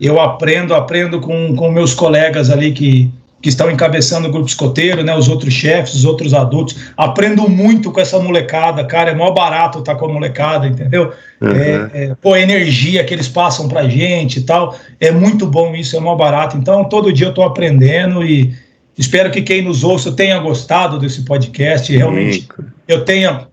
Eu 0.00 0.20
aprendo, 0.20 0.74
aprendo 0.74 1.20
com, 1.20 1.54
com 1.54 1.70
meus 1.70 1.94
colegas 1.94 2.50
ali 2.50 2.72
que, 2.72 3.12
que 3.44 3.50
estão 3.50 3.70
encabeçando 3.70 4.26
o 4.26 4.32
grupo 4.32 4.48
escoteiro, 4.48 5.04
né, 5.04 5.14
os 5.14 5.28
outros 5.28 5.52
chefes, 5.52 5.96
os 5.96 6.06
outros 6.06 6.32
adultos. 6.32 6.76
Aprendo 6.96 7.46
muito 7.46 7.92
com 7.92 8.00
essa 8.00 8.18
molecada, 8.18 8.82
cara, 8.86 9.10
é 9.10 9.14
mó 9.14 9.30
barato 9.32 9.80
estar 9.80 9.92
tá 9.92 10.00
com 10.00 10.06
a 10.06 10.08
molecada, 10.08 10.66
entendeu? 10.66 11.12
Uhum. 11.42 11.50
É, 11.50 11.90
é, 11.92 12.14
pô, 12.22 12.32
a 12.32 12.40
energia 12.40 13.04
que 13.04 13.12
eles 13.12 13.28
passam 13.28 13.68
pra 13.68 13.86
gente 13.86 14.38
e 14.38 14.44
tal, 14.44 14.74
é 14.98 15.10
muito 15.10 15.46
bom 15.46 15.74
isso, 15.74 15.94
é 15.94 16.00
mó 16.00 16.16
barato. 16.16 16.56
Então, 16.56 16.84
todo 16.84 17.12
dia 17.12 17.26
eu 17.26 17.32
estou 17.32 17.44
aprendendo 17.44 18.24
e 18.24 18.56
espero 18.96 19.30
que 19.30 19.42
quem 19.42 19.60
nos 19.60 19.84
ouça 19.84 20.10
tenha 20.10 20.38
gostado 20.38 20.98
desse 20.98 21.22
podcast, 21.22 21.94
realmente 21.94 22.48
eu 22.88 23.04
tenha 23.04 23.46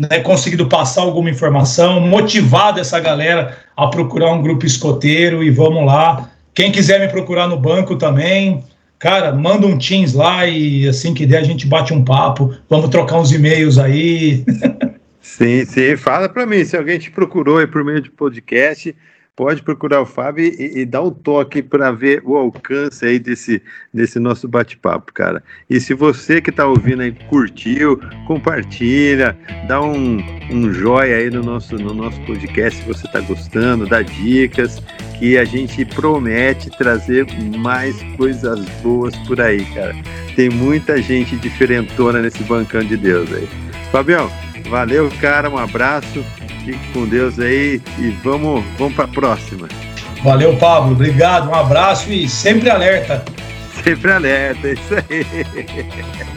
né, 0.00 0.20
conseguido 0.20 0.66
passar 0.68 1.02
alguma 1.02 1.28
informação, 1.28 2.00
motivado 2.00 2.80
essa 2.80 2.98
galera 2.98 3.58
a 3.76 3.88
procurar 3.88 4.32
um 4.32 4.40
grupo 4.40 4.64
escoteiro 4.64 5.44
e 5.44 5.50
vamos 5.50 5.84
lá. 5.84 6.30
Quem 6.54 6.72
quiser 6.72 6.98
me 6.98 7.08
procurar 7.08 7.46
no 7.46 7.58
banco 7.58 7.96
também, 7.96 8.64
cara, 9.04 9.32
manda 9.32 9.66
um 9.66 9.76
Teams 9.76 10.14
lá 10.14 10.46
e 10.46 10.88
assim 10.88 11.12
que 11.12 11.26
der 11.26 11.40
a 11.40 11.42
gente 11.42 11.66
bate 11.66 11.92
um 11.92 12.02
papo, 12.02 12.56
vamos 12.70 12.88
trocar 12.88 13.20
uns 13.20 13.32
e-mails 13.32 13.76
aí. 13.76 14.42
sim, 15.20 15.62
sim, 15.66 15.94
fala 15.94 16.26
para 16.26 16.46
mim, 16.46 16.64
se 16.64 16.74
alguém 16.74 16.98
te 16.98 17.10
procurou 17.10 17.58
aí 17.58 17.66
por 17.66 17.84
meio 17.84 18.00
de 18.00 18.10
podcast, 18.10 18.96
pode 19.36 19.62
procurar 19.62 20.00
o 20.00 20.06
Fábio 20.06 20.44
e, 20.44 20.80
e 20.80 20.84
dar 20.84 21.02
um 21.02 21.10
toque 21.10 21.62
para 21.62 21.90
ver 21.90 22.22
o 22.24 22.36
alcance 22.36 23.04
aí 23.04 23.18
desse, 23.18 23.62
desse 23.92 24.18
nosso 24.18 24.46
bate-papo, 24.46 25.12
cara. 25.12 25.42
E 25.68 25.80
se 25.80 25.92
você 25.94 26.40
que 26.40 26.50
está 26.50 26.66
ouvindo 26.66 27.02
aí 27.02 27.12
curtiu, 27.28 28.00
compartilha, 28.26 29.36
dá 29.66 29.82
um, 29.82 30.18
um 30.50 30.72
joia 30.72 31.16
aí 31.16 31.30
no 31.30 31.42
nosso, 31.42 31.76
no 31.76 31.92
nosso 31.92 32.20
podcast 32.22 32.80
se 32.80 32.86
você 32.86 33.06
está 33.06 33.20
gostando, 33.20 33.86
dá 33.86 34.02
dicas, 34.02 34.80
que 35.18 35.38
a 35.38 35.44
gente 35.44 35.84
promete 35.84 36.70
trazer 36.70 37.26
mais 37.58 38.00
coisas 38.16 38.60
boas 38.82 39.16
por 39.26 39.40
aí, 39.40 39.64
cara. 39.74 39.94
Tem 40.36 40.48
muita 40.48 41.00
gente 41.00 41.36
diferentona 41.36 42.20
nesse 42.20 42.42
bancão 42.44 42.82
de 42.82 42.96
Deus 42.96 43.32
aí. 43.32 43.73
Fabião, 43.94 44.28
valeu, 44.68 45.08
cara, 45.20 45.48
um 45.48 45.56
abraço 45.56 46.24
Fique 46.64 46.92
com 46.92 47.06
Deus 47.06 47.38
aí 47.38 47.80
e 47.98 48.08
vamos, 48.24 48.64
vamos 48.78 48.94
para 48.94 49.04
a 49.04 49.08
próxima. 49.08 49.68
Valeu, 50.22 50.56
Pablo. 50.56 50.92
Obrigado, 50.92 51.50
um 51.50 51.54
abraço 51.54 52.10
e 52.10 52.28
sempre 52.28 52.70
alerta. 52.70 53.22
Sempre 53.84 54.10
alerta, 54.10 54.66
é 54.66 54.72
isso 54.72 54.94
aí. 54.94 56.26